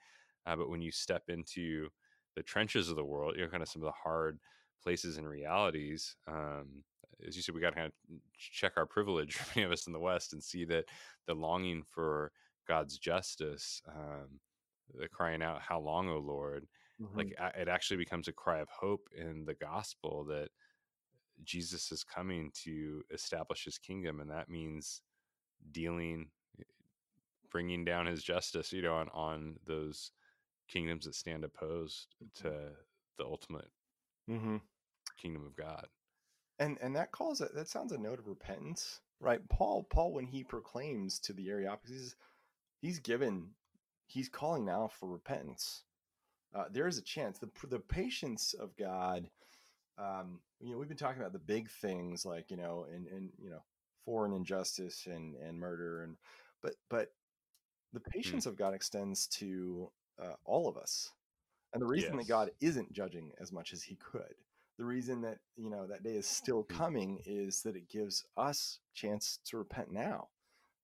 Uh, 0.45 0.55
but 0.55 0.69
when 0.69 0.81
you 0.81 0.91
step 0.91 1.23
into 1.29 1.89
the 2.37 2.43
trenches 2.43 2.87
of 2.87 2.95
the 2.95 3.03
world, 3.03 3.35
you 3.35 3.41
know, 3.43 3.49
kind 3.49 3.63
of 3.63 3.69
some 3.69 3.81
of 3.81 3.87
the 3.87 3.91
hard 4.03 4.39
places 4.83 5.17
and 5.17 5.27
realities. 5.27 6.15
Um, 6.27 6.83
as 7.27 7.35
you 7.35 7.41
said, 7.41 7.55
we 7.55 7.61
got 7.61 7.71
to 7.71 7.75
kind 7.75 7.87
of 7.87 8.19
check 8.37 8.73
our 8.77 8.85
privilege, 8.85 9.39
many 9.55 9.65
of 9.65 9.71
us 9.71 9.87
in 9.87 9.93
the 9.93 9.99
West, 9.99 10.33
and 10.33 10.43
see 10.43 10.63
that 10.65 10.85
the 11.25 11.33
longing 11.33 11.83
for 11.83 12.31
God's 12.67 12.99
justice, 12.99 13.81
um, 13.89 14.39
the 14.93 15.07
crying 15.07 15.41
out, 15.41 15.61
"How 15.61 15.79
long, 15.79 16.09
O 16.09 16.19
Lord?" 16.19 16.67
hmm 16.99 17.07
like 17.15 17.33
it 17.55 17.67
actually 17.67 17.97
becomes 17.97 18.27
a 18.27 18.33
cry 18.33 18.59
of 18.59 18.69
hope 18.69 19.09
in 19.15 19.45
the 19.45 19.55
gospel 19.55 20.23
that 20.25 20.49
Jesus 21.43 21.91
is 21.91 22.03
coming 22.03 22.51
to 22.63 23.03
establish 23.11 23.65
his 23.65 23.77
kingdom 23.77 24.19
and 24.19 24.29
that 24.31 24.49
means 24.49 25.01
dealing 25.71 26.31
bringing 27.49 27.85
down 27.85 28.05
his 28.05 28.23
justice 28.23 28.73
you 28.73 28.81
know 28.81 28.95
on 28.95 29.09
on 29.09 29.55
those 29.65 30.11
kingdoms 30.67 31.05
that 31.05 31.15
stand 31.15 31.43
opposed 31.43 32.15
to 32.35 32.71
the 33.17 33.25
ultimate 33.25 33.69
hmm 34.27 34.57
kingdom 35.17 35.45
of 35.45 35.55
God 35.55 35.87
And 36.59 36.77
and 36.81 36.95
that 36.95 37.11
calls 37.11 37.41
it. 37.41 37.53
That 37.55 37.67
sounds 37.67 37.91
a 37.91 37.97
note 37.97 38.19
of 38.19 38.27
repentance, 38.27 39.01
right? 39.19 39.47
Paul 39.49 39.83
Paul 39.83 40.13
when 40.13 40.25
he 40.27 40.43
proclaims 40.43 41.19
to 41.19 41.33
the 41.33 41.49
Areopagus, 41.49 41.89
he's, 41.91 42.15
he's 42.81 42.99
given, 42.99 43.51
he's 44.07 44.29
calling 44.29 44.65
now 44.65 44.87
for 44.87 45.07
repentance. 45.09 45.83
Uh, 46.55 46.65
there 46.71 46.87
is 46.87 46.97
a 46.97 47.03
chance. 47.03 47.39
The 47.39 47.49
the 47.67 47.79
patience 47.79 48.53
of 48.53 48.75
God. 48.77 49.29
Um, 49.97 50.41
you 50.61 50.71
know, 50.71 50.77
we've 50.79 50.87
been 50.87 50.97
talking 50.97 51.21
about 51.21 51.33
the 51.33 51.39
big 51.39 51.69
things 51.69 52.25
like 52.25 52.51
you 52.51 52.57
know, 52.57 52.87
and 52.93 53.07
and 53.07 53.31
you 53.39 53.49
know, 53.49 53.63
foreign 54.05 54.33
injustice 54.33 55.07
and 55.07 55.35
and 55.35 55.59
murder 55.59 56.03
and, 56.03 56.17
but 56.61 56.75
but 56.89 57.09
the 57.93 58.01
Hmm. 58.23 58.39
patience 58.39 58.45
of 58.45 58.57
God 58.57 58.73
extends 58.73 59.27
to 59.27 59.91
uh, 60.21 60.33
all 60.45 60.67
of 60.67 60.77
us. 60.77 61.11
And 61.73 61.81
the 61.81 61.87
reason 61.87 62.17
that 62.17 62.27
God 62.27 62.51
isn't 62.61 62.93
judging 62.93 63.31
as 63.39 63.51
much 63.51 63.73
as 63.73 63.83
he 63.83 63.95
could, 63.95 64.35
the 64.77 64.85
reason 64.85 65.21
that, 65.21 65.39
you 65.55 65.69
know, 65.69 65.87
that 65.87 66.03
day 66.03 66.15
is 66.15 66.27
still 66.27 66.63
Hmm. 66.71 66.77
coming 66.77 67.21
is 67.25 67.61
that 67.63 67.75
it 67.75 67.89
gives 67.89 68.25
us 68.37 68.79
chance 68.93 69.39
to 69.45 69.57
repent 69.57 69.91
now, 69.91 70.29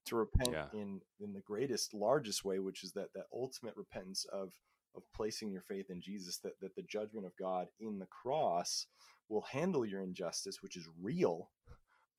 to 0.05 0.15
repent 0.15 0.57
yeah 0.57 0.67
in 0.71 1.01
in 1.19 1.33
the 1.33 1.41
greatest, 1.41 1.93
largest 1.93 2.43
way, 2.45 2.59
which 2.59 2.83
is 2.83 2.91
that 2.93 3.13
that 3.13 3.25
ultimate 3.33 3.75
repentance 3.77 4.25
of 4.31 4.53
of 4.95 5.03
placing 5.15 5.51
your 5.51 5.61
faith 5.61 5.89
in 5.89 6.01
Jesus, 6.01 6.37
that 6.39 6.59
that 6.61 6.75
the 6.75 6.83
judgment 6.83 7.25
of 7.25 7.35
God 7.37 7.67
in 7.79 7.99
the 7.99 8.07
cross 8.07 8.87
will 9.29 9.41
handle 9.43 9.85
your 9.85 10.01
injustice, 10.01 10.61
which 10.61 10.77
is 10.77 10.87
real, 11.01 11.49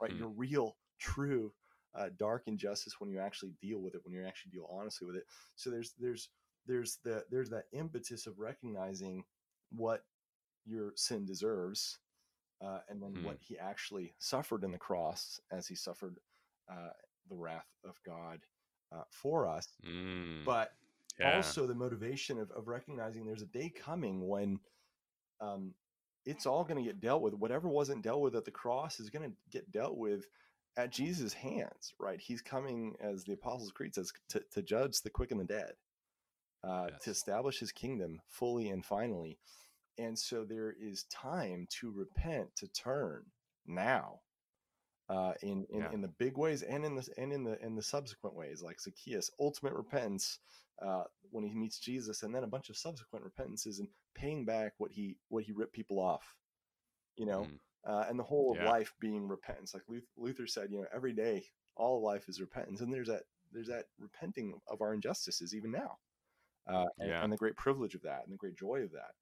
right? 0.00 0.10
Hmm. 0.10 0.16
Your 0.16 0.28
real, 0.28 0.76
true, 0.98 1.52
uh, 1.94 2.08
dark 2.18 2.44
injustice 2.46 2.94
when 2.98 3.10
you 3.10 3.20
actually 3.20 3.54
deal 3.60 3.80
with 3.80 3.94
it, 3.94 4.00
when 4.04 4.14
you 4.14 4.24
actually 4.24 4.52
deal 4.52 4.68
honestly 4.70 5.06
with 5.06 5.16
it. 5.16 5.24
So 5.56 5.70
there's 5.70 5.94
there's 5.98 6.28
there's 6.66 6.98
the 7.04 7.24
there's 7.30 7.50
that 7.50 7.64
impetus 7.72 8.26
of 8.26 8.38
recognizing 8.38 9.24
what 9.70 10.04
your 10.64 10.92
sin 10.96 11.24
deserves, 11.24 11.98
uh, 12.60 12.80
and 12.88 13.02
then 13.02 13.12
Hmm. 13.14 13.24
what 13.24 13.38
he 13.40 13.58
actually 13.58 14.14
suffered 14.18 14.64
in 14.64 14.72
the 14.72 14.78
cross 14.78 15.40
as 15.50 15.66
he 15.66 15.74
suffered 15.74 16.18
uh, 16.70 16.90
the 17.28 17.36
wrath 17.36 17.68
of 17.84 18.00
God 18.04 18.40
uh, 18.92 19.04
for 19.10 19.46
us. 19.46 19.68
Mm. 19.84 20.44
But 20.44 20.72
yeah 21.18 21.36
also 21.36 21.66
the 21.66 21.74
motivation 21.74 22.38
of, 22.38 22.50
of 22.52 22.66
recognizing 22.68 23.24
there's 23.24 23.42
a 23.42 23.46
day 23.46 23.68
coming 23.70 24.26
when 24.26 24.58
um, 25.40 25.74
it's 26.26 26.46
all 26.46 26.64
going 26.64 26.76
to 26.82 26.82
get 26.82 27.00
dealt 27.00 27.22
with. 27.22 27.34
Whatever 27.34 27.68
wasn't 27.68 28.02
dealt 28.02 28.20
with 28.20 28.34
at 28.34 28.44
the 28.44 28.50
cross 28.50 28.98
is 29.00 29.10
going 29.10 29.30
to 29.30 29.36
get 29.50 29.70
dealt 29.70 29.96
with 29.96 30.26
at 30.76 30.90
Jesus' 30.90 31.32
hands, 31.32 31.94
right? 32.00 32.20
He's 32.20 32.42
coming, 32.42 32.96
as 33.00 33.24
the 33.24 33.34
Apostles' 33.34 33.72
Creed 33.72 33.94
says, 33.94 34.12
to, 34.30 34.42
to 34.52 34.62
judge 34.62 35.02
the 35.02 35.10
quick 35.10 35.30
and 35.30 35.40
the 35.40 35.44
dead, 35.44 35.72
uh, 36.66 36.88
to 37.02 37.10
establish 37.10 37.60
his 37.60 37.72
kingdom 37.72 38.20
fully 38.28 38.70
and 38.70 38.84
finally. 38.84 39.38
And 39.98 40.18
so 40.18 40.44
there 40.44 40.74
is 40.80 41.04
time 41.04 41.66
to 41.80 41.90
repent, 41.92 42.56
to 42.56 42.68
turn 42.68 43.24
now. 43.66 44.20
Uh, 45.10 45.34
in, 45.42 45.66
in 45.70 45.80
yeah 45.80 45.90
in 45.92 46.00
the 46.00 46.08
big 46.08 46.38
ways 46.38 46.62
and 46.62 46.84
in 46.84 46.96
the 46.96 47.06
and 47.18 47.32
in 47.32 47.44
the 47.44 47.62
in 47.62 47.76
the 47.76 47.82
subsequent 47.82 48.34
ways, 48.36 48.62
like 48.62 48.80
Zacchaeus, 48.80 49.30
ultimate 49.38 49.74
repentance 49.74 50.38
uh, 50.82 51.04
when 51.30 51.44
he 51.44 51.54
meets 51.54 51.78
Jesus, 51.78 52.22
and 52.22 52.34
then 52.34 52.44
a 52.44 52.48
bunch 52.48 52.70
of 52.70 52.76
subsequent 52.78 53.24
repentances 53.24 53.80
and 53.80 53.88
paying 54.14 54.46
back 54.46 54.72
what 54.78 54.92
he 54.92 55.18
what 55.28 55.44
he 55.44 55.52
ripped 55.52 55.74
people 55.74 56.00
off 56.00 56.36
you 57.16 57.26
know, 57.26 57.42
Mm. 57.42 57.58
uh, 57.86 58.06
and 58.08 58.18
the 58.18 58.24
whole 58.24 58.52
of 58.52 58.58
life 58.66 58.94
being 59.00 59.28
repentance. 59.28 59.74
Like 59.74 59.84
Luther 60.16 60.46
said, 60.46 60.70
you 60.70 60.78
know, 60.78 60.86
every 60.94 61.12
day, 61.12 61.44
all 61.76 61.98
of 61.98 62.02
life 62.02 62.28
is 62.28 62.40
repentance, 62.40 62.80
and 62.80 62.92
there's 62.92 63.08
that 63.08 63.24
there's 63.52 63.68
that 63.68 63.86
repenting 63.98 64.60
of 64.68 64.80
our 64.80 64.94
injustices 64.94 65.54
even 65.54 65.70
now, 65.70 65.98
uh, 66.68 66.86
and, 66.98 67.08
yeah 67.08 67.22
and 67.22 67.32
the 67.32 67.36
great 67.36 67.56
privilege 67.56 67.94
of 67.94 68.02
that, 68.02 68.22
and 68.24 68.32
the 68.32 68.38
great 68.38 68.56
joy 68.56 68.80
of 68.82 68.92
that. 68.92 69.12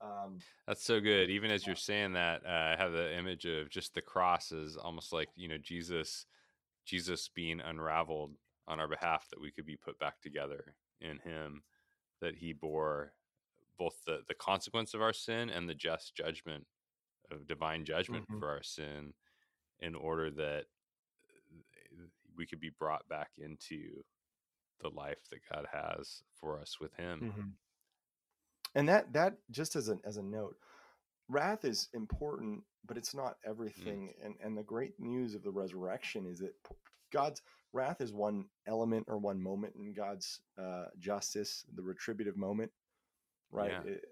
Um, 0.00 0.38
That's 0.66 0.84
so 0.84 1.00
good. 1.00 1.30
Even 1.30 1.50
as 1.50 1.66
you're 1.66 1.76
saying 1.76 2.12
that, 2.14 2.42
uh, 2.44 2.48
I 2.48 2.76
have 2.76 2.92
the 2.92 3.16
image 3.16 3.46
of 3.46 3.70
just 3.70 3.94
the 3.94 4.02
cross 4.02 4.52
as 4.52 4.76
almost 4.76 5.12
like 5.12 5.28
you 5.36 5.48
know 5.48 5.58
Jesus, 5.58 6.26
Jesus 6.84 7.28
being 7.28 7.60
unraveled 7.60 8.32
on 8.68 8.80
our 8.80 8.88
behalf, 8.88 9.26
that 9.30 9.40
we 9.40 9.50
could 9.50 9.66
be 9.66 9.76
put 9.76 9.98
back 9.98 10.20
together 10.20 10.74
in 11.00 11.18
Him, 11.18 11.62
that 12.20 12.36
He 12.36 12.52
bore 12.52 13.12
both 13.78 13.96
the 14.06 14.20
the 14.28 14.34
consequence 14.34 14.94
of 14.94 15.02
our 15.02 15.12
sin 15.12 15.50
and 15.50 15.68
the 15.68 15.74
just 15.74 16.14
judgment 16.14 16.66
of 17.30 17.46
divine 17.46 17.84
judgment 17.84 18.26
mhm, 18.30 18.38
for 18.38 18.50
our 18.50 18.62
sin, 18.62 19.14
in 19.80 19.94
order 19.94 20.30
that 20.30 20.66
we 22.36 22.46
could 22.46 22.60
be 22.60 22.70
brought 22.78 23.08
back 23.08 23.30
into 23.38 24.04
the 24.80 24.90
life 24.90 25.28
that 25.30 25.40
God 25.52 25.66
has 25.72 26.22
for 26.40 26.58
us 26.60 26.78
with 26.80 26.94
Him. 26.94 27.20
mhm. 27.20 27.52
And 28.74 28.88
that 28.88 29.12
that 29.14 29.38
just 29.50 29.74
as 29.76 29.88
a 29.88 29.98
as 30.04 30.16
a 30.18 30.22
note, 30.22 30.56
wrath 31.28 31.64
is 31.64 31.88
important, 31.94 32.62
but 32.84 32.96
it's 32.98 33.14
not 33.14 33.38
Mm. 33.42 33.48
everything. 33.50 34.14
And 34.22 34.36
and 34.40 34.56
the 34.56 34.62
great 34.62 34.98
news 35.00 35.34
of 35.34 35.42
the 35.42 35.50
resurrection 35.50 36.26
is 36.26 36.38
that 36.40 36.54
God's 37.10 37.42
wrath 37.72 38.00
is 38.00 38.12
one 38.12 38.50
element 38.66 39.06
or 39.08 39.18
one 39.18 39.40
moment 39.42 39.74
in 39.76 39.92
God's 39.92 40.40
uh, 40.58 40.86
justice, 40.98 41.64
the 41.74 41.82
retributive 41.82 42.36
moment, 42.36 42.72
right? 43.50 43.70
Yeah. 43.72 43.82
It- 43.84 44.04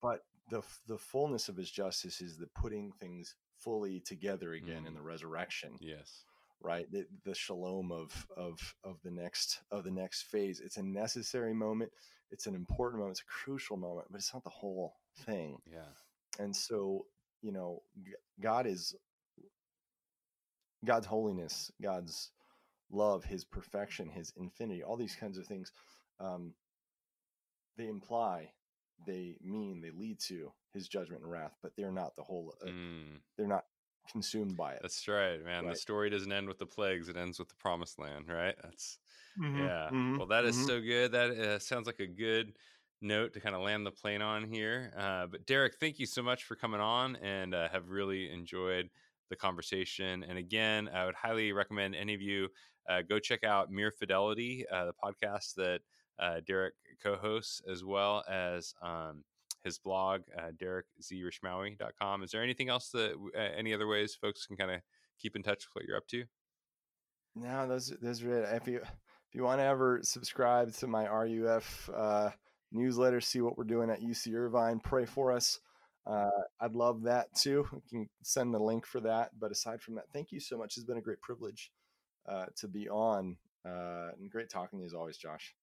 but 0.00 0.24
the 0.48 0.62
the 0.86 0.98
fullness 0.98 1.48
of 1.48 1.56
His 1.56 1.70
justice 1.70 2.20
is 2.20 2.38
the 2.38 2.46
putting 2.48 2.92
things 2.92 3.34
fully 3.56 4.00
together 4.00 4.52
again 4.54 4.86
in 4.86 4.92
Mm. 4.92 4.96
the 4.96 5.02
resurrection, 5.02 5.76
Yes. 5.80 6.24
Right? 6.60 6.90
The, 6.90 7.06
the 7.24 7.34
shalom 7.34 7.92
of 7.92 8.26
of 8.36 8.74
of 8.84 9.00
the 9.02 9.10
next 9.10 9.60
of 9.70 9.84
the 9.84 9.90
next 9.90 10.22
phase. 10.22 10.60
It's 10.60 10.76
a 10.78 10.82
necessary 10.82 11.54
moment. 11.54 11.92
It's 12.30 12.46
an 12.46 12.54
important 12.54 13.00
moment. 13.00 13.18
It's 13.18 13.22
a 13.28 13.44
crucial 13.44 13.76
moment, 13.76 14.08
but 14.10 14.18
it's 14.18 14.32
not 14.34 14.44
the 14.44 14.50
whole 14.50 14.94
thing 15.24 15.58
Yeah. 15.72 15.80
and 16.38 16.54
so 16.54 17.06
you 17.40 17.50
know 17.52 17.82
god 18.40 18.66
is 18.66 18.94
god's 20.84 21.06
holiness 21.06 21.70
god's 21.80 22.30
love 22.90 23.24
his 23.24 23.44
perfection 23.44 24.10
his 24.10 24.32
infinity 24.36 24.82
all 24.82 24.96
these 24.96 25.16
kinds 25.16 25.38
of 25.38 25.46
things 25.46 25.72
um, 26.20 26.52
they 27.78 27.88
imply 27.88 28.50
they 29.06 29.36
mean 29.42 29.80
they 29.80 29.90
lead 29.90 30.18
to 30.20 30.52
his 30.72 30.88
judgment 30.88 31.22
and 31.22 31.30
wrath, 31.30 31.54
but 31.62 31.72
they're 31.76 31.92
not 31.92 32.16
the 32.16 32.22
whole. 32.22 32.54
Uh, 32.62 32.66
Mm, 32.68 33.20
They're 33.36 33.46
not 33.46 33.64
consumed 34.06 34.56
by 34.56 34.74
it. 34.74 34.82
that's 34.82 35.08
right, 35.08 35.42
man. 35.42 35.66
The 35.68 35.74
story 35.74 36.10
doesn't 36.10 36.32
end 36.32 36.48
with 36.48 36.58
the 36.58 36.66
plagues; 36.66 37.08
it 37.08 37.16
ends 37.16 37.38
with 37.38 37.48
the 37.48 37.54
promised 37.56 37.98
land, 37.98 38.28
right? 38.28 38.54
That's 38.62 38.98
Mhm, 39.36 39.68
yeah. 39.68 39.90
mhm, 39.90 40.16
Well, 40.16 40.28
that 40.28 40.44
is 40.44 40.56
mhm. 40.56 40.64
so 40.64 40.80
good. 40.80 41.12
That 41.12 41.30
uh, 41.32 41.58
sounds 41.58 41.86
like 41.86 42.00
a 42.00 42.06
good 42.06 42.58
note 43.02 43.32
to 43.34 43.40
kind 43.40 43.54
of 43.54 43.62
land 43.62 43.86
the 43.86 43.92
plane 43.92 44.22
on 44.22 44.44
here. 44.44 44.92
Uh, 44.96 45.26
but 45.26 45.46
Derek, 45.46 45.76
thank 45.76 45.98
you 45.98 46.06
so 46.06 46.22
much 46.22 46.44
for 46.44 46.56
coming 46.56 46.80
on, 46.80 47.16
and 47.16 47.54
uh, 47.54 47.68
have 47.68 47.90
really 47.90 48.30
enjoyed 48.30 48.90
the 49.30 49.36
conversation. 49.36 50.22
And 50.24 50.38
again, 50.38 50.88
I 50.88 51.06
would 51.06 51.14
highly 51.16 51.52
recommend 51.52 51.94
any 51.94 52.14
of 52.14 52.22
you 52.22 52.50
uh, 52.88 53.02
go 53.02 53.18
check 53.18 53.44
out 53.44 53.70
Mere 53.70 53.90
Fidelity, 53.90 54.66
uh, 54.68 54.86
the 54.86 54.94
podcast 54.94 55.54
that 55.56 55.82
uh, 56.18 56.40
Derek 56.40 56.74
co-hosts, 57.00 57.62
as 57.68 57.84
well 57.84 58.24
as 58.28 58.74
um, 58.82 59.24
his 59.66 59.78
blog, 59.78 60.22
uh, 60.38 60.52
derekzrishmawy.com. 60.56 62.22
Is 62.22 62.30
there 62.30 62.42
anything 62.42 62.70
else 62.70 62.88
that 62.90 63.12
uh, 63.36 63.38
any 63.38 63.74
other 63.74 63.86
ways 63.86 64.14
folks 64.14 64.46
can 64.46 64.56
kind 64.56 64.70
of 64.70 64.80
keep 65.20 65.36
in 65.36 65.42
touch 65.42 65.66
with 65.66 65.74
what 65.74 65.84
you're 65.84 65.96
up 65.96 66.06
to? 66.08 66.24
No, 67.34 67.68
those 67.68 67.92
those 68.00 68.22
are 68.22 68.44
it. 68.44 68.48
If 68.54 68.66
you 68.66 68.78
if 68.78 69.34
you 69.34 69.42
want 69.42 69.60
to 69.60 69.64
ever 69.64 70.00
subscribe 70.02 70.72
to 70.74 70.86
my 70.86 71.06
RUF 71.06 71.90
uh, 71.94 72.30
newsletter, 72.72 73.20
see 73.20 73.42
what 73.42 73.58
we're 73.58 73.64
doing 73.64 73.90
at 73.90 74.00
UC 74.00 74.34
Irvine, 74.34 74.80
pray 74.80 75.04
for 75.04 75.32
us. 75.32 75.60
Uh, 76.06 76.30
I'd 76.60 76.74
love 76.74 77.02
that 77.02 77.34
too. 77.34 77.66
You 77.72 77.82
can 77.90 78.08
send 78.22 78.54
the 78.54 78.58
link 78.58 78.86
for 78.86 79.00
that. 79.00 79.32
But 79.38 79.50
aside 79.50 79.82
from 79.82 79.96
that, 79.96 80.04
thank 80.12 80.32
you 80.32 80.40
so 80.40 80.56
much. 80.56 80.76
It's 80.76 80.86
been 80.86 80.96
a 80.96 81.02
great 81.02 81.20
privilege 81.20 81.72
uh, 82.28 82.46
to 82.56 82.68
be 82.68 82.88
on, 82.88 83.36
uh, 83.66 84.12
and 84.18 84.30
great 84.30 84.48
talking 84.48 84.78
to 84.78 84.82
you 84.82 84.86
as 84.86 84.94
always, 84.94 85.18
Josh. 85.18 85.54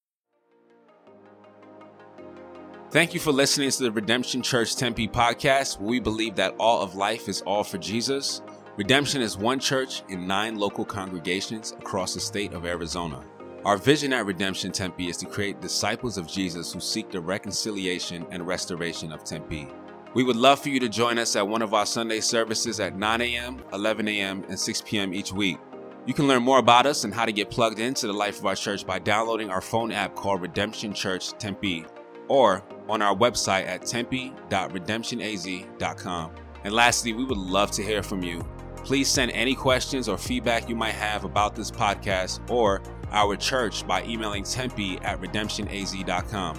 Thank 2.94 3.12
you 3.12 3.18
for 3.18 3.32
listening 3.32 3.72
to 3.72 3.82
the 3.82 3.90
Redemption 3.90 4.40
Church 4.40 4.76
Tempe 4.76 5.08
podcast, 5.08 5.80
where 5.80 5.88
we 5.88 5.98
believe 5.98 6.36
that 6.36 6.54
all 6.60 6.80
of 6.80 6.94
life 6.94 7.28
is 7.28 7.42
all 7.42 7.64
for 7.64 7.76
Jesus. 7.76 8.40
Redemption 8.76 9.20
is 9.20 9.36
one 9.36 9.58
church 9.58 10.04
in 10.10 10.28
nine 10.28 10.54
local 10.54 10.84
congregations 10.84 11.72
across 11.72 12.14
the 12.14 12.20
state 12.20 12.52
of 12.52 12.64
Arizona. 12.64 13.24
Our 13.64 13.78
vision 13.78 14.12
at 14.12 14.26
Redemption 14.26 14.70
Tempe 14.70 15.08
is 15.08 15.16
to 15.16 15.26
create 15.26 15.60
disciples 15.60 16.16
of 16.16 16.28
Jesus 16.28 16.72
who 16.72 16.78
seek 16.78 17.10
the 17.10 17.20
reconciliation 17.20 18.26
and 18.30 18.46
restoration 18.46 19.10
of 19.10 19.24
Tempe. 19.24 19.66
We 20.14 20.22
would 20.22 20.36
love 20.36 20.60
for 20.60 20.68
you 20.68 20.78
to 20.78 20.88
join 20.88 21.18
us 21.18 21.34
at 21.34 21.48
one 21.48 21.62
of 21.62 21.74
our 21.74 21.86
Sunday 21.86 22.20
services 22.20 22.78
at 22.78 22.96
9 22.96 23.20
a.m., 23.22 23.60
11 23.72 24.06
a.m., 24.06 24.44
and 24.48 24.56
6 24.56 24.82
p.m. 24.82 25.12
each 25.12 25.32
week. 25.32 25.58
You 26.06 26.14
can 26.14 26.28
learn 26.28 26.44
more 26.44 26.60
about 26.60 26.86
us 26.86 27.02
and 27.02 27.12
how 27.12 27.24
to 27.24 27.32
get 27.32 27.50
plugged 27.50 27.80
into 27.80 28.06
the 28.06 28.12
life 28.12 28.38
of 28.38 28.46
our 28.46 28.54
church 28.54 28.86
by 28.86 29.00
downloading 29.00 29.50
our 29.50 29.60
phone 29.60 29.90
app 29.90 30.14
called 30.14 30.42
Redemption 30.42 30.94
Church 30.94 31.32
Tempe 31.38 31.86
or 32.28 32.62
on 32.88 33.02
our 33.02 33.14
website 33.14 33.66
at 33.66 33.86
tempe.redemptionaz.com. 33.86 36.30
And 36.64 36.74
lastly, 36.74 37.12
we 37.12 37.24
would 37.24 37.38
love 37.38 37.70
to 37.72 37.82
hear 37.82 38.02
from 38.02 38.22
you. 38.22 38.42
Please 38.76 39.08
send 39.08 39.30
any 39.32 39.54
questions 39.54 40.08
or 40.08 40.16
feedback 40.18 40.68
you 40.68 40.76
might 40.76 40.94
have 40.94 41.24
about 41.24 41.54
this 41.54 41.70
podcast 41.70 42.40
or 42.50 42.82
our 43.10 43.36
church 43.36 43.86
by 43.86 44.02
emailing 44.04 44.44
tempe 44.44 44.98
at 45.02 45.20
redemptionaz.com. 45.20 46.58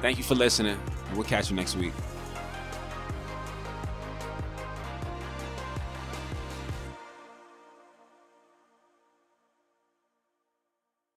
Thank 0.00 0.18
you 0.18 0.24
for 0.24 0.34
listening, 0.34 0.78
and 1.08 1.16
we'll 1.16 1.26
catch 1.26 1.50
you 1.50 1.56
next 1.56 1.76
week. 1.76 1.92